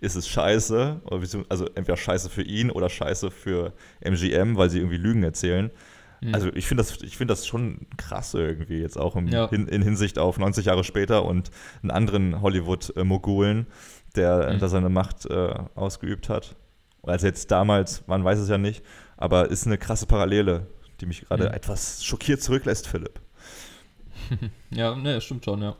ist 0.00 0.14
es 0.16 0.28
scheiße, 0.28 1.00
also 1.48 1.66
entweder 1.74 1.96
scheiße 1.96 2.30
für 2.30 2.42
ihn 2.42 2.70
oder 2.70 2.88
scheiße 2.88 3.30
für 3.30 3.72
MGM, 4.00 4.56
weil 4.56 4.70
sie 4.70 4.78
irgendwie 4.78 4.96
Lügen 4.96 5.22
erzählen. 5.22 5.70
Mhm. 6.20 6.34
Also 6.34 6.48
ich 6.54 6.66
finde 6.66 6.82
das, 6.82 7.00
ich 7.02 7.16
find 7.16 7.30
das 7.30 7.46
schon 7.46 7.86
krass 7.96 8.34
irgendwie, 8.34 8.78
jetzt 8.80 8.98
auch 8.98 9.16
im, 9.16 9.28
Ja. 9.28 9.48
hin, 9.48 9.68
in 9.68 9.82
Hinsicht 9.82 10.18
auf 10.18 10.38
90 10.38 10.66
Jahre 10.66 10.84
später 10.84 11.24
und 11.24 11.50
einen 11.82 11.90
anderen 11.90 12.40
Hollywood-Mogulen, 12.42 13.66
der 14.16 14.52
Mhm. 14.54 14.58
da 14.58 14.68
seine 14.68 14.88
Macht 14.88 15.26
äh, 15.26 15.54
ausgeübt 15.74 16.28
hat. 16.28 16.56
Also 17.02 17.26
jetzt 17.26 17.50
damals, 17.50 18.06
man 18.06 18.22
weiß 18.24 18.38
es 18.38 18.48
ja 18.48 18.58
nicht, 18.58 18.84
aber 19.16 19.50
ist 19.50 19.66
eine 19.66 19.78
krasse 19.78 20.06
Parallele, 20.06 20.66
die 21.00 21.06
mich 21.06 21.22
gerade 21.22 21.48
Mhm. 21.48 21.54
etwas 21.54 22.04
schockiert 22.04 22.42
zurücklässt, 22.42 22.86
Philipp. 22.88 23.20
Ja, 24.70 24.94
ne, 24.94 25.20
stimmt 25.20 25.44
schon, 25.44 25.62
ja. 25.62 25.76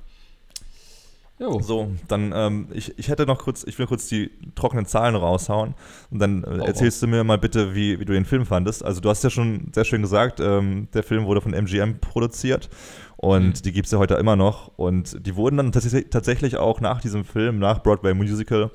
Jo. 1.41 1.59
So, 1.63 1.91
dann, 2.07 2.33
ähm, 2.35 2.67
ich, 2.71 2.99
ich 2.99 3.09
hätte 3.09 3.25
noch 3.25 3.39
kurz, 3.39 3.65
ich 3.65 3.79
will 3.79 3.87
kurz 3.87 4.09
die 4.09 4.31
trockenen 4.55 4.85
Zahlen 4.85 5.15
raushauen 5.17 5.75
und 6.11 6.19
dann 6.19 6.45
äh, 6.45 6.67
erzählst 6.67 7.03
du 7.03 7.07
mir 7.07 7.25
mal 7.25 7.39
bitte, 7.39 7.75
wie, 7.75 7.99
wie 7.99 8.05
du 8.05 8.13
den 8.13 8.27
Film 8.27 8.45
fandest. 8.45 8.85
Also 8.85 9.01
du 9.01 9.09
hast 9.09 9.25
ja 9.25 9.31
schon 9.31 9.71
sehr 9.75 9.85
schön 9.87 10.03
gesagt, 10.03 10.39
ähm, 10.41 10.89
der 10.93 11.03
Film 11.03 11.25
wurde 11.25 11.41
von 11.41 11.55
MGM 11.55 11.99
produziert 12.01 12.69
und 13.17 13.43
Mhm. 13.47 13.53
die 13.65 13.73
gibt 13.73 13.87
es 13.87 13.93
ja 13.93 13.99
heute 13.99 14.15
immer 14.17 14.37
noch 14.37 14.71
und 14.77 15.27
die 15.27 15.35
wurden 15.35 15.57
dann 15.57 15.73
tatsächlich, 15.73 16.11
tatsächlich 16.11 16.59
auch 16.59 16.83
nach 16.83 17.01
diesem 17.01 17.25
Film, 17.25 17.59
nach 17.59 17.83
Broadway 17.83 18.13
Musical, 18.13 18.71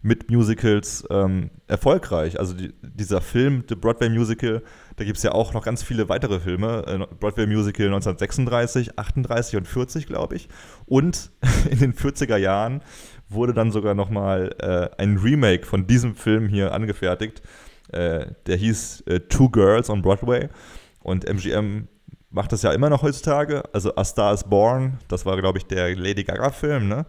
mit 0.00 0.30
Musicals 0.30 1.04
ähm, 1.10 1.50
erfolgreich. 1.66 2.38
Also 2.38 2.54
die, 2.54 2.74
dieser 2.82 3.20
Film, 3.22 3.64
The 3.68 3.74
Broadway 3.74 4.10
Musical, 4.10 4.62
da 4.96 5.04
gibt 5.04 5.16
es 5.16 5.22
ja 5.22 5.32
auch 5.32 5.52
noch 5.52 5.64
ganz 5.64 5.82
viele 5.82 6.08
weitere 6.08 6.40
Filme. 6.40 6.84
Äh, 6.86 7.14
Broadway 7.16 7.46
Musical 7.46 7.86
1936, 7.86 8.98
38 8.98 9.56
und 9.56 9.66
40, 9.66 10.06
glaube 10.06 10.36
ich. 10.36 10.48
Und 10.86 11.30
in 11.70 11.78
den 11.78 11.94
40er 11.94 12.36
Jahren 12.36 12.82
wurde 13.28 13.54
dann 13.54 13.72
sogar 13.72 13.94
noch 13.94 14.10
mal 14.10 14.54
äh, 14.60 15.02
ein 15.02 15.16
Remake 15.18 15.66
von 15.66 15.86
diesem 15.86 16.14
Film 16.14 16.48
hier 16.48 16.72
angefertigt. 16.72 17.42
Äh, 17.92 18.26
der 18.46 18.56
hieß 18.56 19.02
äh, 19.06 19.20
Two 19.20 19.50
Girls 19.50 19.90
on 19.90 20.02
Broadway. 20.02 20.48
Und 21.00 21.24
MGM 21.28 21.88
macht 22.30 22.52
das 22.52 22.62
ja 22.62 22.72
immer 22.72 22.90
noch 22.90 23.02
heutzutage. 23.02 23.62
Also 23.72 23.94
A 23.96 24.04
Star 24.04 24.32
is 24.34 24.44
Born, 24.44 24.98
das 25.08 25.26
war, 25.26 25.36
glaube 25.40 25.58
ich, 25.58 25.66
der 25.66 25.94
Lady 25.96 26.24
Gaga-Film, 26.24 26.88
ne? 26.88 27.06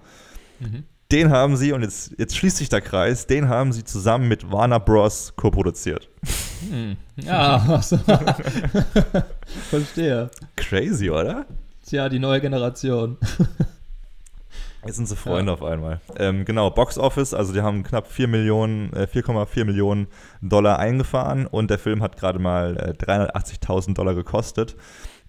Mhm. 0.59 0.83
Den 1.11 1.29
haben 1.29 1.55
sie, 1.55 1.71
und 1.71 1.83
jetzt, 1.83 2.15
jetzt 2.17 2.35
schließt 2.35 2.57
sich 2.57 2.69
der 2.69 2.81
Kreis, 2.81 3.27
den 3.27 3.47
haben 3.47 3.71
sie 3.71 3.83
zusammen 3.83 4.27
mit 4.27 4.51
Warner 4.51 4.79
Bros. 4.79 5.33
co-produziert. 5.35 6.09
Hm. 6.69 6.97
Ja, 7.17 7.65
also. 7.69 7.97
verstehe. 9.69 10.29
Crazy, 10.57 11.09
oder? 11.09 11.45
Tja, 11.87 12.09
die 12.09 12.19
neue 12.19 12.41
Generation. 12.41 13.17
Jetzt 14.85 14.97
sind 14.97 15.07
sie 15.07 15.15
Freunde 15.15 15.51
auf 15.51 15.63
einmal. 15.63 16.01
Ähm, 16.17 16.45
genau, 16.45 16.69
Box 16.69 16.99
Office, 16.99 17.33
also 17.33 17.53
die 17.53 17.61
haben 17.61 17.83
knapp 17.83 18.11
4 18.11 18.27
Millionen, 18.27 18.93
äh, 18.93 19.07
4,4 19.11 19.65
Millionen 19.65 20.07
Dollar 20.41 20.77
eingefahren 20.77 21.47
und 21.47 21.71
der 21.71 21.79
Film 21.79 22.03
hat 22.03 22.17
gerade 22.17 22.37
mal 22.37 22.77
äh, 22.77 23.03
380.000 23.03 23.95
Dollar 23.95 24.13
gekostet. 24.13 24.75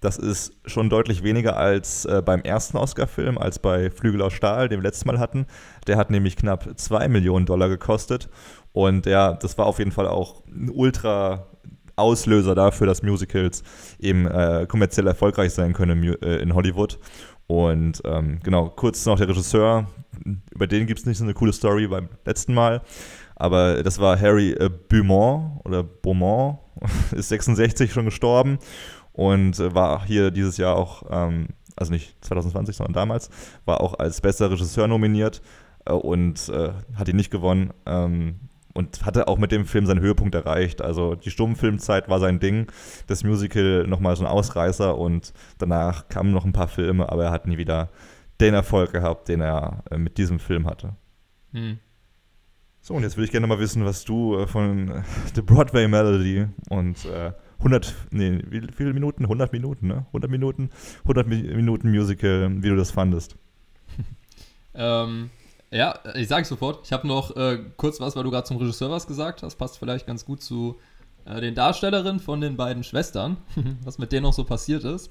Das 0.01 0.19
ist 0.19 0.53
schon 0.67 0.91
deutlich 0.91 1.23
weniger 1.23 1.57
als 1.57 2.05
äh, 2.05 2.23
beim 2.25 2.43
ersten 2.43 2.77
Oscar-Film, 2.77 3.39
als 3.39 3.59
bei 3.59 3.91
Flügel 3.91 4.23
aus 4.23 4.35
Stahl, 4.35 4.69
den 4.69 4.81
wir 4.81 4.89
letztes 4.89 5.07
Mal 5.07 5.19
hatten. 5.19 5.47
Der 5.87 5.97
hat 5.97 6.11
nämlich 6.11 6.37
knapp 6.37 6.69
2 6.77 7.09
Millionen 7.09 7.47
Dollar 7.47 7.69
gekostet. 7.69 8.29
Und 8.73 9.07
ja, 9.07 9.33
das 9.33 9.57
war 9.57 9.67
auf 9.67 9.79
jeden 9.79 9.93
Fall 9.93 10.07
auch 10.07 10.43
ein 10.47 10.71
ultra 10.71 11.47
Auslöser 11.97 12.55
dafür, 12.55 12.87
dass 12.87 13.03
Musicals 13.03 13.63
eben 13.99 14.27
äh, 14.27 14.67
kommerziell 14.69 15.07
erfolgreich 15.07 15.55
sein 15.55 15.73
können 15.73 16.05
äh, 16.23 16.37
in 16.37 16.55
Hollywood. 16.55 16.99
Und 17.47 18.03
ähm, 18.05 18.41
genau, 18.43 18.69
kurz 18.69 19.07
noch 19.07 19.17
der 19.17 19.29
Regisseur, 19.29 19.87
über 20.53 20.67
den 20.67 20.87
gibt 20.87 21.01
es 21.01 21.07
nicht 21.07 21.19
so 21.19 21.25
eine 21.25 21.33
coole 21.33 21.53
Story 21.55 21.87
beim 21.87 22.11
letzten 22.27 22.53
Mal. 22.53 22.83
Aber 23.35 23.83
das 23.83 23.99
war 23.99 24.21
Harry 24.21 24.53
äh, 24.53 24.69
Beaumont 24.89 25.65
oder 25.65 25.83
Beaumont, 25.83 26.59
ist 27.13 27.29
66 27.31 27.93
schon 27.93 28.05
gestorben 28.05 28.59
und 29.17 29.59
äh, 29.59 29.75
war 29.75 30.05
hier 30.05 30.31
dieses 30.31 30.59
Jahr 30.59 30.77
auch, 30.77 31.03
ähm, 31.11 31.49
also 31.75 31.93
nicht 31.93 32.17
2020, 32.25 32.77
sondern 32.77 32.93
damals, 32.93 33.31
war 33.65 33.81
auch 33.81 33.99
als 33.99 34.21
bester 34.21 34.51
Regisseur 34.51 34.87
nominiert 34.87 35.43
äh, 35.87 35.93
und 35.93 36.49
äh, 36.51 36.71
hat 36.95 37.09
ihn 37.09 37.17
nicht 37.17 37.31
gewonnen. 37.31 37.73
Ähm, 37.87 38.37
und 38.75 39.07
hatte 39.07 39.27
auch 39.27 39.39
mit 39.39 39.53
dem 39.53 39.65
Film 39.65 39.87
seinen 39.87 40.03
Höhepunkt 40.03 40.35
erreicht. 40.35 40.83
Also 40.83 41.15
die 41.15 41.31
Stummfilmzeit 41.31 42.11
war 42.11 42.21
sein 42.21 42.41
Ding, 42.41 42.67
das 43.07 43.25
Musical 43.25 43.87
nochmal 43.87 44.15
so 44.17 44.25
ein 44.25 44.31
Ausreißer 44.31 44.99
und 44.99 45.33
danach 45.57 46.09
kamen 46.09 46.31
noch 46.31 46.45
ein 46.45 46.53
paar 46.53 46.69
Filme, 46.69 47.11
aber 47.11 47.25
er 47.25 47.31
hat 47.31 47.47
nie 47.47 47.57
wieder 47.57 47.89
den 48.39 48.53
Erfolg 48.53 48.93
gehabt, 48.93 49.29
den 49.29 49.41
er 49.41 49.83
äh, 49.91 49.97
mit 49.97 50.19
diesem 50.19 50.39
Film 50.39 50.67
hatte. 50.67 50.95
Hm. 51.55 51.79
So, 52.83 52.93
und 52.93 53.03
jetzt 53.03 53.17
würde 53.17 53.25
ich 53.25 53.33
gerne 53.33 53.47
mal 53.47 53.59
wissen, 53.59 53.83
was 53.87 54.05
du 54.05 54.37
äh, 54.37 54.47
von 54.47 54.91
äh, 54.91 55.03
The 55.35 55.41
Broadway 55.41 55.89
Melody 55.89 56.47
und 56.69 56.99
100, 57.59 57.95
nee, 58.11 58.43
wie 58.49 58.63
viele 58.75 58.93
Minuten? 58.93 59.25
100 59.25 59.53
Minuten, 59.53 59.89
ne? 59.89 60.07
100 60.09 60.31
Minuten, 60.31 60.71
100 61.03 61.27
Mi 61.27 61.43
Minuten 61.43 61.91
Musical, 61.91 62.51
wie 62.63 62.69
du 62.69 62.77
das 62.77 62.91
fandest. 62.91 63.37
Ähm, 64.79 65.31
ja, 65.71 65.99
ich 66.15 66.29
sage 66.29 66.45
sofort. 66.45 66.85
Ich 66.85 66.93
habe 66.93 67.09
noch 67.09 67.35
äh, 67.35 67.59
kurz 67.79 67.99
was, 67.99 68.15
weil 68.15 68.25
du 68.25 68.31
gerade 68.31 68.47
zum 68.47 68.59
Regisseur 68.59 68.91
was 68.91 69.07
gesagt 69.07 69.43
hast. 69.43 69.57
Passt 69.57 69.79
vielleicht 69.79 70.07
ganz 70.07 70.27
gut 70.27 70.43
zu 70.43 70.77
äh, 71.25 71.41
den 71.41 71.55
Darstellerinnen 71.55 72.21
von 72.21 72.41
den 72.41 72.57
beiden 72.57 72.85
Schwestern, 72.85 73.39
was 73.85 73.99
mit 73.99 74.13
denen 74.13 74.25
noch 74.25 74.33
so 74.33 74.45
passiert 74.45 74.85
ist. 74.85 75.11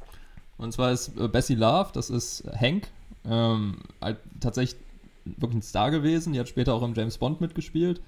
Und 0.57 0.71
zwar 0.71 0.91
ist 0.91 1.19
äh, 1.19 1.27
Bessie 1.27 1.55
Love, 1.55 1.89
das 1.93 2.09
ist 2.09 2.43
Hank, 2.59 2.87
ähm, 3.27 3.79
halt 4.01 4.17
tatsächlich 4.39 4.79
wirklich 5.25 5.57
ein 5.57 5.61
Star 5.61 5.91
gewesen. 5.91 6.33
Die 6.33 6.39
hat 6.39 6.47
später 6.47 6.73
auch 6.73 6.83
im 6.83 6.93
James 6.93 7.17
Bond 7.17 7.41
mitgespielt. 7.41 8.01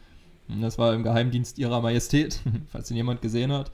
Das 0.47 0.78
war 0.78 0.93
im 0.93 1.04
Geheimdienst 1.04 1.60
ihrer 1.60 1.82
Majestät, 1.82 2.39
falls 2.71 2.89
ihn 2.89 2.97
jemand 2.97 3.21
gesehen 3.21 3.52
hat. 3.52 3.71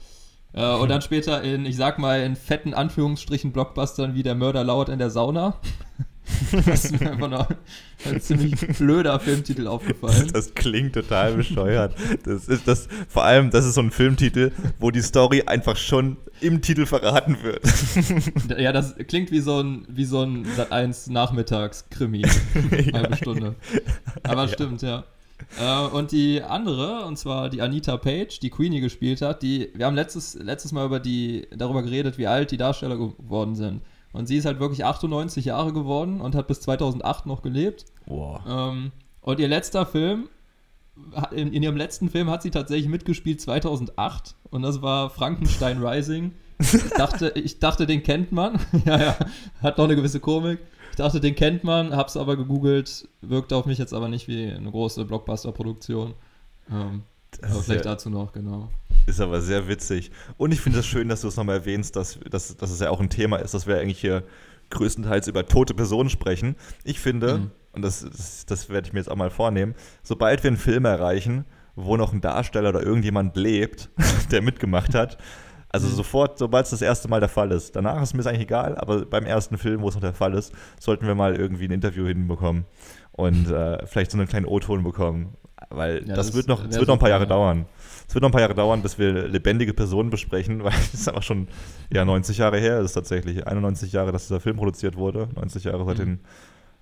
Äh, 0.54 0.74
und 0.74 0.88
dann 0.88 1.02
später 1.02 1.42
in, 1.42 1.66
ich 1.66 1.76
sag 1.76 1.98
mal, 1.98 2.20
in 2.22 2.36
fetten 2.36 2.74
Anführungsstrichen 2.74 3.52
Blockbustern 3.52 4.14
wie 4.14 4.22
Der 4.22 4.34
Mörder 4.34 4.64
lauert 4.64 4.88
in 4.88 4.98
der 4.98 5.10
Sauna. 5.10 5.60
das 6.64 6.86
ist 6.86 7.00
mir 7.00 7.12
einfach 7.12 7.28
noch 7.28 7.48
ein 8.06 8.20
ziemlich 8.20 8.58
blöder 8.78 9.20
Filmtitel 9.20 9.66
aufgefallen. 9.66 10.30
Das 10.32 10.54
klingt 10.54 10.94
total 10.94 11.34
bescheuert. 11.34 11.94
Das 12.24 12.48
ist 12.48 12.66
das, 12.66 12.88
vor 13.08 13.24
allem, 13.24 13.50
das 13.50 13.66
ist 13.66 13.74
so 13.74 13.82
ein 13.82 13.90
Filmtitel, 13.90 14.52
wo 14.78 14.90
die 14.90 15.02
Story 15.02 15.42
einfach 15.46 15.76
schon 15.76 16.16
im 16.40 16.62
Titel 16.62 16.86
verraten 16.86 17.38
wird. 17.42 17.62
Ja, 18.58 18.72
das 18.72 18.94
klingt 19.08 19.30
wie 19.30 19.40
so 19.40 19.60
ein, 19.60 19.86
wie 19.88 20.04
so 20.04 20.22
ein 20.22 20.44
Sat 20.56 20.72
1 20.72 21.08
Nachmittags-Krimi. 21.08 22.22
Halbe 22.92 23.16
Stunde. 23.16 23.54
Aber 24.22 24.48
stimmt, 24.48 24.82
ja. 24.82 25.04
Äh, 25.60 25.86
und 25.86 26.12
die 26.12 26.42
andere, 26.42 27.04
und 27.04 27.16
zwar 27.16 27.48
die 27.48 27.62
Anita 27.62 27.96
Page, 27.96 28.38
die 28.40 28.50
Queenie 28.50 28.80
gespielt 28.80 29.22
hat, 29.22 29.42
die, 29.42 29.70
wir 29.74 29.86
haben 29.86 29.94
letztes, 29.94 30.34
letztes 30.34 30.72
Mal 30.72 30.86
über 30.86 31.00
die, 31.00 31.46
darüber 31.56 31.82
geredet, 31.82 32.18
wie 32.18 32.26
alt 32.26 32.50
die 32.50 32.56
Darsteller 32.56 32.96
geworden 32.96 33.54
sind. 33.54 33.82
Und 34.12 34.26
sie 34.26 34.36
ist 34.36 34.44
halt 34.44 34.60
wirklich 34.60 34.84
98 34.84 35.44
Jahre 35.44 35.72
geworden 35.72 36.20
und 36.20 36.34
hat 36.34 36.46
bis 36.46 36.60
2008 36.60 37.26
noch 37.26 37.42
gelebt. 37.42 37.86
Boah. 38.06 38.44
Ähm, 38.46 38.92
und 39.20 39.40
ihr 39.40 39.48
letzter 39.48 39.86
Film 39.86 40.28
in, 41.32 41.52
in, 41.52 41.62
ihrem 41.62 41.76
letzten 41.76 42.08
Film 42.08 42.30
hat 42.30 42.42
sie 42.42 42.50
tatsächlich 42.50 42.88
mitgespielt 42.88 43.40
2008 43.40 44.36
und 44.50 44.62
das 44.62 44.82
war 44.82 45.10
Frankenstein 45.10 45.84
Rising. 45.84 46.32
Ich 46.60 46.90
dachte, 46.96 47.32
ich 47.34 47.58
dachte, 47.58 47.86
den 47.86 48.02
kennt 48.02 48.30
man. 48.30 48.60
ja, 48.84 49.00
ja, 49.00 49.16
hat 49.60 49.76
noch 49.78 49.86
eine 49.86 49.96
gewisse 49.96 50.20
Komik. 50.20 50.60
Ich 50.94 50.98
dachte, 50.98 51.18
den 51.18 51.34
kennt 51.34 51.64
man, 51.64 51.96
hab's 51.96 52.16
aber 52.16 52.36
gegoogelt, 52.36 53.08
wirkt 53.20 53.52
auf 53.52 53.66
mich 53.66 53.78
jetzt 53.78 53.92
aber 53.92 54.06
nicht 54.06 54.28
wie 54.28 54.48
eine 54.48 54.70
große 54.70 55.04
Blockbuster-Produktion. 55.04 56.14
Ähm, 56.70 57.02
aber 57.42 57.62
vielleicht 57.64 57.84
ja, 57.84 57.90
dazu 57.90 58.10
noch, 58.10 58.32
genau. 58.32 58.70
Ist 59.04 59.20
aber 59.20 59.40
sehr 59.40 59.66
witzig. 59.66 60.12
Und 60.36 60.52
ich 60.52 60.60
finde 60.60 60.78
es 60.78 60.84
das 60.84 60.92
schön, 60.92 61.08
dass 61.08 61.22
du 61.22 61.26
es 61.26 61.36
nochmal 61.36 61.56
erwähnst, 61.56 61.96
dass, 61.96 62.20
dass, 62.30 62.56
dass 62.56 62.70
es 62.70 62.78
ja 62.78 62.90
auch 62.90 63.00
ein 63.00 63.10
Thema 63.10 63.38
ist, 63.38 63.54
dass 63.54 63.66
wir 63.66 63.76
eigentlich 63.80 63.98
hier 63.98 64.22
größtenteils 64.70 65.26
über 65.26 65.48
tote 65.48 65.74
Personen 65.74 66.10
sprechen. 66.10 66.54
Ich 66.84 67.00
finde, 67.00 67.38
mhm. 67.38 67.50
und 67.72 67.82
das, 67.82 68.06
das, 68.08 68.46
das 68.46 68.68
werde 68.68 68.86
ich 68.86 68.92
mir 68.92 69.00
jetzt 69.00 69.10
auch 69.10 69.16
mal 69.16 69.30
vornehmen, 69.30 69.74
sobald 70.04 70.44
wir 70.44 70.48
einen 70.48 70.58
Film 70.58 70.84
erreichen, 70.84 71.44
wo 71.74 71.96
noch 71.96 72.12
ein 72.12 72.20
Darsteller 72.20 72.68
oder 72.68 72.84
irgendjemand 72.84 73.36
lebt, 73.36 73.90
der 74.30 74.42
mitgemacht 74.42 74.94
hat, 74.94 75.18
also 75.74 75.88
mhm. 75.88 75.92
sofort, 75.92 76.38
sobald 76.38 76.66
es 76.66 76.70
das 76.70 76.82
erste 76.82 77.08
Mal 77.08 77.18
der 77.18 77.28
Fall 77.28 77.50
ist. 77.50 77.74
Danach 77.74 78.00
ist 78.00 78.14
mir 78.14 78.20
es 78.20 78.28
eigentlich 78.28 78.42
egal, 78.42 78.78
aber 78.78 79.04
beim 79.04 79.26
ersten 79.26 79.58
Film, 79.58 79.82
wo 79.82 79.88
es 79.88 79.94
noch 79.96 80.02
der 80.02 80.14
Fall 80.14 80.32
ist, 80.34 80.52
sollten 80.78 81.04
wir 81.04 81.16
mal 81.16 81.34
irgendwie 81.34 81.64
ein 81.64 81.72
Interview 81.72 82.06
hinbekommen 82.06 82.64
und 83.10 83.50
äh, 83.50 83.84
vielleicht 83.84 84.12
so 84.12 84.18
einen 84.18 84.28
kleinen 84.28 84.46
O-Ton 84.46 84.84
bekommen. 84.84 85.34
Weil 85.70 86.06
ja, 86.06 86.14
das, 86.14 86.28
das, 86.28 86.36
wird 86.36 86.46
noch, 86.46 86.64
das 86.64 86.76
wird 86.76 86.86
noch 86.86 86.94
ein 86.94 87.00
paar 87.00 87.08
Jahre 87.08 87.24
ja. 87.24 87.28
dauern. 87.28 87.66
Es 88.06 88.14
wird 88.14 88.22
noch 88.22 88.28
ein 88.28 88.32
paar 88.32 88.40
Jahre 88.40 88.54
dauern, 88.54 88.82
bis 88.82 89.00
wir 89.00 89.26
lebendige 89.26 89.74
Personen 89.74 90.10
besprechen, 90.10 90.62
weil 90.64 90.74
es 90.74 90.94
ist 90.94 91.08
aber 91.08 91.22
schon 91.22 91.48
ja, 91.92 92.04
90 92.04 92.38
Jahre 92.38 92.58
her 92.60 92.78
ist 92.78 92.92
tatsächlich. 92.92 93.44
91 93.44 93.90
Jahre, 93.90 94.12
dass 94.12 94.28
dieser 94.28 94.38
Film 94.38 94.56
produziert 94.56 94.94
wurde. 94.94 95.28
90 95.34 95.64
Jahre 95.64 95.84
seit 95.86 95.98
mhm. 95.98 96.02
den 96.02 96.20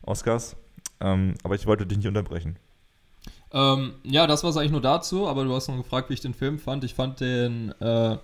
Oscars. 0.03 0.55
Ähm, 1.01 1.35
aber 1.45 1.55
ich 1.55 1.67
wollte 1.67 1.87
dich 1.87 1.97
nicht 1.97 2.09
unterbrechen. 2.09 2.57
Ähm, 3.53 3.95
ja, 4.03 4.27
das 4.27 4.43
war 4.43 4.51
es 4.51 4.59
eigentlich 4.59 4.73
nur 4.73 4.83
dazu, 4.83 5.29
aber 5.29 5.45
du 5.45 5.55
hast 5.55 5.69
noch 5.69 5.79
gefragt, 5.79 6.11
wie 6.11 6.15
ich 6.15 6.21
den 6.21 6.35
Film 6.35 6.59
fand. 6.59 6.85
Ich 6.85 6.95
fand 6.95 7.21
den 7.21 7.73
äh, 7.81 8.19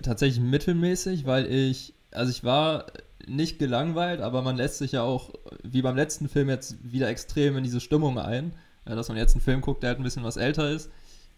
tatsächlich 0.00 0.40
mittelmäßig, 0.40 1.26
weil 1.26 1.46
ich, 1.46 1.94
also 2.10 2.30
ich 2.30 2.44
war 2.44 2.86
nicht 3.26 3.58
gelangweilt, 3.58 4.20
aber 4.20 4.42
man 4.42 4.56
lässt 4.56 4.78
sich 4.78 4.92
ja 4.92 5.02
auch, 5.02 5.30
wie 5.62 5.82
beim 5.82 5.96
letzten 5.96 6.28
Film, 6.28 6.48
jetzt 6.48 6.76
wieder 6.82 7.08
extrem 7.08 7.56
in 7.56 7.64
diese 7.64 7.80
Stimmung 7.80 8.18
ein, 8.18 8.52
dass 8.84 9.08
man 9.08 9.16
jetzt 9.16 9.34
einen 9.34 9.42
Film 9.42 9.60
guckt, 9.60 9.82
der 9.82 9.90
halt 9.90 10.00
ein 10.00 10.04
bisschen 10.04 10.24
was 10.24 10.36
älter 10.36 10.70
ist. 10.70 10.90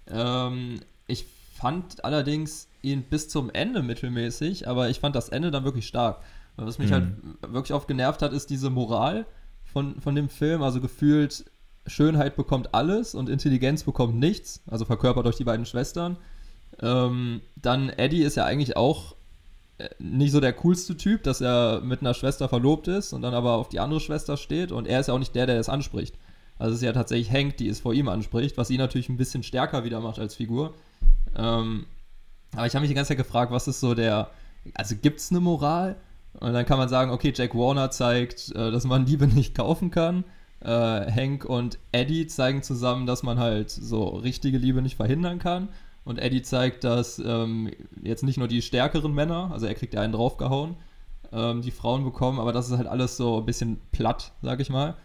Ähm, 0.08 0.80
ich 1.06 1.26
fand 1.54 2.04
allerdings 2.04 2.68
ihn 2.82 3.02
bis 3.02 3.28
zum 3.28 3.50
Ende 3.50 3.82
mittelmäßig, 3.82 4.68
aber 4.68 4.88
ich 4.88 5.00
fand 5.00 5.14
das 5.16 5.28
Ende 5.28 5.50
dann 5.50 5.64
wirklich 5.64 5.86
stark. 5.86 6.22
Was 6.56 6.78
mich 6.78 6.90
mhm. 6.90 6.94
halt 6.94 7.06
wirklich 7.48 7.72
oft 7.72 7.88
genervt 7.88 8.22
hat, 8.22 8.32
ist 8.32 8.50
diese 8.50 8.70
Moral 8.70 9.26
von, 9.64 10.00
von 10.00 10.14
dem 10.14 10.28
Film. 10.28 10.62
Also 10.62 10.80
gefühlt, 10.80 11.44
Schönheit 11.86 12.36
bekommt 12.36 12.74
alles 12.74 13.14
und 13.14 13.28
Intelligenz 13.28 13.82
bekommt 13.82 14.14
nichts. 14.16 14.62
Also 14.66 14.84
verkörpert 14.84 15.26
durch 15.26 15.36
die 15.36 15.44
beiden 15.44 15.66
Schwestern. 15.66 16.16
Ähm, 16.80 17.40
dann 17.56 17.88
Eddie 17.90 18.22
ist 18.22 18.36
ja 18.36 18.44
eigentlich 18.44 18.76
auch 18.76 19.14
äh, 19.78 19.88
nicht 19.98 20.32
so 20.32 20.40
der 20.40 20.52
coolste 20.52 20.96
Typ, 20.96 21.22
dass 21.22 21.40
er 21.40 21.80
mit 21.82 22.00
einer 22.00 22.14
Schwester 22.14 22.48
verlobt 22.48 22.88
ist 22.88 23.12
und 23.12 23.22
dann 23.22 23.34
aber 23.34 23.52
auf 23.52 23.68
die 23.68 23.80
andere 23.80 24.00
Schwester 24.00 24.36
steht. 24.36 24.72
Und 24.72 24.86
er 24.86 25.00
ist 25.00 25.08
ja 25.08 25.14
auch 25.14 25.18
nicht 25.18 25.34
der, 25.34 25.46
der 25.46 25.56
das 25.56 25.68
anspricht. 25.68 26.16
Also 26.58 26.72
es 26.72 26.80
ist 26.80 26.86
ja 26.86 26.92
tatsächlich 26.92 27.32
Hank, 27.32 27.56
die 27.56 27.68
es 27.68 27.80
vor 27.80 27.94
ihm 27.94 28.08
anspricht, 28.08 28.56
was 28.56 28.70
ihn 28.70 28.78
natürlich 28.78 29.08
ein 29.08 29.16
bisschen 29.16 29.42
stärker 29.42 29.84
wieder 29.84 30.00
macht 30.00 30.18
als 30.18 30.34
Figur. 30.34 30.74
Ähm, 31.36 31.86
aber 32.54 32.66
ich 32.66 32.74
habe 32.74 32.82
mich 32.82 32.90
die 32.90 32.94
ganze 32.94 33.08
Zeit 33.08 33.18
gefragt, 33.18 33.50
was 33.50 33.66
ist 33.66 33.80
so 33.80 33.94
der, 33.94 34.30
also 34.74 34.94
gibt 34.96 35.20
es 35.20 35.30
eine 35.30 35.40
Moral? 35.40 35.96
Und 36.34 36.52
dann 36.52 36.66
kann 36.66 36.78
man 36.78 36.88
sagen, 36.88 37.10
okay, 37.10 37.32
Jack 37.34 37.54
Warner 37.54 37.90
zeigt, 37.90 38.52
äh, 38.54 38.70
dass 38.70 38.84
man 38.84 39.06
Liebe 39.06 39.26
nicht 39.28 39.54
kaufen 39.54 39.90
kann. 39.90 40.24
Äh, 40.60 40.68
Hank 40.68 41.44
und 41.44 41.78
Eddie 41.92 42.26
zeigen 42.26 42.62
zusammen, 42.62 43.06
dass 43.06 43.22
man 43.22 43.38
halt 43.38 43.70
so 43.70 44.04
richtige 44.08 44.58
Liebe 44.58 44.82
nicht 44.82 44.96
verhindern 44.96 45.38
kann. 45.38 45.68
Und 46.04 46.18
Eddie 46.18 46.42
zeigt, 46.42 46.84
dass 46.84 47.18
ähm, 47.18 47.70
jetzt 48.02 48.22
nicht 48.24 48.36
nur 48.36 48.48
die 48.48 48.62
stärkeren 48.62 49.14
Männer, 49.14 49.50
also 49.52 49.66
er 49.66 49.74
kriegt 49.74 49.94
ja 49.94 50.02
einen 50.02 50.12
draufgehauen, 50.12 50.76
ähm, 51.32 51.62
die 51.62 51.70
Frauen 51.70 52.04
bekommen, 52.04 52.38
aber 52.38 52.52
das 52.52 52.70
ist 52.70 52.76
halt 52.76 52.86
alles 52.86 53.16
so 53.16 53.38
ein 53.38 53.46
bisschen 53.46 53.80
platt, 53.90 54.32
sag 54.42 54.60
ich 54.60 54.70
mal. 54.70 54.96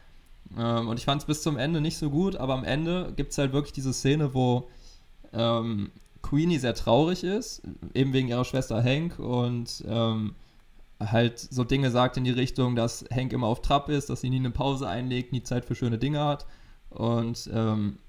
Ähm, 0.58 0.90
und 0.90 1.00
ich 1.00 1.06
fand 1.06 1.22
es 1.22 1.28
bis 1.28 1.42
zum 1.42 1.58
Ende 1.58 1.80
nicht 1.80 1.98
so 1.98 2.10
gut, 2.10 2.36
aber 2.36 2.54
am 2.54 2.64
Ende 2.64 3.14
gibt 3.16 3.32
es 3.32 3.38
halt 3.38 3.54
wirklich 3.54 3.74
diese 3.74 3.94
Szene, 3.94 4.34
wo 4.34 4.68
ähm, 5.32 5.92
Queenie 6.22 6.58
sehr 6.58 6.76
traurig 6.76 7.24
ist, 7.24 7.62
eben 7.94 8.14
wegen 8.14 8.28
ihrer 8.28 8.46
Schwester 8.46 8.84
Hank 8.84 9.20
und 9.20 9.84
ähm, 9.88 10.36
halt 11.00 11.40
so 11.40 11.64
Dinge 11.64 11.92
sagt 11.92 12.18
in 12.18 12.26
die 12.26 12.32
Richtung, 12.32 12.76
dass 12.76 13.06
Hank 13.14 13.32
immer 13.32 13.48
auf 13.48 13.62
Trab 13.62 13.90
ist, 13.90 14.10
dass 14.10 14.22
sie 14.22 14.30
nie 14.30 14.38
eine 14.38 14.52
Pause 14.52 14.88
einlegt, 14.88 15.32
nie 15.32 15.44
Zeit 15.44 15.66
für 15.66 15.76
schöne 15.76 15.98
Dinge 15.98 16.24
hat. 16.24 16.46
Und 16.90 17.50
ähm, 17.54 18.00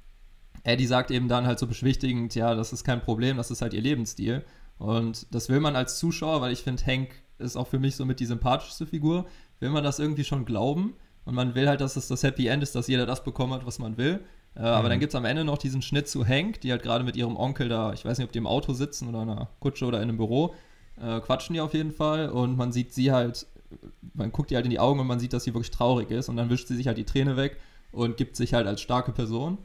Eddie 0.62 0.86
sagt 0.86 1.10
eben 1.10 1.28
dann 1.28 1.46
halt 1.46 1.58
so 1.58 1.66
beschwichtigend, 1.66 2.34
ja, 2.34 2.54
das 2.54 2.72
ist 2.72 2.84
kein 2.84 3.00
Problem, 3.00 3.36
das 3.36 3.50
ist 3.50 3.62
halt 3.62 3.72
ihr 3.72 3.80
Lebensstil. 3.80 4.44
Und 4.78 5.26
das 5.34 5.48
will 5.48 5.60
man 5.60 5.76
als 5.76 5.98
Zuschauer, 5.98 6.40
weil 6.40 6.52
ich 6.52 6.62
finde, 6.62 6.84
Hank 6.86 7.10
ist 7.38 7.56
auch 7.56 7.66
für 7.66 7.78
mich 7.78 7.96
somit 7.96 8.20
die 8.20 8.26
sympathischste 8.26 8.86
Figur, 8.86 9.26
will 9.58 9.70
man 9.70 9.84
das 9.84 9.98
irgendwie 9.98 10.24
schon 10.24 10.44
glauben. 10.44 10.94
Und 11.24 11.34
man 11.34 11.54
will 11.54 11.68
halt, 11.68 11.80
dass 11.80 11.96
es 11.96 12.08
das 12.08 12.22
Happy 12.22 12.46
End 12.46 12.62
ist, 12.62 12.74
dass 12.74 12.88
jeder 12.88 13.06
das 13.06 13.24
bekommen 13.24 13.52
hat, 13.52 13.66
was 13.66 13.78
man 13.78 13.96
will. 13.96 14.20
Äh, 14.56 14.60
mhm. 14.60 14.66
Aber 14.66 14.88
dann 14.88 15.00
gibt 15.00 15.12
es 15.12 15.16
am 15.16 15.24
Ende 15.24 15.44
noch 15.44 15.58
diesen 15.58 15.82
Schnitt 15.82 16.08
zu 16.08 16.26
Hank, 16.26 16.60
die 16.60 16.70
halt 16.70 16.82
gerade 16.82 17.04
mit 17.04 17.16
ihrem 17.16 17.36
Onkel 17.36 17.68
da, 17.68 17.92
ich 17.92 18.04
weiß 18.04 18.18
nicht, 18.18 18.26
ob 18.26 18.32
die 18.32 18.38
im 18.38 18.46
Auto 18.46 18.72
sitzen 18.72 19.08
oder 19.08 19.22
in 19.22 19.30
einer 19.30 19.48
Kutsche 19.60 19.84
oder 19.84 19.98
in 19.98 20.08
einem 20.08 20.16
Büro, 20.16 20.54
äh, 21.00 21.20
quatschen 21.20 21.54
die 21.54 21.60
auf 21.60 21.74
jeden 21.74 21.92
Fall. 21.92 22.28
Und 22.30 22.56
man 22.56 22.72
sieht 22.72 22.92
sie 22.92 23.12
halt, 23.12 23.46
man 24.14 24.32
guckt 24.32 24.50
ihr 24.50 24.56
halt 24.56 24.66
in 24.66 24.70
die 24.70 24.80
Augen 24.80 25.00
und 25.00 25.06
man 25.06 25.20
sieht, 25.20 25.32
dass 25.32 25.44
sie 25.44 25.54
wirklich 25.54 25.70
traurig 25.70 26.10
ist. 26.10 26.28
Und 26.28 26.36
dann 26.36 26.50
wischt 26.50 26.68
sie 26.68 26.76
sich 26.76 26.86
halt 26.86 26.98
die 26.98 27.04
Träne 27.04 27.36
weg 27.36 27.58
und 27.92 28.16
gibt 28.16 28.36
sich 28.36 28.54
halt 28.54 28.66
als 28.66 28.80
starke 28.80 29.12
Person. 29.12 29.58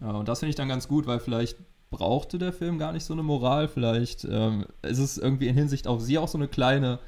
Und 0.00 0.28
das 0.28 0.40
finde 0.40 0.50
ich 0.50 0.56
dann 0.56 0.68
ganz 0.68 0.88
gut, 0.88 1.06
weil 1.06 1.20
vielleicht 1.20 1.58
brauchte 1.90 2.38
der 2.38 2.52
Film 2.52 2.78
gar 2.78 2.92
nicht 2.92 3.04
so 3.04 3.12
eine 3.12 3.22
Moral. 3.22 3.68
Vielleicht 3.68 4.24
ähm, 4.24 4.66
ist 4.82 4.98
es 4.98 5.18
irgendwie 5.18 5.48
in 5.48 5.54
Hinsicht 5.54 5.86
auf 5.86 6.00
sie 6.00 6.18
auch 6.18 6.28
so 6.28 6.38
eine 6.38 6.48
kleine 6.48 6.98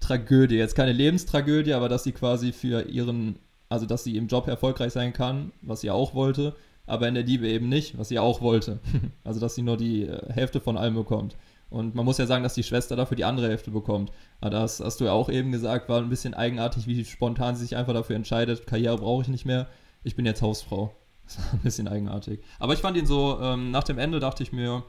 Tragödie. 0.00 0.56
Jetzt 0.56 0.74
keine 0.74 0.92
Lebenstragödie, 0.92 1.74
aber 1.74 1.88
dass 1.88 2.02
sie 2.02 2.12
quasi 2.12 2.52
für 2.52 2.88
ihren, 2.88 3.38
also 3.68 3.86
dass 3.86 4.02
sie 4.02 4.16
im 4.16 4.26
Job 4.26 4.48
erfolgreich 4.48 4.92
sein 4.92 5.12
kann, 5.12 5.52
was 5.62 5.82
sie 5.82 5.90
auch 5.90 6.14
wollte, 6.14 6.56
aber 6.86 7.06
in 7.06 7.14
der 7.14 7.22
Liebe 7.22 7.46
eben 7.46 7.68
nicht, 7.68 7.96
was 7.98 8.08
sie 8.08 8.18
auch 8.18 8.40
wollte. 8.40 8.80
also 9.24 9.38
dass 9.38 9.54
sie 9.54 9.62
nur 9.62 9.76
die 9.76 10.04
äh, 10.04 10.32
Hälfte 10.32 10.60
von 10.60 10.76
allem 10.76 10.94
bekommt. 10.94 11.36
Und 11.68 11.94
man 11.94 12.04
muss 12.04 12.18
ja 12.18 12.26
sagen, 12.26 12.42
dass 12.42 12.54
die 12.54 12.64
Schwester 12.64 12.96
dafür 12.96 13.16
die 13.16 13.24
andere 13.24 13.48
Hälfte 13.48 13.70
bekommt. 13.70 14.10
Aber 14.40 14.50
das 14.50 14.80
hast 14.80 15.00
du 15.00 15.04
ja 15.04 15.12
auch 15.12 15.28
eben 15.28 15.52
gesagt, 15.52 15.88
war 15.88 16.00
ein 16.00 16.08
bisschen 16.08 16.34
eigenartig, 16.34 16.88
wie 16.88 17.04
spontan 17.04 17.54
sie 17.54 17.62
sich 17.62 17.76
einfach 17.76 17.94
dafür 17.94 18.16
entscheidet, 18.16 18.66
Karriere 18.66 18.96
brauche 18.96 19.22
ich 19.22 19.28
nicht 19.28 19.46
mehr, 19.46 19.68
ich 20.02 20.16
bin 20.16 20.26
jetzt 20.26 20.42
Hausfrau. 20.42 20.92
Das 21.30 21.38
war 21.46 21.52
ein 21.54 21.60
bisschen 21.60 21.88
eigenartig. 21.88 22.40
Aber 22.58 22.72
ich 22.72 22.80
fand 22.80 22.96
ihn 22.96 23.06
so, 23.06 23.38
ähm, 23.40 23.70
nach 23.70 23.84
dem 23.84 23.98
Ende 23.98 24.20
dachte 24.20 24.42
ich 24.42 24.52
mir, 24.52 24.82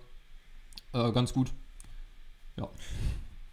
äh, 0.93 1.11
ganz 1.11 1.33
gut. 1.33 1.51
Ja. 2.57 2.67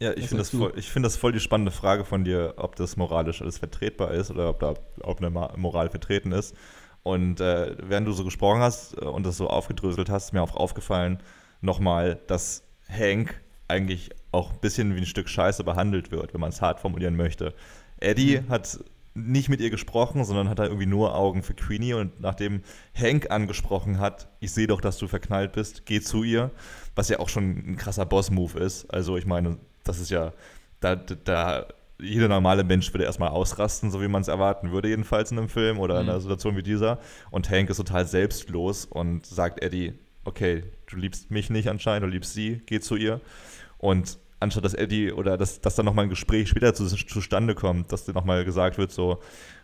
Ja, 0.01 0.13
ich 0.13 0.29
finde 0.29 0.39
das, 0.43 0.51
voll, 0.51 0.81
find 0.81 1.05
das 1.05 1.17
voll 1.17 1.33
die 1.33 1.41
spannende 1.41 1.73
Frage 1.73 2.05
von 2.05 2.23
dir, 2.23 2.55
ob 2.57 2.77
das 2.77 2.97
moralisch 2.97 3.43
alles 3.43 3.59
vertretbar 3.59 4.13
ist 4.13 4.31
oder 4.31 4.49
ob 4.49 4.61
da 4.61 4.75
ob 5.03 5.19
eine 5.19 5.31
Moral 5.57 5.91
vertreten 5.91 6.31
ist. 6.31 6.55
Und 7.03 7.41
äh, 7.41 7.75
während 7.83 8.07
du 8.07 8.13
so 8.13 8.23
gesprochen 8.25 8.61
hast 8.61 8.95
äh, 8.95 9.05
und 9.05 9.27
das 9.27 9.37
so 9.37 9.49
aufgedröselt 9.49 10.09
hast, 10.09 10.27
ist 10.27 10.33
mir 10.33 10.43
auch 10.43 10.55
aufgefallen 10.55 11.21
nochmal, 11.61 12.21
dass 12.29 12.63
Hank 12.89 13.43
eigentlich 13.67 14.11
auch 14.31 14.53
ein 14.53 14.61
bisschen 14.61 14.95
wie 14.95 15.01
ein 15.01 15.07
Stück 15.07 15.29
Scheiße 15.29 15.65
behandelt 15.65 16.13
wird, 16.13 16.33
wenn 16.33 16.41
man 16.41 16.51
es 16.51 16.63
hart 16.63 16.79
formulieren 16.79 17.17
möchte. 17.17 17.55
Eddie 17.99 18.41
mhm. 18.41 18.49
hat 18.51 18.79
nicht 19.15 19.49
mit 19.49 19.61
ihr 19.61 19.71
gesprochen, 19.71 20.25
sondern 20.25 20.49
hat 20.49 20.59
da 20.59 20.65
irgendwie 20.65 20.87
nur 20.87 21.15
Augen 21.15 21.43
für 21.43 21.55
Queenie. 21.55 21.95
Und 21.95 22.21
nachdem 22.21 22.63
Hank 22.95 23.31
angesprochen 23.31 23.99
hat, 23.99 24.29
ich 24.41 24.53
sehe 24.53 24.67
doch, 24.67 24.81
dass 24.81 24.99
du 24.99 25.09
verknallt 25.09 25.53
bist, 25.53 25.87
geh 25.87 26.01
zu 26.01 26.23
ihr, 26.23 26.51
was 26.95 27.09
ja 27.09 27.19
auch 27.19 27.29
schon 27.29 27.73
ein 27.73 27.77
krasser 27.77 28.07
Boss-Move 28.07 28.59
ist. 28.59 28.93
Also 28.93 29.17
ich 29.17 29.27
meine, 29.27 29.59
das 29.85 29.99
ist 29.99 30.11
ja, 30.11 30.33
da, 30.81 30.95
da 30.97 31.67
jeder 32.01 32.29
normale 32.29 32.65
Mensch 32.65 32.93
würde 32.93 33.05
erstmal 33.05 33.31
ausrasten, 33.31 33.91
so 33.91 34.01
wie 34.01 34.09
man 34.09 34.23
es 34.23 34.29
erwarten 34.29 34.71
würde, 34.71 34.89
jedenfalls 34.89 35.33
in 35.33 35.39
einem 35.39 35.49
Film 35.49 35.79
oder 35.79 35.97
mhm. 35.97 36.01
in 36.03 36.11
einer 36.11 36.21
Situation 36.21 36.57
wie 36.57 36.63
dieser. 36.63 36.99
Und 37.31 37.51
Hank 37.51 37.71
ist 37.71 37.79
total 37.79 38.07
selbstlos 38.07 38.85
und 38.85 39.27
sagt 39.27 39.63
Eddie, 39.63 39.95
okay, 40.25 40.65
du 40.87 40.97
liebst 40.97 41.31
mich 41.31 41.51
nicht 41.51 41.69
anscheinend, 41.69 42.05
du 42.05 42.11
liebst 42.11 42.35
sie, 42.35 42.63
geh 42.67 42.81
zu 42.81 42.97
ihr. 42.97 43.21
Und 43.79 44.19
anstatt 44.41 44.65
dass 44.65 44.75
Eddie 44.75 45.13
oder 45.13 45.37
dass, 45.37 45.61
dass 45.61 45.75
dann 45.75 45.87
nochmal 45.87 46.05
ein 46.05 46.11
Gespräch 46.11 46.49
später 46.49 46.75
zu, 46.75 46.87
zustande 46.87 47.55
kommt, 47.55 47.93
dass 47.93 48.05
dir 48.05 48.13
nochmal 48.13 48.45
gesagt 48.45 48.79
wird, 48.79 48.93
so, 48.93 49.21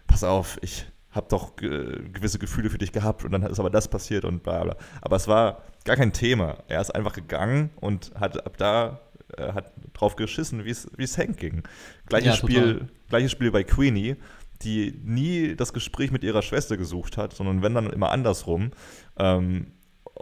pass 0.07 0.25
auf, 0.25 0.59
ich 0.63 0.87
habe 1.11 1.27
doch 1.31 1.55
gewisse 1.57 2.39
Gefühle 2.39 2.71
für 2.71 2.79
dich 2.79 2.91
gehabt 2.91 3.25
und 3.25 3.31
dann 3.31 3.43
ist 3.45 3.61
aber 3.61 3.71
das 3.71 3.89
passiert 3.89 4.25
und 4.25 4.43
bla 4.43 4.65
bla. 4.65 4.77
Aber 5.01 5.17
es 5.17 5.29
war 5.29 5.63
gar 5.85 5.97
kein 5.97 6.13
Thema. 6.13 6.59
Er 6.67 6.81
ist 6.81 6.93
einfach 6.93 7.13
gegangen 7.13 7.71
und 7.77 8.13
hat 8.17 8.45
ab 8.45 8.57
da 8.57 9.01
äh, 9.37 9.53
hat 9.53 9.73
drauf 9.93 10.17
geschissen, 10.17 10.65
wie 10.65 10.71
es 10.71 11.19
Hank 11.19 11.37
ging. 11.39 11.63
Gleiches, 12.07 12.27
ja, 12.27 12.37
Spiel, 12.37 12.89
gleiches 13.09 13.31
Spiel 13.31 13.53
bei 13.53 13.63
Queenie, 13.63 14.17
die 14.63 14.99
nie 15.05 15.55
das 15.55 15.73
Gespräch 15.73 16.11
mit 16.11 16.25
ihrer 16.25 16.43
Schwester 16.43 16.77
gesucht 16.77 17.17
hat, 17.17 17.33
sondern 17.33 17.63
wenn 17.63 17.75
dann 17.75 17.91
immer 17.91 18.11
andersrum. 18.11 18.73
Ähm, 19.17 19.69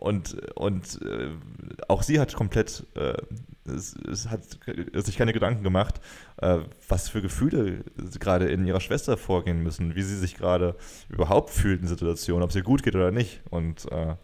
und, 0.02 0.34
und 0.56 1.00
äh, 1.02 1.30
auch 1.86 2.02
sie 2.02 2.18
hat 2.18 2.34
komplett, 2.34 2.84
äh, 2.96 3.14
es, 3.64 3.94
es, 3.94 4.28
hat 4.28 4.40
sich 4.94 5.16
keine 5.16 5.32
Gedanken 5.32 5.62
gemacht, 5.62 6.00
äh, 6.38 6.58
was 6.88 7.08
für 7.08 7.22
Gefühle 7.22 7.84
gerade 8.18 8.46
in 8.46 8.66
ihrer 8.66 8.80
Schwester 8.80 9.16
vorgehen 9.16 9.62
müssen, 9.62 9.94
wie 9.94 10.02
sie 10.02 10.18
sich 10.18 10.34
gerade 10.34 10.74
überhaupt 11.08 11.50
fühlt 11.50 11.82
in 11.82 11.86
der 11.86 11.90
Situation, 11.90 12.42
ob 12.42 12.50
es 12.50 12.56
ihr 12.56 12.64
gut 12.64 12.82
geht 12.82 12.96
oder 12.96 13.12
nicht. 13.12 13.42
Und 13.50 13.90
äh, 13.92 14.16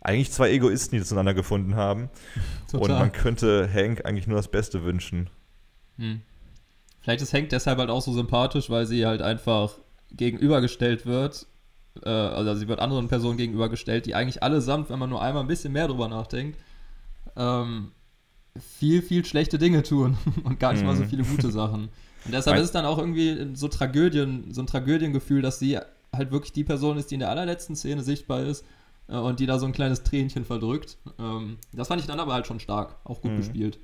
eigentlich 0.00 0.30
zwei 0.30 0.52
Egoisten, 0.52 0.96
die 0.96 1.02
zueinander 1.02 1.34
gefunden 1.34 1.74
haben. 1.74 2.10
Und 2.72 2.82
Total. 2.82 3.00
man 3.00 3.10
könnte 3.10 3.68
Hank 3.72 4.04
eigentlich 4.04 4.28
nur 4.28 4.36
das 4.36 4.48
Beste 4.48 4.84
wünschen. 4.84 5.30
Hm. 5.98 6.20
Vielleicht 7.00 7.22
ist 7.22 7.34
Hank 7.34 7.48
deshalb 7.48 7.80
halt 7.80 7.90
auch 7.90 8.02
so 8.02 8.12
sympathisch, 8.12 8.70
weil 8.70 8.86
sie 8.86 9.04
halt 9.04 9.20
einfach 9.20 9.78
gegenübergestellt 10.12 11.06
wird. 11.06 11.48
Äh, 12.02 12.08
also 12.08 12.54
sie 12.54 12.68
wird 12.68 12.80
anderen 12.80 13.08
Personen 13.08 13.36
gegenübergestellt, 13.38 14.06
die 14.06 14.14
eigentlich 14.14 14.42
allesamt, 14.42 14.90
wenn 14.90 14.98
man 14.98 15.10
nur 15.10 15.22
einmal 15.22 15.42
ein 15.44 15.48
bisschen 15.48 15.72
mehr 15.72 15.88
drüber 15.88 16.08
nachdenkt, 16.08 16.58
ähm, 17.36 17.92
viel, 18.78 19.02
viel 19.02 19.24
schlechte 19.24 19.58
Dinge 19.58 19.82
tun 19.82 20.16
und 20.44 20.60
gar 20.60 20.72
nicht 20.72 20.84
mal 20.84 20.94
so 20.96 21.02
Mhm. 21.02 21.08
viele 21.08 21.24
gute 21.24 21.50
Sachen. 21.50 21.88
Und 22.24 22.32
deshalb 22.32 22.56
ist 22.58 22.64
es 22.66 22.72
dann 22.72 22.86
auch 22.86 22.98
irgendwie 22.98 23.50
so 23.54 23.68
Tragödien, 23.68 24.52
so 24.52 24.62
ein 24.62 24.66
Tragödiengefühl, 24.66 25.42
dass 25.42 25.58
sie 25.58 25.78
halt 26.14 26.30
wirklich 26.30 26.52
die 26.52 26.64
Person 26.64 26.96
ist, 26.96 27.10
die 27.10 27.14
in 27.14 27.20
der 27.20 27.30
allerletzten 27.30 27.74
Szene 27.76 28.02
sichtbar 28.02 28.42
ist 28.42 28.64
äh, 29.08 29.16
und 29.16 29.40
die 29.40 29.46
da 29.46 29.58
so 29.58 29.66
ein 29.66 29.72
kleines 29.72 30.04
Tränchen 30.04 30.44
verdrückt. 30.44 30.96
Ähm, 31.18 31.58
das 31.72 31.88
fand 31.88 32.00
ich 32.00 32.06
dann 32.06 32.20
aber 32.20 32.32
halt 32.32 32.46
schon 32.46 32.60
stark, 32.60 32.96
auch 33.04 33.20
gut 33.20 33.32
Mhm. 33.32 33.36
gespielt. 33.36 33.78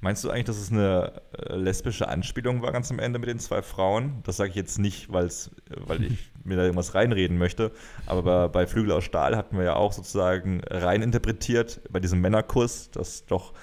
Meinst 0.00 0.22
du 0.22 0.30
eigentlich, 0.30 0.44
dass 0.44 0.58
es 0.58 0.70
eine 0.70 1.20
äh, 1.32 1.56
lesbische 1.56 2.08
Anspielung 2.08 2.62
war 2.62 2.70
ganz 2.70 2.90
am 2.92 3.00
Ende 3.00 3.18
mit 3.18 3.28
den 3.28 3.40
zwei 3.40 3.62
Frauen? 3.62 4.20
Das 4.22 4.36
sage 4.36 4.50
ich 4.50 4.56
jetzt 4.56 4.78
nicht, 4.78 5.12
weil's, 5.12 5.50
äh, 5.70 5.74
weil 5.86 6.04
ich 6.04 6.30
mir 6.44 6.56
da 6.56 6.62
irgendwas 6.62 6.94
reinreden 6.94 7.36
möchte. 7.36 7.72
Aber 8.06 8.48
bei, 8.48 8.66
Flügel 8.68 8.92
aus 8.92 9.02
Stahl 9.02 9.36
hatten 9.36 9.56
wir 9.56 9.64
ja 9.64 9.74
auch 9.74 9.92
sozusagen 9.92 10.60
rein 10.70 11.02
interpretiert 11.02 11.80
bei 11.90 11.98
diesem 11.98 12.20
Männerkuss, 12.20 12.90
dass 12.92 13.26
doch 13.26 13.54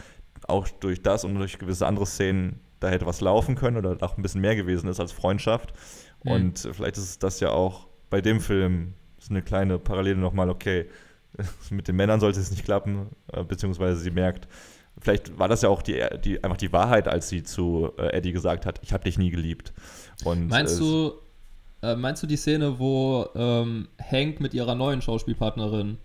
auch 0.48 0.68
durch 0.68 1.02
das 1.02 1.24
und 1.24 1.36
durch 1.36 1.58
gewisse 1.58 1.88
andere 1.88 2.06
Szenen 2.06 2.60
da 2.82 2.90
hätte 2.90 3.06
was 3.06 3.22
laufen 3.22 3.56
können 3.56 3.78
oder 3.78 3.96
auch 4.02 4.18
ein 4.18 4.22
bisschen 4.22 4.42
mehr 4.42 4.58
gewesen 4.58 4.90
ist 4.90 5.00
als 5.00 5.14
Freundschaft. 5.14 5.74
Mhm. 6.24 6.32
Und 6.32 6.66
äh, 6.66 6.74
vielleicht 6.74 6.98
ist 6.98 7.24
das 7.24 7.40
ja 7.40 7.52
auch 7.52 7.88
bei 8.10 8.20
dem 8.20 8.42
Film 8.42 8.94
so 9.20 9.30
eine 9.30 9.42
kleine 9.42 9.80
Parallele 9.80 10.20
nochmal, 10.20 10.50
okay, 10.50 10.90
mit 11.70 11.88
den 11.88 11.96
Männern 11.96 12.20
sollte 12.20 12.42
es 12.42 12.52
nicht 12.52 12.66
klappen, 12.66 13.08
beziehungsweise 13.48 14.00
sie 14.00 14.12
merkt, 14.12 14.48
vielleicht 15.00 15.38
war 15.38 15.48
das 15.48 15.62
ja 15.62 15.70
auch 15.70 15.82
die, 15.82 16.04
die, 16.24 16.44
einfach 16.44 16.58
die 16.58 16.72
Wahrheit, 16.72 17.08
als 17.08 17.30
sie 17.30 17.44
zu 17.44 17.92
äh, 17.98 18.18
Eddie 18.18 18.32
gesagt 18.32 18.66
hat, 18.66 18.80
ich 18.84 18.94
habe 18.94 19.04
dich 19.04 19.18
nie 19.18 19.30
geliebt. 19.30 19.74
Und, 20.24 20.48
Meinst 20.48 20.78
äh, 20.78 20.80
du, 20.80 21.14
äh, 21.82 21.96
meinst 21.96 22.24
du 22.24 22.28
die 22.28 22.38
Szene, 22.38 22.80
wo 22.80 23.28
ähm, 23.36 23.88
Hank 24.00 24.40
mit 24.40 24.54
ihrer 24.54 24.76
neuen 24.76 25.02
Schauspielpartnerin, 25.02 25.98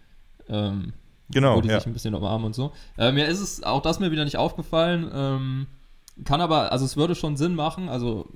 ähm, 0.49 0.93
Genau, 1.33 1.57
wo 1.57 1.61
die 1.61 1.69
ja. 1.69 1.79
sich 1.79 1.87
ein 1.87 1.93
bisschen 1.93 2.15
umarmen 2.15 2.47
und 2.47 2.55
so? 2.55 2.73
Äh, 2.99 3.13
mir 3.13 3.27
ist 3.27 3.41
es 3.41 3.63
auch 3.63 3.83
das 3.83 4.01
mir 4.01 4.11
wieder 4.11 4.25
nicht 4.25 4.37
aufgefallen. 4.37 5.11
Ähm, 5.15 5.67
kann 6.25 6.41
aber, 6.41 6.73
also 6.73 6.85
es 6.85 6.97
würde 6.97 7.15
schon 7.15 7.37
Sinn 7.37 7.55
machen. 7.55 7.89
Also 7.89 8.27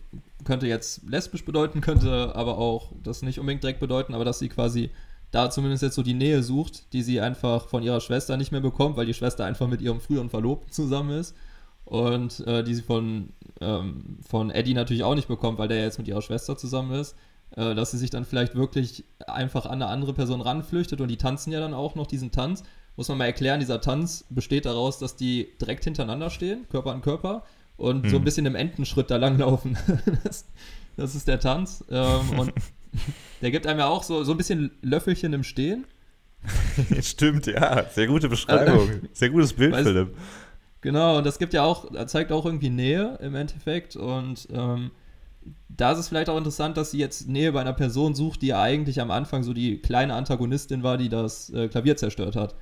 könnte 0.45 0.67
jetzt 0.67 1.09
lesbisch 1.09 1.45
bedeuten, 1.45 1.81
könnte 1.81 2.35
aber 2.35 2.59
auch 2.59 2.93
das 3.03 3.23
nicht 3.23 3.41
unbedingt 3.41 3.63
direkt 3.63 3.81
bedeuten, 3.81 4.15
aber 4.15 4.25
dass 4.25 4.39
sie 4.39 4.49
quasi 4.49 4.91
da 5.35 5.51
zumindest 5.51 5.83
jetzt 5.83 5.95
so 5.95 6.03
die 6.03 6.15
Nähe 6.15 6.43
sucht, 6.43 6.93
die 6.93 7.03
sie 7.03 7.21
einfach 7.21 7.69
von 7.69 7.83
ihrer 7.83 8.01
Schwester 8.01 8.37
nicht 8.37 8.53
mehr 8.53 8.61
bekommt, 8.61 8.97
weil 8.97 9.07
die 9.07 9.15
Schwester 9.15 9.45
einfach 9.45 9.69
mit 9.69 9.81
ihrem 9.81 10.01
früheren 10.01 10.31
Verlobten 10.31 10.71
zusammen 10.73 11.19
ist. 11.19 11.35
Und 11.85 12.41
äh, 12.47 12.65
die 12.65 12.75
sie 12.75 12.83
von, 12.83 13.31
ähm, 13.61 14.19
von 14.27 14.51
Eddie 14.51 14.73
natürlich 14.73 15.05
auch 15.05 15.15
nicht 15.15 15.29
bekommt, 15.29 15.59
weil 15.59 15.69
der 15.69 15.83
jetzt 15.83 15.99
mit 15.99 16.09
ihrer 16.09 16.23
Schwester 16.23 16.57
zusammen 16.57 16.93
ist. 16.93 17.15
Äh, 17.57 17.75
dass 17.75 17.91
sie 17.91 17.99
sich 17.99 18.11
dann 18.11 18.25
vielleicht 18.25 18.55
wirklich 18.55 19.05
einfach 19.27 19.67
an 19.67 19.75
eine 19.75 19.87
andere 19.87 20.15
Person 20.15 20.41
ranflüchtet 20.41 21.01
und 21.01 21.09
die 21.09 21.19
tanzen 21.19 21.53
ja 21.53 21.61
dann 21.61 21.75
auch 21.75 21.95
noch 21.95 22.07
diesen 22.07 22.33
Tanz. 22.33 22.65
Muss 22.97 23.09
man 23.09 23.19
mal 23.19 23.27
erklären, 23.27 23.61
dieser 23.61 23.81
Tanz 23.81 24.25
besteht 24.31 24.67
daraus, 24.67 24.99
dass 24.99 25.17
die 25.17 25.49
direkt 25.61 25.85
hintereinander 25.85 26.31
stehen, 26.31 26.67
Körper 26.71 26.93
an 26.93 27.03
Körper, 27.03 27.45
und 27.77 28.09
so 28.09 28.17
ein 28.17 28.21
Hm. 28.21 28.25
bisschen 28.25 28.47
im 28.47 28.55
Entenschritt 28.55 29.11
da 29.11 29.17
langlaufen. 29.17 29.77
das, 30.25 30.47
das 30.97 31.15
ist 31.15 31.29
der 31.29 31.41
Tanz. 31.41 31.85
Ähm, 31.91 32.39
und 32.39 32.53
der 33.43 33.51
gibt 33.51 33.67
einem 33.67 33.79
ja 33.81 33.87
auch 33.89 34.03
so, 34.03 34.25
so 34.25 34.33
ein 34.33 34.37
bisschen 34.37 34.71
Löffelchen 34.83 35.33
im 35.33 35.43
Stehen. 35.45 35.85
Stimmt, 37.01 37.47
ja. 37.47 37.85
Sehr 37.91 38.07
gute 38.07 38.29
Beschreibung. 38.29 38.89
Sehr 39.13 39.31
gutes 39.31 39.53
Bild, 39.53 39.75
Weißt- 39.75 39.83
Philipp. 39.85 40.17
Genau, 40.83 41.17
und 41.17 41.25
das 41.25 41.39
gibt 41.39 41.55
ja 41.55 41.65
auch, 41.65 41.91
zeigt 42.07 42.31
auch 42.31 42.45
irgendwie 42.45 42.69
Nähe 42.69 43.19
im 43.23 43.35
Endeffekt. 43.35 43.97
Und 43.97 44.47
ähm, 44.53 44.91
da 45.71 45.93
ist 45.93 45.99
es 45.99 46.09
vielleicht 46.09 46.29
auch 46.29 46.37
interessant, 46.37 46.77
dass 46.77 46.91
sie 46.91 46.99
jetzt 46.99 47.27
Nähe 47.27 47.53
bei 47.53 47.63
einer 47.63 47.73
Person 47.73 48.15
sucht, 48.15 48.43
die 48.43 48.49
ja 48.49 48.61
eigentlich 48.61 49.01
am 49.01 49.11
Anfang 49.11 49.43
so 49.45 49.55
die 49.55 49.79
kleine 49.79 50.13
Antagonistin 50.15 50.83
war, 50.83 50.99
die 50.99 51.09
das 51.09 51.49
äh, 51.51 51.69
Klavier 51.69 51.97
zerstört 51.97 52.37
hat. 52.37 52.55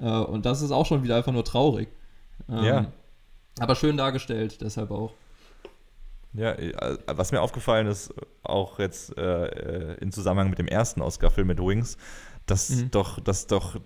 Äh, 0.00 0.06
und 0.08 0.46
das 0.46 0.62
ist 0.62 0.70
auch 0.70 0.86
schon 0.86 1.02
wieder 1.04 1.16
einfach 1.16 1.32
nur 1.32 1.44
traurig. 1.44 1.88
Ähm, 2.48 2.64
Ja. 2.64 2.86
Aber 3.58 3.74
schön 3.74 3.98
dargestellt, 3.98 4.62
deshalb 4.62 4.90
auch. 4.90 5.12
Ja, 6.36 6.52
äh, 6.52 6.96
was 7.06 7.32
mir 7.32 7.40
aufgefallen 7.40 7.86
ist, 7.86 8.12
auch 8.42 8.78
jetzt 8.78 9.16
äh, 9.16 9.46
äh, 9.46 9.94
im 10.00 10.12
Zusammenhang 10.12 10.50
mit 10.50 10.58
dem 10.58 10.68
ersten 10.68 11.00
Oscar-Film 11.02 11.46
mit 11.48 11.58
Wings, 11.60 11.96
dass 12.46 12.70
Mhm. 12.70 12.90
doch, 12.90 13.20
dass 13.20 13.46
doch 13.46 13.76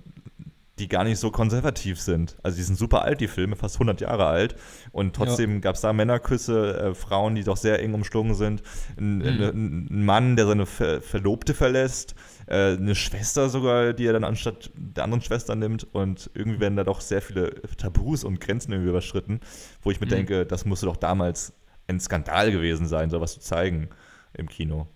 die 0.78 0.88
gar 0.88 1.04
nicht 1.04 1.18
so 1.18 1.30
konservativ 1.30 2.00
sind. 2.00 2.38
Also 2.42 2.56
die 2.56 2.62
sind 2.62 2.76
super 2.76 3.02
alt, 3.02 3.20
die 3.20 3.28
Filme, 3.28 3.54
fast 3.54 3.74
100 3.76 4.00
Jahre 4.00 4.24
alt. 4.24 4.54
Und 4.92 5.14
trotzdem 5.14 5.60
gab 5.60 5.74
es 5.74 5.82
da 5.82 5.92
Männerküsse, 5.92 6.78
äh, 6.80 6.94
Frauen, 6.94 7.34
die 7.34 7.44
doch 7.44 7.58
sehr 7.58 7.82
eng 7.82 7.92
umschlungen 7.92 8.34
sind. 8.34 8.62
Ein, 8.98 9.18
Mhm. 9.18 9.88
ein 9.90 10.04
Mann, 10.06 10.36
der 10.36 10.46
seine 10.46 10.64
Ver 10.64 11.02
Verlobte 11.02 11.52
verlässt. 11.52 12.14
Äh, 12.46 12.76
eine 12.78 12.94
Schwester 12.94 13.50
sogar, 13.50 13.92
die 13.92 14.06
er 14.06 14.14
dann 14.14 14.24
anstatt 14.24 14.70
der 14.74 15.04
anderen 15.04 15.20
Schwester 15.22 15.54
nimmt. 15.54 15.86
Und 15.92 16.30
irgendwie 16.32 16.60
werden 16.60 16.76
da 16.76 16.84
doch 16.84 17.02
sehr 17.02 17.20
viele 17.20 17.60
Tabus 17.76 18.24
und 18.24 18.40
Grenzen 18.40 18.72
irgendwie 18.72 18.88
überschritten, 18.88 19.40
wo 19.82 19.90
ich 19.90 20.00
mir 20.00 20.06
Mhm. 20.06 20.10
denke, 20.10 20.46
das 20.46 20.64
musste 20.64 20.86
doch 20.86 20.96
damals 20.96 21.52
ein 21.96 22.00
Skandal 22.00 22.50
gewesen 22.52 22.86
sein, 22.86 23.10
sowas 23.10 23.34
zu 23.34 23.40
zeigen 23.40 23.90
im 24.32 24.48
Kino. 24.48 24.86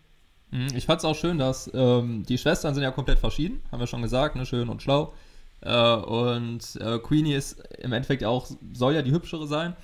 Mhm, 0.51 0.69
Ich 0.75 0.87
fand 0.87 1.01
es 1.01 1.05
auch 1.05 1.17
schön, 1.17 1.39
dass 1.39 1.71
ähm, 1.75 2.25
die 2.25 2.39
Schwestern 2.39 2.75
sind 2.75 2.83
ja 2.83 2.91
komplett 2.91 3.19
verschieden, 3.19 3.61
haben 3.71 3.81
wir 3.81 3.87
schon 3.87 4.03
gesagt, 4.03 4.37
ne, 4.37 4.47
schön 4.47 4.69
und 4.69 4.83
schlau. 4.83 5.13
Äh, 5.61 5.95
und 5.97 6.77
äh, 6.81 6.99
Queenie 6.99 7.35
ist 7.35 7.61
im 7.79 7.93
Endeffekt 7.93 8.25
auch, 8.25 8.49
soll 8.73 8.95
ja 8.95 9.03
die 9.03 9.13
hübschere 9.13 9.47
sein. 9.47 9.75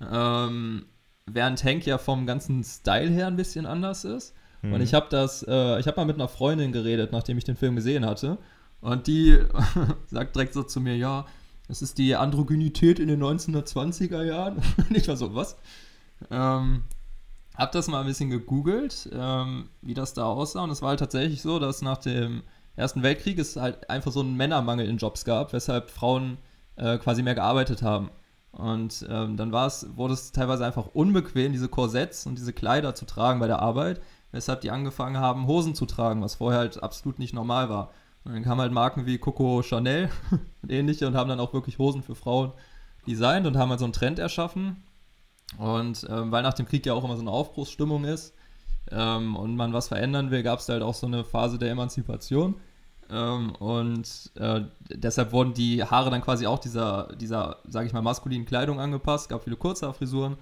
Ähm, 0.00 0.86
während 1.26 1.62
Hank 1.64 1.86
ja 1.86 1.98
vom 1.98 2.26
ganzen 2.26 2.62
Style 2.64 3.10
her 3.10 3.26
ein 3.26 3.36
bisschen 3.36 3.66
anders 3.66 4.04
ist. 4.04 4.34
Mhm. 4.62 4.74
Und 4.74 4.80
ich 4.82 4.94
habe 4.94 5.06
das, 5.10 5.42
äh, 5.48 5.80
ich 5.80 5.86
habe 5.86 5.96
mal 5.96 6.06
mit 6.06 6.16
einer 6.16 6.28
Freundin 6.28 6.72
geredet, 6.72 7.12
nachdem 7.12 7.38
ich 7.38 7.44
den 7.44 7.56
Film 7.56 7.76
gesehen 7.76 8.06
hatte. 8.06 8.38
Und 8.80 9.06
die 9.06 9.38
sagt 10.06 10.36
direkt 10.36 10.54
so 10.54 10.62
zu 10.62 10.80
mir, 10.80 10.96
ja, 10.96 11.26
das 11.68 11.82
ist 11.82 11.98
die 11.98 12.16
Androgynität 12.16 12.98
in 12.98 13.08
den 13.08 13.22
1920er 13.22 14.22
Jahren. 14.24 14.56
Und 14.76 14.96
ich 14.96 15.08
war 15.08 15.16
so, 15.16 15.34
was? 15.34 15.56
Ähm, 16.30 16.84
hab 17.56 17.72
das 17.72 17.88
mal 17.88 18.00
ein 18.00 18.06
bisschen 18.06 18.30
gegoogelt, 18.30 19.08
ähm, 19.12 19.68
wie 19.82 19.94
das 19.94 20.14
da 20.14 20.24
aussah. 20.24 20.62
Und 20.62 20.70
es 20.70 20.82
war 20.82 20.90
halt 20.90 21.00
tatsächlich 21.00 21.42
so, 21.42 21.58
dass 21.58 21.82
nach 21.82 21.98
dem 21.98 22.42
Ersten 22.76 23.02
Weltkrieg 23.02 23.38
es 23.38 23.56
halt 23.56 23.90
einfach 23.90 24.12
so 24.12 24.20
einen 24.20 24.36
Männermangel 24.36 24.88
in 24.88 24.96
Jobs 24.96 25.24
gab, 25.24 25.52
weshalb 25.52 25.90
Frauen 25.90 26.38
äh, 26.76 26.98
quasi 26.98 27.22
mehr 27.22 27.34
gearbeitet 27.34 27.82
haben. 27.82 28.10
Und 28.52 29.06
ähm, 29.08 29.36
dann 29.36 29.52
wurde 29.52 30.14
es 30.14 30.32
teilweise 30.32 30.64
einfach 30.64 30.86
unbequem, 30.92 31.52
diese 31.52 31.68
Korsetts 31.68 32.26
und 32.26 32.36
diese 32.36 32.52
Kleider 32.52 32.94
zu 32.94 33.04
tragen 33.04 33.38
bei 33.38 33.46
der 33.46 33.60
Arbeit, 33.60 34.00
weshalb 34.32 34.60
die 34.62 34.70
angefangen 34.70 35.18
haben, 35.18 35.46
Hosen 35.46 35.74
zu 35.74 35.86
tragen, 35.86 36.22
was 36.22 36.36
vorher 36.36 36.60
halt 36.60 36.82
absolut 36.82 37.18
nicht 37.18 37.34
normal 37.34 37.68
war. 37.68 37.90
Und 38.24 38.32
dann 38.32 38.42
kamen 38.42 38.60
halt 38.60 38.72
Marken 38.72 39.06
wie 39.06 39.18
Coco 39.18 39.62
Chanel 39.62 40.10
und 40.62 40.72
ähnliche 40.72 41.06
und 41.06 41.14
haben 41.14 41.28
dann 41.28 41.40
auch 41.40 41.52
wirklich 41.52 41.78
Hosen 41.78 42.02
für 42.02 42.14
Frauen 42.14 42.52
designt 43.06 43.46
und 43.46 43.56
haben 43.56 43.70
halt 43.70 43.80
so 43.80 43.86
einen 43.86 43.92
Trend 43.92 44.18
erschaffen. 44.18 44.82
Und 45.58 46.06
ähm, 46.08 46.30
weil 46.30 46.42
nach 46.42 46.54
dem 46.54 46.66
Krieg 46.66 46.86
ja 46.86 46.94
auch 46.94 47.04
immer 47.04 47.16
so 47.16 47.22
eine 47.22 47.30
Aufbruchsstimmung 47.30 48.04
ist 48.04 48.34
ähm, 48.90 49.36
und 49.36 49.56
man 49.56 49.72
was 49.72 49.88
verändern 49.88 50.30
will, 50.30 50.42
gab 50.42 50.60
es 50.60 50.68
halt 50.68 50.82
auch 50.82 50.94
so 50.94 51.06
eine 51.06 51.24
Phase 51.24 51.58
der 51.58 51.70
Emanzipation. 51.70 52.56
Ähm, 53.10 53.52
und 53.56 54.30
äh, 54.36 54.62
deshalb 54.88 55.32
wurden 55.32 55.54
die 55.54 55.82
Haare 55.82 56.10
dann 56.10 56.22
quasi 56.22 56.46
auch 56.46 56.58
dieser, 56.58 57.08
dieser 57.16 57.58
sage 57.66 57.86
ich 57.86 57.92
mal, 57.92 58.02
maskulinen 58.02 58.46
Kleidung 58.46 58.80
angepasst. 58.80 59.28
gab 59.28 59.42
viele 59.42 59.56
Kurzhaarfrisuren, 59.56 60.36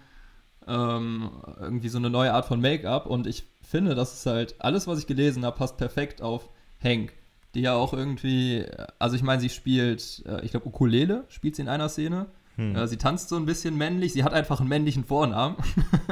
ähm, 0.67 1.31
irgendwie 1.61 1.89
so 1.89 1.99
eine 1.99 2.11
neue 2.11 2.35
Art 2.35 2.45
von 2.45 2.61
Make-up. 2.61 3.07
Und 3.07 3.27
ich 3.27 3.45
finde, 3.63 3.95
das 3.95 4.15
ist 4.15 4.27
halt, 4.27 4.57
alles, 4.59 4.87
was 4.87 4.99
ich 4.99 5.07
gelesen 5.07 5.45
habe, 5.45 5.57
passt 5.57 5.79
perfekt 5.79 6.21
auf 6.21 6.51
Hank. 6.83 7.15
Die 7.55 7.63
ja 7.63 7.75
auch 7.75 7.95
irgendwie, 7.95 8.67
also 8.99 9.17
ich 9.17 9.23
meine, 9.23 9.41
sie 9.41 9.49
spielt, 9.49 10.23
äh, 10.27 10.45
ich 10.45 10.51
glaube, 10.51 10.67
Ukulele 10.67 11.25
spielt 11.29 11.57
sie 11.57 11.63
in 11.63 11.69
einer 11.69 11.89
Szene. 11.89 12.27
Hm. 12.59 12.87
Sie 12.89 12.97
tanzt 12.97 13.29
so 13.29 13.37
ein 13.37 13.47
bisschen 13.47 13.77
männlich. 13.77 14.13
Sie 14.13 14.25
hat 14.25 14.33
einfach 14.33 14.61
einen 14.61 14.69
männlichen 14.69 15.05
Vornamen. 15.05 15.57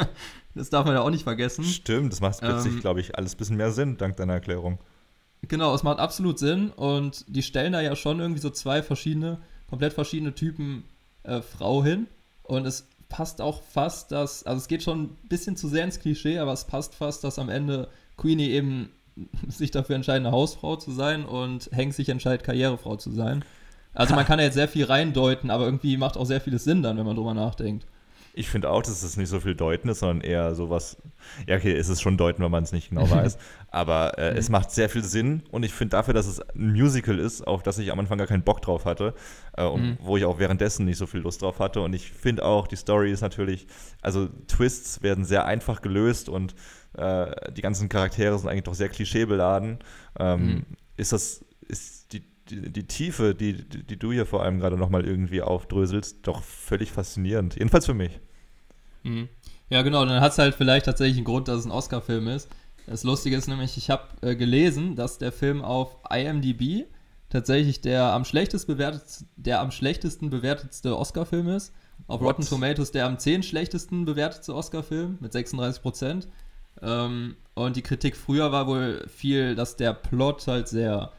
das 0.55 0.71
darf 0.71 0.87
man 0.87 0.95
ja 0.95 1.03
auch 1.03 1.11
nicht 1.11 1.25
vergessen. 1.25 1.65
Stimmt, 1.65 2.13
das 2.13 2.21
macht 2.21 2.41
plötzlich, 2.41 2.75
Ähm, 2.75 2.81
glaube 2.81 3.01
ich, 3.01 3.19
alles 3.19 3.35
ein 3.35 3.39
bisschen 3.39 3.57
mehr 3.57 3.73
Sinn, 3.73 3.97
dank 3.97 4.17
deiner 4.17 4.35
Erklärung. 4.35 4.79
Genau, 5.43 5.75
es 5.75 5.83
macht 5.83 5.99
absolut 5.99 6.39
Sinn 6.39 6.71
und 6.71 7.25
die 7.29 7.43
stellen 7.43 7.73
da 7.73 7.81
ja 7.81 7.95
schon 7.95 8.21
irgendwie 8.21 8.41
so 8.41 8.51
zwei 8.51 8.83
verschiedene, 8.83 9.39
komplett 9.69 9.93
verschiedene 9.93 10.35
Typen 10.35 10.85
äh, 11.25 11.43
Frau 11.43 11.85
hin 11.85 12.07
und 12.43 12.67
es 12.67 12.87
passt 13.09 13.41
auch 13.41 13.63
fast, 13.63 14.13
dass, 14.13 14.45
also 14.45 14.59
es 14.59 14.69
geht 14.69 14.83
schon 14.83 15.03
ein 15.03 15.17
bisschen 15.29 15.57
zu 15.57 15.69
sehr 15.69 15.85
ins 15.85 16.01
Klischee, 16.01 16.39
aber 16.39 16.53
es 16.53 16.65
passt 16.65 16.95
fast, 16.95 17.23
dass 17.23 17.39
am 17.39 17.49
Ende 17.49 17.89
Queenie 18.17 18.51
eben 18.51 18.91
sich 19.49 19.71
dafür 19.71 19.97
entscheidet, 19.97 20.27
eine 20.27 20.35
Hausfrau 20.35 20.77
zu 20.77 20.91
sein 20.91 21.25
und 21.25 21.71
Hank 21.75 21.95
sich 21.95 22.09
entscheidet, 22.09 22.45
Karrierefrau 22.45 22.97
zu 22.97 23.11
sein. 23.11 23.45
Also 23.97 24.15
man 24.15 24.25
kann 24.27 24.39
ja 24.39 24.45
jetzt 24.45 24.55
sehr 24.55 24.69
viel 24.69 24.85
reindeuten, 24.85 25.51
aber 25.51 25.65
irgendwie 25.65 25.97
macht 25.97 26.17
auch 26.17 26.25
sehr 26.27 26.41
vieles 26.41 26.65
Sinn 26.65 26.83
dann, 26.83 26.97
wenn 26.99 27.07
man 27.07 27.17
drüber 27.17 27.35
nachdenkt. 27.35 27.87
Ich 28.39 28.51
finde 28.51 28.69
auch, 28.69 28.83
dass 28.83 29.03
es 29.03 29.17
nicht 29.17 29.31
so 29.31 29.41
viel 29.41 29.55
Deuten 29.55 29.89
ist, 29.89 30.01
sondern 30.01 30.21
eher 30.21 30.55
sowas. 30.55 30.99
Ja, 31.47 31.57
okay, 31.57 31.73
es 31.75 31.89
ist 31.89 32.03
schon 32.03 32.19
Deuten, 32.19 32.43
wenn 32.45 32.51
man 32.51 32.65
es 32.65 32.71
nicht 32.73 32.91
genau 32.91 33.09
weiß. 33.11 33.39
Aber 33.71 34.19
äh, 34.19 34.37
es 34.37 34.51
macht 34.51 34.71
sehr 34.71 34.91
viel 34.91 35.03
Sinn 35.03 35.43
und 35.51 35.63
ich 35.63 35.73
finde 35.73 35.93
dafür, 35.97 36.13
dass 36.13 36.27
es 36.27 36.41
ein 36.51 36.73
Musical 36.73 37.19
ist, 37.19 37.47
auf 37.47 37.63
das 37.63 37.79
ich 37.79 37.91
am 37.91 37.99
Anfang 37.99 38.19
gar 38.19 38.27
keinen 38.27 38.43
Bock 38.43 38.61
drauf 38.61 38.85
hatte 38.85 39.15
äh, 39.57 39.65
und 39.65 39.81
Mhm. 39.83 39.99
wo 40.03 40.19
ich 40.19 40.27
auch 40.27 40.39
währenddessen 40.39 40.85
nicht 40.85 40.99
so 40.99 41.07
viel 41.07 41.21
Lust 41.21 41.41
drauf 41.41 41.61
hatte. 41.61 41.81
Und 41.81 41.95
ich 41.95 42.13
finde 42.13 42.45
auch, 42.45 42.67
die 42.67 42.77
Story 42.77 43.11
ist 43.11 43.23
natürlich, 43.23 43.67
also 44.03 44.29
Twists 44.49 45.03
werden 45.03 45.25
sehr 45.25 45.47
einfach 45.47 45.81
gelöst 45.81 46.29
und 46.29 46.55
äh, 46.99 47.51
die 47.53 47.63
ganzen 47.63 47.89
Charaktere 47.89 48.39
sind 48.39 48.51
eigentlich 48.51 48.65
doch 48.65 48.75
sehr 48.75 48.91
klischeebeladen. 48.91 49.79
Ähm, 50.19 50.47
Mhm. 50.47 50.67
Ist 50.99 51.13
das, 51.13 51.43
ist 51.69 52.13
die, 52.13 52.23
die, 52.51 52.73
die 52.73 52.87
Tiefe, 52.87 53.35
die, 53.35 53.69
die, 53.69 53.99
du 53.99 54.13
hier 54.13 54.27
vor 54.27 54.43
allem 54.43 54.59
gerade 54.59 54.77
nochmal 54.77 55.05
irgendwie 55.05 55.43
aufdröselst, 55.43 56.19
doch 56.23 56.43
völlig 56.43 56.93
faszinierend. 56.93 57.55
Jedenfalls 57.57 57.87
für 57.87 57.95
mich. 57.95 58.21
Mhm. 59.03 59.29
Ja, 59.69 59.83
genau, 59.83 60.05
dann 60.05 60.21
hat 60.21 60.33
es 60.33 60.39
halt 60.39 60.55
vielleicht 60.55 60.87
tatsächlich 60.87 61.17
einen 61.17 61.25
Grund, 61.25 61.49
dass 61.49 61.61
es 61.61 61.65
ein 61.67 61.73
Oscar-Film 61.73 62.29
ist. 62.29 62.49
Das 62.87 63.03
Lustige 63.03 63.37
ist 63.37 63.49
nämlich, 63.49 63.77
ich 63.77 63.91
habe 63.91 64.05
äh, 64.21 64.37
gelesen, 64.37 64.95
dass 64.95 65.19
der 65.19 65.33
Film 65.33 65.63
auf 65.63 65.97
IMDb 66.09 66.87
tatsächlich 67.29 67.81
der 67.81 68.13
am 68.13 68.25
schlechtest 68.25 68.69
bewertet, 68.69 69.03
der 69.35 69.61
am 69.61 69.73
schlechtesten 69.73 70.31
bewertetste 70.31 70.97
Oscar-Film 70.97 71.49
ist. 71.49 71.73
Auf 72.07 72.21
What? 72.21 72.29
Rotten 72.29 72.47
Tomatoes 72.47 72.93
der 72.93 73.07
am 73.07 73.19
10 73.19 73.43
schlechtesten 73.43 74.05
bewertetste 74.05 74.55
Oscar-Film 74.55 75.19
mit 75.21 75.33
36 75.33 75.83
Prozent. 75.83 76.29
Ähm, 76.83 77.37
und 77.55 77.75
die 77.75 77.83
Kritik 77.83 78.17
früher 78.17 78.53
war 78.53 78.69
wohl 78.69 79.05
viel, 79.09 79.57
dass 79.57 79.77
der 79.77 79.95
Plot 79.95 80.47
halt 80.47 80.69
sehr 80.69 81.11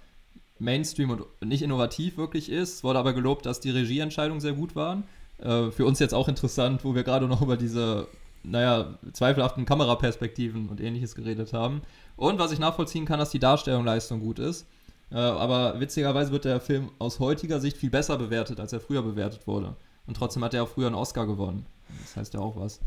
Mainstream 0.60 1.10
und 1.10 1.26
nicht 1.44 1.62
innovativ 1.62 2.18
wirklich 2.18 2.50
ist. 2.50 2.76
Es 2.76 2.84
wurde 2.84 3.00
aber 3.00 3.14
gelobt, 3.14 3.46
dass 3.46 3.60
die 3.60 3.70
Regieentscheidungen 3.70 4.42
sehr 4.42 4.54
gut 4.54 4.76
waren. 4.76 5.04
Äh, 5.40 5.72
für 5.72 5.86
uns 5.86 6.00
jetzt 6.00 6.14
auch 6.14 6.28
interessant, 6.28 6.84
wo 6.84 6.96
wir 6.96 7.04
gerade 7.04 7.28
noch 7.28 7.42
über 7.42 7.58
diese, 7.58 8.08
naja, 8.44 8.98
zweifelhaften 9.14 9.66
Kameraperspektiven 9.66 10.70
und 10.70 10.82
ähnliches 10.82 11.16
geredet 11.16 11.54
haben. 11.54 11.82
Und 12.16 12.40
was 12.40 12.52
ich 12.52 12.60
nachvollziehen 12.60 13.06
kann, 13.06 13.20
dass 13.20 13.30
die 13.30 13.40
Darstellungsleistung 13.40 14.20
gut 14.20 14.40
ist. 14.40 14.66
Äh, 15.12 15.16
aber 15.16 15.80
witzigerweise 15.80 16.32
wird 16.32 16.46
der 16.46 16.60
Film 16.60 16.92
aus 17.00 17.20
heutiger 17.20 17.60
Sicht 17.60 17.78
viel 17.78 17.90
besser 17.90 18.18
bewertet, 18.18 18.60
als 18.60 18.74
er 18.74 18.80
früher 18.80 19.04
bewertet 19.04 19.48
wurde. 19.48 19.76
Und 20.06 20.18
trotzdem 20.18 20.44
hat 20.44 20.54
er 20.54 20.64
auch 20.64 20.70
früher 20.70 20.88
einen 20.88 20.96
Oscar 20.96 21.28
gewonnen. 21.28 21.66
Das 22.02 22.16
heißt 22.16 22.34
ja 22.34 22.40
auch 22.40 22.56
was. 22.58 22.80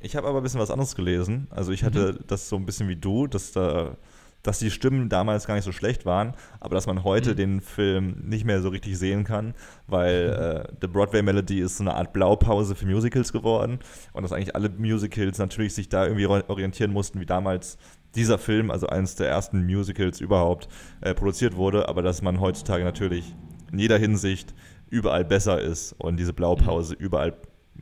Ich 0.00 0.16
habe 0.16 0.26
aber 0.28 0.38
ein 0.38 0.42
bisschen 0.42 0.60
was 0.60 0.70
anderes 0.70 0.94
gelesen. 0.94 1.46
Also 1.50 1.72
ich 1.72 1.84
hatte 1.84 2.18
das 2.26 2.48
so 2.48 2.56
ein 2.56 2.64
bisschen 2.64 2.88
wie 2.88 2.96
du, 2.96 3.26
dass 3.26 3.52
da 3.52 3.96
dass 4.42 4.58
die 4.58 4.70
Stimmen 4.70 5.08
damals 5.08 5.46
gar 5.46 5.54
nicht 5.54 5.64
so 5.64 5.72
schlecht 5.72 6.06
waren, 6.06 6.34
aber 6.60 6.74
dass 6.74 6.86
man 6.86 7.04
heute 7.04 7.32
Mhm. 7.32 7.36
den 7.36 7.60
Film 7.60 8.22
nicht 8.24 8.44
mehr 8.44 8.62
so 8.62 8.68
richtig 8.70 8.98
sehen 8.98 9.24
kann, 9.24 9.54
weil 9.86 10.66
äh, 10.70 10.72
The 10.80 10.86
Broadway 10.86 11.22
Melody 11.22 11.60
ist 11.60 11.76
so 11.76 11.84
eine 11.84 11.94
Art 11.94 12.12
Blaupause 12.12 12.74
für 12.74 12.86
Musicals 12.86 13.32
geworden 13.32 13.80
und 14.12 14.22
dass 14.22 14.32
eigentlich 14.32 14.54
alle 14.54 14.70
Musicals 14.70 15.38
natürlich 15.38 15.74
sich 15.74 15.88
da 15.88 16.04
irgendwie 16.06 16.26
orientieren 16.26 16.92
mussten, 16.92 17.20
wie 17.20 17.26
damals 17.26 17.76
dieser 18.14 18.38
Film, 18.38 18.70
also 18.70 18.86
eines 18.88 19.14
der 19.14 19.28
ersten 19.28 19.64
Musicals 19.66 20.20
überhaupt, 20.20 20.68
äh, 21.00 21.14
produziert 21.14 21.56
wurde, 21.56 21.88
aber 21.88 22.02
dass 22.02 22.22
man 22.22 22.40
heutzutage 22.40 22.82
natürlich 22.82 23.34
in 23.70 23.78
jeder 23.78 23.98
Hinsicht 23.98 24.54
überall 24.88 25.24
besser 25.24 25.60
ist 25.60 25.92
und 25.98 26.16
diese 26.16 26.32
Blaupause 26.32 26.94
überall 26.94 27.34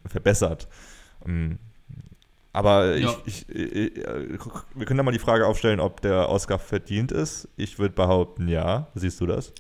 verbessert. 0.06 0.68
Ähm, 1.26 1.58
aber 2.52 2.96
Ja. 2.96 3.14
ich, 3.26 3.48
ich, 3.48 3.72
ich, 3.76 3.92
wir 4.74 4.86
können 4.86 4.98
da 4.98 5.02
mal 5.02 5.12
die 5.12 5.18
Frage 5.18 5.46
aufstellen, 5.46 5.80
ob 5.80 6.00
der 6.00 6.28
Oscar 6.28 6.58
verdient 6.58 7.12
ist. 7.12 7.48
Ich 7.56 7.78
würde 7.78 7.94
behaupten, 7.94 8.48
ja. 8.48 8.88
Siehst 8.94 9.20
du 9.20 9.26
das? 9.26 9.52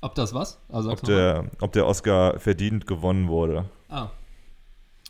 Ob 0.00 0.14
das 0.14 0.32
was? 0.34 0.58
Also 0.68 0.90
Ob 0.90 1.02
der, 1.02 1.50
ob 1.60 1.72
der 1.72 1.86
Oscar 1.86 2.38
verdient 2.38 2.86
gewonnen 2.86 3.28
wurde. 3.28 3.66
Ah. 3.88 4.08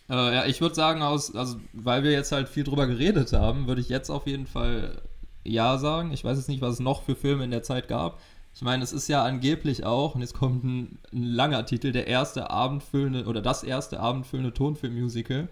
Äh, 0.08 0.34
ja, 0.34 0.46
ich 0.46 0.60
würde 0.60 0.74
sagen, 0.74 1.02
aus, 1.02 1.34
also, 1.34 1.58
weil 1.72 2.02
wir 2.02 2.10
jetzt 2.10 2.32
halt 2.32 2.48
viel 2.48 2.64
drüber 2.64 2.86
geredet 2.86 3.32
haben, 3.32 3.68
würde 3.68 3.80
ich 3.80 3.88
jetzt 3.88 4.10
auf 4.10 4.26
jeden 4.26 4.46
Fall 4.46 5.00
ja 5.44 5.78
sagen. 5.78 6.12
Ich 6.12 6.24
weiß 6.24 6.36
jetzt 6.36 6.48
nicht, 6.48 6.60
was 6.60 6.74
es 6.74 6.80
noch 6.80 7.02
für 7.02 7.14
Filme 7.14 7.44
in 7.44 7.52
der 7.52 7.62
Zeit 7.62 7.86
gab. 7.86 8.18
Ich 8.52 8.62
meine, 8.62 8.82
es 8.82 8.92
ist 8.92 9.06
ja 9.08 9.22
angeblich 9.24 9.84
auch, 9.84 10.16
und 10.16 10.22
jetzt 10.22 10.34
kommt 10.34 10.64
ein, 10.64 10.98
ein 11.12 11.22
langer 11.22 11.64
Titel, 11.66 11.92
der 11.92 12.08
erste 12.08 12.50
abendfüllende 12.50 13.26
oder 13.26 13.40
das 13.40 13.62
erste 13.62 14.00
abendfüllende 14.00 14.52
Tonfilm-Musical. 14.52 15.48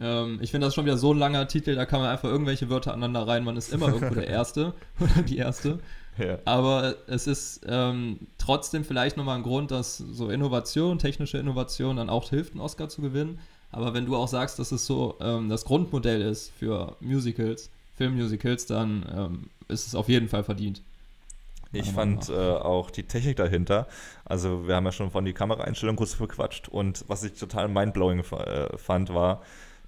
Ähm, 0.00 0.38
ich 0.40 0.50
finde 0.50 0.66
das 0.66 0.74
schon 0.74 0.84
wieder 0.84 0.98
so 0.98 1.12
ein 1.12 1.18
langer 1.18 1.46
Titel, 1.48 1.74
da 1.74 1.86
kann 1.86 2.00
man 2.00 2.10
einfach 2.10 2.28
irgendwelche 2.28 2.68
Wörter 2.68 2.92
aneinander 2.92 3.26
rein. 3.26 3.44
Man 3.44 3.56
ist 3.56 3.72
immer 3.72 3.88
irgendwo 3.88 4.14
der 4.14 4.26
Erste 4.28 4.74
oder 5.00 5.22
die 5.22 5.38
Erste. 5.38 5.78
Ja. 6.18 6.38
Aber 6.44 6.94
es 7.06 7.26
ist 7.26 7.62
ähm, 7.66 8.20
trotzdem 8.38 8.84
vielleicht 8.84 9.16
nochmal 9.16 9.36
ein 9.36 9.42
Grund, 9.42 9.70
dass 9.70 9.98
so 9.98 10.30
Innovation, 10.30 10.98
technische 10.98 11.38
Innovation 11.38 11.96
dann 11.96 12.08
auch 12.08 12.30
hilft, 12.30 12.52
einen 12.52 12.60
Oscar 12.60 12.88
zu 12.88 13.02
gewinnen. 13.02 13.40
Aber 13.72 13.94
wenn 13.94 14.06
du 14.06 14.14
auch 14.14 14.28
sagst, 14.28 14.60
dass 14.60 14.70
es 14.70 14.86
so 14.86 15.16
ähm, 15.20 15.48
das 15.48 15.64
Grundmodell 15.64 16.22
ist 16.22 16.52
für 16.56 16.96
Musicals, 17.00 17.70
Filmmusicals, 17.96 18.66
dann 18.66 19.04
ähm, 19.12 19.50
ist 19.66 19.88
es 19.88 19.94
auf 19.96 20.08
jeden 20.08 20.28
Fall 20.28 20.44
verdient. 20.44 20.82
Ich 21.72 21.90
fand 21.90 22.28
äh, 22.28 22.32
auch 22.32 22.90
die 22.90 23.02
Technik 23.02 23.36
dahinter. 23.36 23.88
Also, 24.24 24.68
wir 24.68 24.76
haben 24.76 24.84
ja 24.84 24.92
schon 24.92 25.10
von 25.10 25.24
die 25.24 25.32
Kameraeinstellung 25.32 25.96
kurz 25.96 26.14
verquatscht. 26.14 26.68
Und 26.68 27.04
was 27.08 27.24
ich 27.24 27.32
total 27.32 27.66
mindblowing 27.66 28.20
äh, 28.20 28.78
fand, 28.78 29.12
war, 29.12 29.42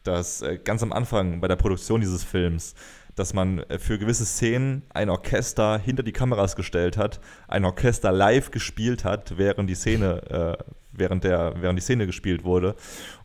dass 0.07 0.43
äh, 0.43 0.59
ganz 0.63 0.83
am 0.83 0.93
Anfang 0.93 1.41
bei 1.41 1.49
der 1.49 1.57
Produktion 1.57 2.01
dieses 2.01 2.25
Films, 2.25 2.75
dass 3.15 3.35
man 3.35 3.61
äh, 3.61 3.79
für 3.79 3.99
gewisse 3.99 4.25
Szenen 4.25 4.83
ein 4.93 5.11
Orchester 5.11 5.79
hinter 5.79 6.03
die 6.03 6.13
Kameras 6.13 6.57
gestellt 6.57 6.97
hat, 6.97 7.21
ein 7.49 7.65
Orchester 7.65 8.13
live 8.13 8.51
gespielt 8.51 9.05
hat, 9.05 9.37
während 9.37 9.69
die 9.69 9.75
Szene, 9.75 10.59
äh, 10.59 10.65
während 10.93 11.25
der, 11.25 11.55
während 11.61 11.79
die 11.79 11.83
Szene 11.83 12.07
gespielt 12.07 12.45
wurde. 12.45 12.77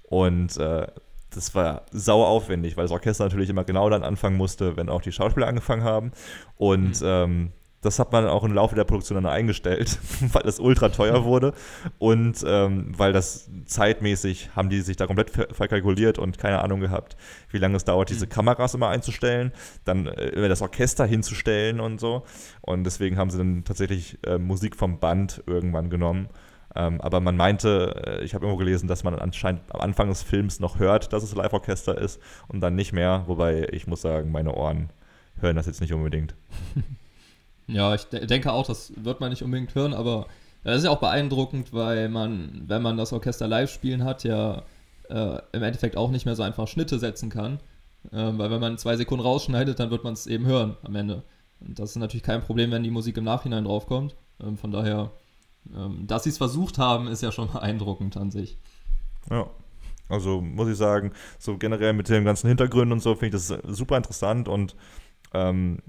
Und 0.04 0.58
äh, 0.58 0.88
das 1.34 1.56
war 1.56 1.86
sau 1.92 2.24
aufwendig, 2.24 2.76
weil 2.76 2.86
das 2.86 2.92
Orchester 2.92 3.24
natürlich 3.24 3.50
immer 3.50 3.64
genau 3.64 3.90
dann 3.90 4.04
anfangen 4.04 4.36
musste, 4.36 4.76
wenn 4.76 4.90
auch 4.90 5.02
die 5.02 5.12
Schauspieler 5.12 5.48
angefangen 5.48 5.84
haben. 5.84 6.12
Und 6.58 7.02
ähm, 7.04 7.52
das 7.82 7.98
hat 8.00 8.12
man 8.12 8.28
auch 8.28 8.44
im 8.44 8.54
Laufe 8.54 8.76
der 8.76 8.84
Produktion 8.84 9.16
dann 9.16 9.32
eingestellt, 9.32 10.00
weil 10.32 10.44
das 10.44 10.60
ultra 10.60 10.90
teuer 10.90 11.24
wurde 11.26 11.54
und 11.98 12.44
ähm, 12.48 12.92
weil 12.96 13.12
das 13.14 13.50
zeitmäßig 13.66 14.52
haben 14.56 14.70
die 14.70 14.82
sich 14.82 14.98
da 14.98 15.08
komplett 15.08 15.32
ver 15.32 15.48
verkalkuliert 15.52 16.18
und 16.18 16.38
keine 16.38 16.62
Ahnung 16.62 16.80
gehabt, 16.80 17.18
wie 17.50 17.58
lange 17.58 17.76
es 17.76 17.84
dauert, 17.84 18.10
diese 18.10 18.28
Kameras 18.28 18.74
immer 18.74 18.90
einzustellen, 18.90 19.52
dann 19.86 20.08
äh, 20.08 20.48
das 20.48 20.62
Orchester 20.62 21.06
hinzustellen 21.06 21.80
und 21.80 22.00
so. 22.00 22.24
Und 22.62 22.84
deswegen 22.84 23.18
haben 23.18 23.30
sie 23.30 23.38
dann 23.38 23.64
tatsächlich 23.64 24.18
äh, 24.26 24.38
Musik 24.38 24.76
vom 24.76 25.00
Band 25.00 25.44
irgendwann 25.48 25.90
genommen. 25.90 26.30
Ähm, 26.74 27.02
aber 27.02 27.20
man 27.20 27.36
meinte, 27.36 28.04
äh, 28.06 28.24
ich 28.24 28.34
habe 28.34 28.46
irgendwo 28.46 28.64
gelesen, 28.64 28.88
dass 28.88 29.04
man 29.04 29.16
anscheinend 29.16 29.62
am 29.74 29.82
Anfang 29.82 30.08
des 30.08 30.24
Films 30.24 30.60
noch 30.60 30.80
hört, 30.80 31.12
dass 31.12 31.24
es 31.24 31.36
Live-Orchester 31.36 31.98
ist 31.98 32.22
und 32.48 32.62
dann 32.62 32.76
nicht 32.76 32.94
mehr. 32.94 33.24
Wobei 33.28 33.68
ich 33.72 33.88
muss 33.88 34.02
sagen, 34.02 34.32
meine 34.32 34.54
Ohren 34.54 34.90
hören 35.40 35.56
das 35.56 35.66
jetzt 35.66 35.82
nicht 35.82 35.94
unbedingt. 35.94 36.36
Ja, 37.72 37.96
ich 37.96 38.04
de 38.06 38.26
denke 38.26 38.52
auch, 38.52 38.66
das 38.66 38.94
wird 38.96 39.20
man 39.20 39.30
nicht 39.30 39.44
unbedingt 39.44 39.74
hören, 39.76 39.94
aber 39.94 40.28
das 40.64 40.78
ist 40.78 40.84
ja 40.84 40.92
auch 40.92 41.00
beeindruckend, 41.00 41.74
weil 41.74 42.10
man, 42.10 42.64
wenn 42.68 42.82
man 42.82 42.98
das 42.98 43.14
Orchester 43.14 43.48
live 43.48 43.72
spielen 43.72 44.04
hat, 44.04 44.24
ja 44.24 44.64
äh, 45.10 45.40
im 45.52 45.64
Endeffekt 45.64 45.98
auch 45.98 46.10
nicht 46.10 46.26
mehr 46.26 46.36
so 46.36 46.44
einfach 46.44 46.68
Schnitte 46.68 47.00
setzen 47.00 47.30
kann. 47.30 47.60
Ähm, 48.12 48.40
weil 48.40 48.50
wenn 48.50 48.62
man 48.62 48.78
zwei 48.78 48.96
Sekunden 48.98 49.24
rausschneidet, 49.24 49.80
dann 49.80 49.92
wird 49.92 50.04
man 50.04 50.14
es 50.14 50.26
eben 50.26 50.46
hören 50.46 50.76
am 50.84 50.96
Ende. 50.96 51.24
Und 51.60 51.78
das 51.78 51.92
ist 51.92 51.98
natürlich 51.98 52.24
kein 52.24 52.42
Problem, 52.42 52.72
wenn 52.72 52.84
die 52.84 52.90
Musik 52.90 53.18
im 53.18 53.24
Nachhinein 53.24 53.66
draufkommt. 53.66 54.16
Ähm, 54.42 54.58
von 54.58 54.72
daher, 54.72 55.12
ähm, 55.76 56.08
dass 56.08 56.24
sie 56.24 56.32
es 56.32 56.38
versucht 56.38 56.78
haben, 56.78 57.08
ist 57.08 57.22
ja 57.22 57.32
schon 57.32 57.52
beeindruckend 57.52 58.18
an 58.18 58.32
sich. 58.32 58.58
Ja. 59.30 59.48
Also 60.10 60.42
muss 60.42 60.68
ich 60.68 60.76
sagen, 60.76 61.14
so 61.40 61.58
generell 61.58 61.94
mit 61.94 62.10
den 62.10 62.26
ganzen 62.26 62.50
Hintergründen 62.50 62.92
und 62.92 63.00
so 63.02 63.16
finde 63.16 63.38
ich 63.38 63.48
das 63.48 63.58
super 63.66 63.96
interessant 63.96 64.50
und 64.50 64.76
ähm, 65.34 65.80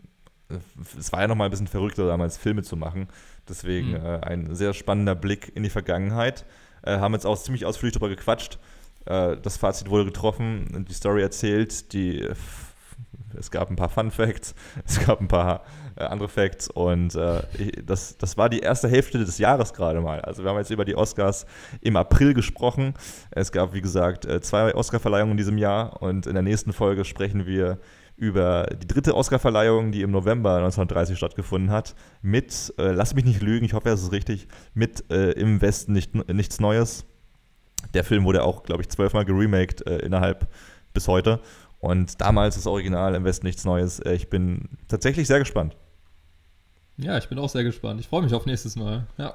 es 0.98 1.12
war 1.12 1.20
ja 1.22 1.28
nochmal 1.28 1.48
ein 1.48 1.50
bisschen 1.50 1.66
verrückter 1.68 2.06
damals 2.06 2.36
Filme 2.36 2.62
zu 2.62 2.76
machen. 2.76 3.08
Deswegen 3.48 3.90
Mhm. 3.90 3.96
äh, 3.96 4.20
ein 4.22 4.54
sehr 4.54 4.72
spannender 4.74 5.14
Blick 5.14 5.52
in 5.54 5.62
die 5.62 5.70
Vergangenheit. 5.70 6.44
Äh, 6.82 6.98
haben 6.98 7.14
jetzt 7.14 7.26
auch 7.26 7.38
ziemlich 7.40 7.64
ausführlich 7.66 7.94
darüber 7.94 8.08
gequatscht. 8.08 8.58
Äh, 9.06 9.36
das 9.42 9.56
Fazit 9.56 9.88
wurde 9.90 10.04
getroffen, 10.06 10.84
die 10.88 10.94
Story 10.94 11.22
erzählt, 11.22 11.92
die 11.92 12.28
es 13.38 13.50
gab 13.50 13.70
ein 13.70 13.76
paar 13.76 13.88
Fun 13.88 14.10
Facts, 14.10 14.54
es 14.86 15.00
gab 15.04 15.20
ein 15.20 15.28
paar 15.28 15.62
äh, 15.96 16.04
andere 16.04 16.28
Facts 16.28 16.68
und 16.68 17.14
äh, 17.14 17.42
ich- 17.58 17.84
das, 17.86 18.16
das 18.18 18.36
war 18.36 18.48
die 18.48 18.60
erste 18.60 18.88
Hälfte 18.88 19.18
des 19.18 19.38
Jahres 19.38 19.72
gerade 19.72 20.00
mal. 20.00 20.20
Also 20.20 20.42
wir 20.44 20.50
haben 20.50 20.58
jetzt 20.58 20.70
über 20.70 20.84
die 20.84 20.96
Oscars 20.96 21.46
im 21.80 21.96
April 21.96 22.34
gesprochen. 22.34 22.94
Es 23.30 23.50
gab, 23.52 23.72
wie 23.72 23.80
gesagt, 23.80 24.24
äh, 24.26 24.40
zwei 24.42 24.74
Oscarverleihungen 24.74 25.32
in 25.32 25.36
diesem 25.38 25.56
Jahr 25.58 26.02
und 26.02 26.26
in 26.26 26.34
der 26.34 26.42
nächsten 26.42 26.72
Folge 26.72 27.04
sprechen 27.04 27.46
wir 27.46 27.78
über 28.16 28.68
die 28.80 28.86
dritte 28.86 29.16
Oscarverleihung, 29.16 29.92
die 29.92 30.02
im 30.02 30.10
November 30.10 30.56
1930 30.56 31.16
stattgefunden 31.16 31.70
hat, 31.70 31.94
mit, 32.20 32.72
äh, 32.78 32.92
lass 32.92 33.14
mich 33.14 33.24
nicht 33.24 33.42
lügen, 33.42 33.64
ich 33.64 33.74
hoffe, 33.74 33.88
es 33.88 34.02
ist 34.02 34.12
richtig, 34.12 34.48
mit 34.74 35.10
äh, 35.10 35.32
Im 35.32 35.60
Westen 35.60 35.92
nicht, 35.92 36.14
nichts 36.28 36.60
Neues. 36.60 37.04
Der 37.94 38.04
Film 38.04 38.24
wurde 38.24 38.44
auch, 38.44 38.62
glaube 38.62 38.82
ich, 38.82 38.88
zwölfmal 38.88 39.24
geremaked 39.24 39.86
äh, 39.86 39.98
innerhalb 39.98 40.48
bis 40.92 41.08
heute. 41.08 41.40
Und 41.80 42.20
damals 42.20 42.54
das 42.54 42.66
Original 42.66 43.14
Im 43.14 43.24
Westen 43.24 43.46
nichts 43.46 43.64
Neues. 43.64 43.98
Äh, 44.00 44.14
ich 44.14 44.30
bin 44.30 44.68
tatsächlich 44.88 45.26
sehr 45.26 45.40
gespannt. 45.40 45.76
Ja, 46.96 47.18
ich 47.18 47.28
bin 47.28 47.38
auch 47.38 47.48
sehr 47.48 47.64
gespannt. 47.64 48.00
Ich 48.00 48.08
freue 48.08 48.22
mich 48.22 48.34
auf 48.34 48.46
nächstes 48.46 48.76
Mal. 48.76 49.06
Ja. 49.16 49.34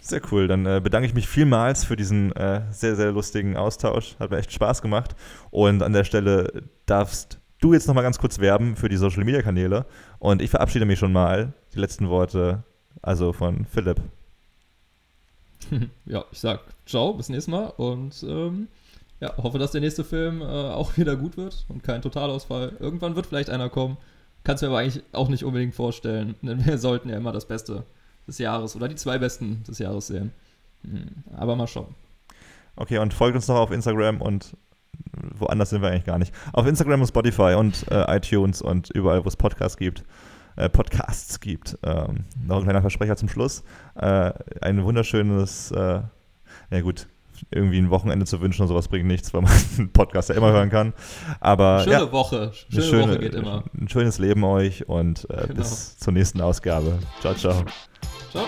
Sehr 0.00 0.22
cool. 0.32 0.48
Dann 0.48 0.66
äh, 0.66 0.80
bedanke 0.82 1.06
ich 1.06 1.14
mich 1.14 1.28
vielmals 1.28 1.84
für 1.84 1.96
diesen 1.96 2.34
äh, 2.34 2.62
sehr, 2.70 2.96
sehr 2.96 3.12
lustigen 3.12 3.56
Austausch. 3.56 4.16
Hat 4.18 4.30
mir 4.30 4.38
echt 4.38 4.52
Spaß 4.52 4.82
gemacht. 4.82 5.14
Und 5.50 5.82
an 5.82 5.92
der 5.92 6.04
Stelle 6.04 6.64
darfst 6.86 7.41
du 7.62 7.72
jetzt 7.72 7.86
nochmal 7.86 8.04
ganz 8.04 8.18
kurz 8.18 8.38
werben 8.38 8.76
für 8.76 8.88
die 8.88 8.96
Social 8.96 9.24
Media 9.24 9.42
Kanäle. 9.42 9.86
Und 10.18 10.42
ich 10.42 10.50
verabschiede 10.50 10.84
mich 10.84 10.98
schon 10.98 11.12
mal. 11.12 11.52
Die 11.74 11.78
letzten 11.78 12.10
Worte, 12.10 12.64
also 13.00 13.32
von 13.32 13.64
Philipp. 13.64 14.00
ja, 16.04 16.24
ich 16.30 16.38
sag 16.38 16.60
ciao, 16.86 17.14
bis 17.14 17.28
nächstes 17.28 17.50
Mal 17.50 17.66
und 17.76 18.22
ähm, 18.28 18.68
ja, 19.20 19.36
hoffe, 19.36 19.58
dass 19.58 19.70
der 19.70 19.80
nächste 19.80 20.04
Film 20.04 20.42
äh, 20.42 20.44
auch 20.44 20.96
wieder 20.96 21.16
gut 21.16 21.36
wird 21.36 21.64
und 21.68 21.82
kein 21.82 22.02
Totalausfall. 22.02 22.72
Irgendwann 22.78 23.16
wird 23.16 23.26
vielleicht 23.26 23.50
einer 23.50 23.70
kommen. 23.70 23.96
Kannst 24.44 24.62
mir 24.62 24.68
aber 24.68 24.78
eigentlich 24.78 25.02
auch 25.12 25.28
nicht 25.28 25.44
unbedingt 25.44 25.74
vorstellen, 25.74 26.34
denn 26.42 26.66
wir 26.66 26.78
sollten 26.78 27.08
ja 27.08 27.16
immer 27.16 27.32
das 27.32 27.46
Beste 27.46 27.84
des 28.26 28.38
Jahres 28.38 28.76
oder 28.76 28.88
die 28.88 28.96
zwei 28.96 29.18
besten 29.18 29.62
des 29.64 29.78
Jahres 29.78 30.08
sehen. 30.08 30.32
Hm, 30.82 31.24
aber 31.36 31.56
mal 31.56 31.66
schauen. 31.68 31.94
Okay, 32.74 32.98
und 32.98 33.14
folgt 33.14 33.36
uns 33.36 33.48
noch 33.48 33.56
auf 33.56 33.70
Instagram 33.70 34.20
und 34.20 34.56
woanders 35.38 35.70
sind 35.70 35.82
wir 35.82 35.88
eigentlich 35.88 36.04
gar 36.04 36.18
nicht. 36.18 36.34
Auf 36.52 36.66
Instagram 36.66 37.00
und 37.00 37.06
Spotify 37.06 37.54
und 37.56 37.86
äh, 37.90 38.16
iTunes 38.16 38.62
und 38.62 38.90
überall, 38.90 39.24
wo 39.24 39.28
es 39.28 39.36
Podcasts 39.36 39.76
gibt. 39.76 40.04
Äh, 40.56 40.68
Podcasts 40.68 41.40
gibt. 41.40 41.78
Ähm, 41.82 42.24
noch 42.46 42.58
ein 42.58 42.64
kleiner 42.64 42.80
Versprecher 42.82 43.16
zum 43.16 43.28
Schluss. 43.28 43.64
Äh, 43.94 44.32
ein 44.60 44.84
wunderschönes, 44.84 45.70
äh, 45.70 46.00
na 46.70 46.80
gut, 46.80 47.06
irgendwie 47.50 47.78
ein 47.78 47.90
Wochenende 47.90 48.26
zu 48.26 48.40
wünschen 48.40 48.62
oder 48.62 48.68
sowas 48.68 48.88
bringt 48.88 49.06
nichts, 49.06 49.32
weil 49.34 49.42
man 49.42 49.52
einen 49.78 49.92
Podcast 49.92 50.28
ja 50.28 50.34
immer 50.34 50.52
hören 50.52 50.70
kann. 50.70 50.92
Aber 51.40 51.80
schöne 51.80 51.96
ja, 51.96 52.12
Woche. 52.12 52.52
Schöne, 52.70 52.82
schöne, 52.82 53.02
Woche 53.08 53.18
geht 53.18 53.34
immer. 53.34 53.64
Ein 53.78 53.88
schönes 53.88 54.18
Leben 54.18 54.44
euch 54.44 54.88
und 54.88 55.28
äh, 55.30 55.46
Genau. 55.48 55.54
bis 55.54 55.98
zur 55.98 56.12
nächsten 56.12 56.40
Ausgabe. 56.40 56.98
Ciao, 57.20 57.34
ciao. 57.34 57.64
Ciao. 58.30 58.44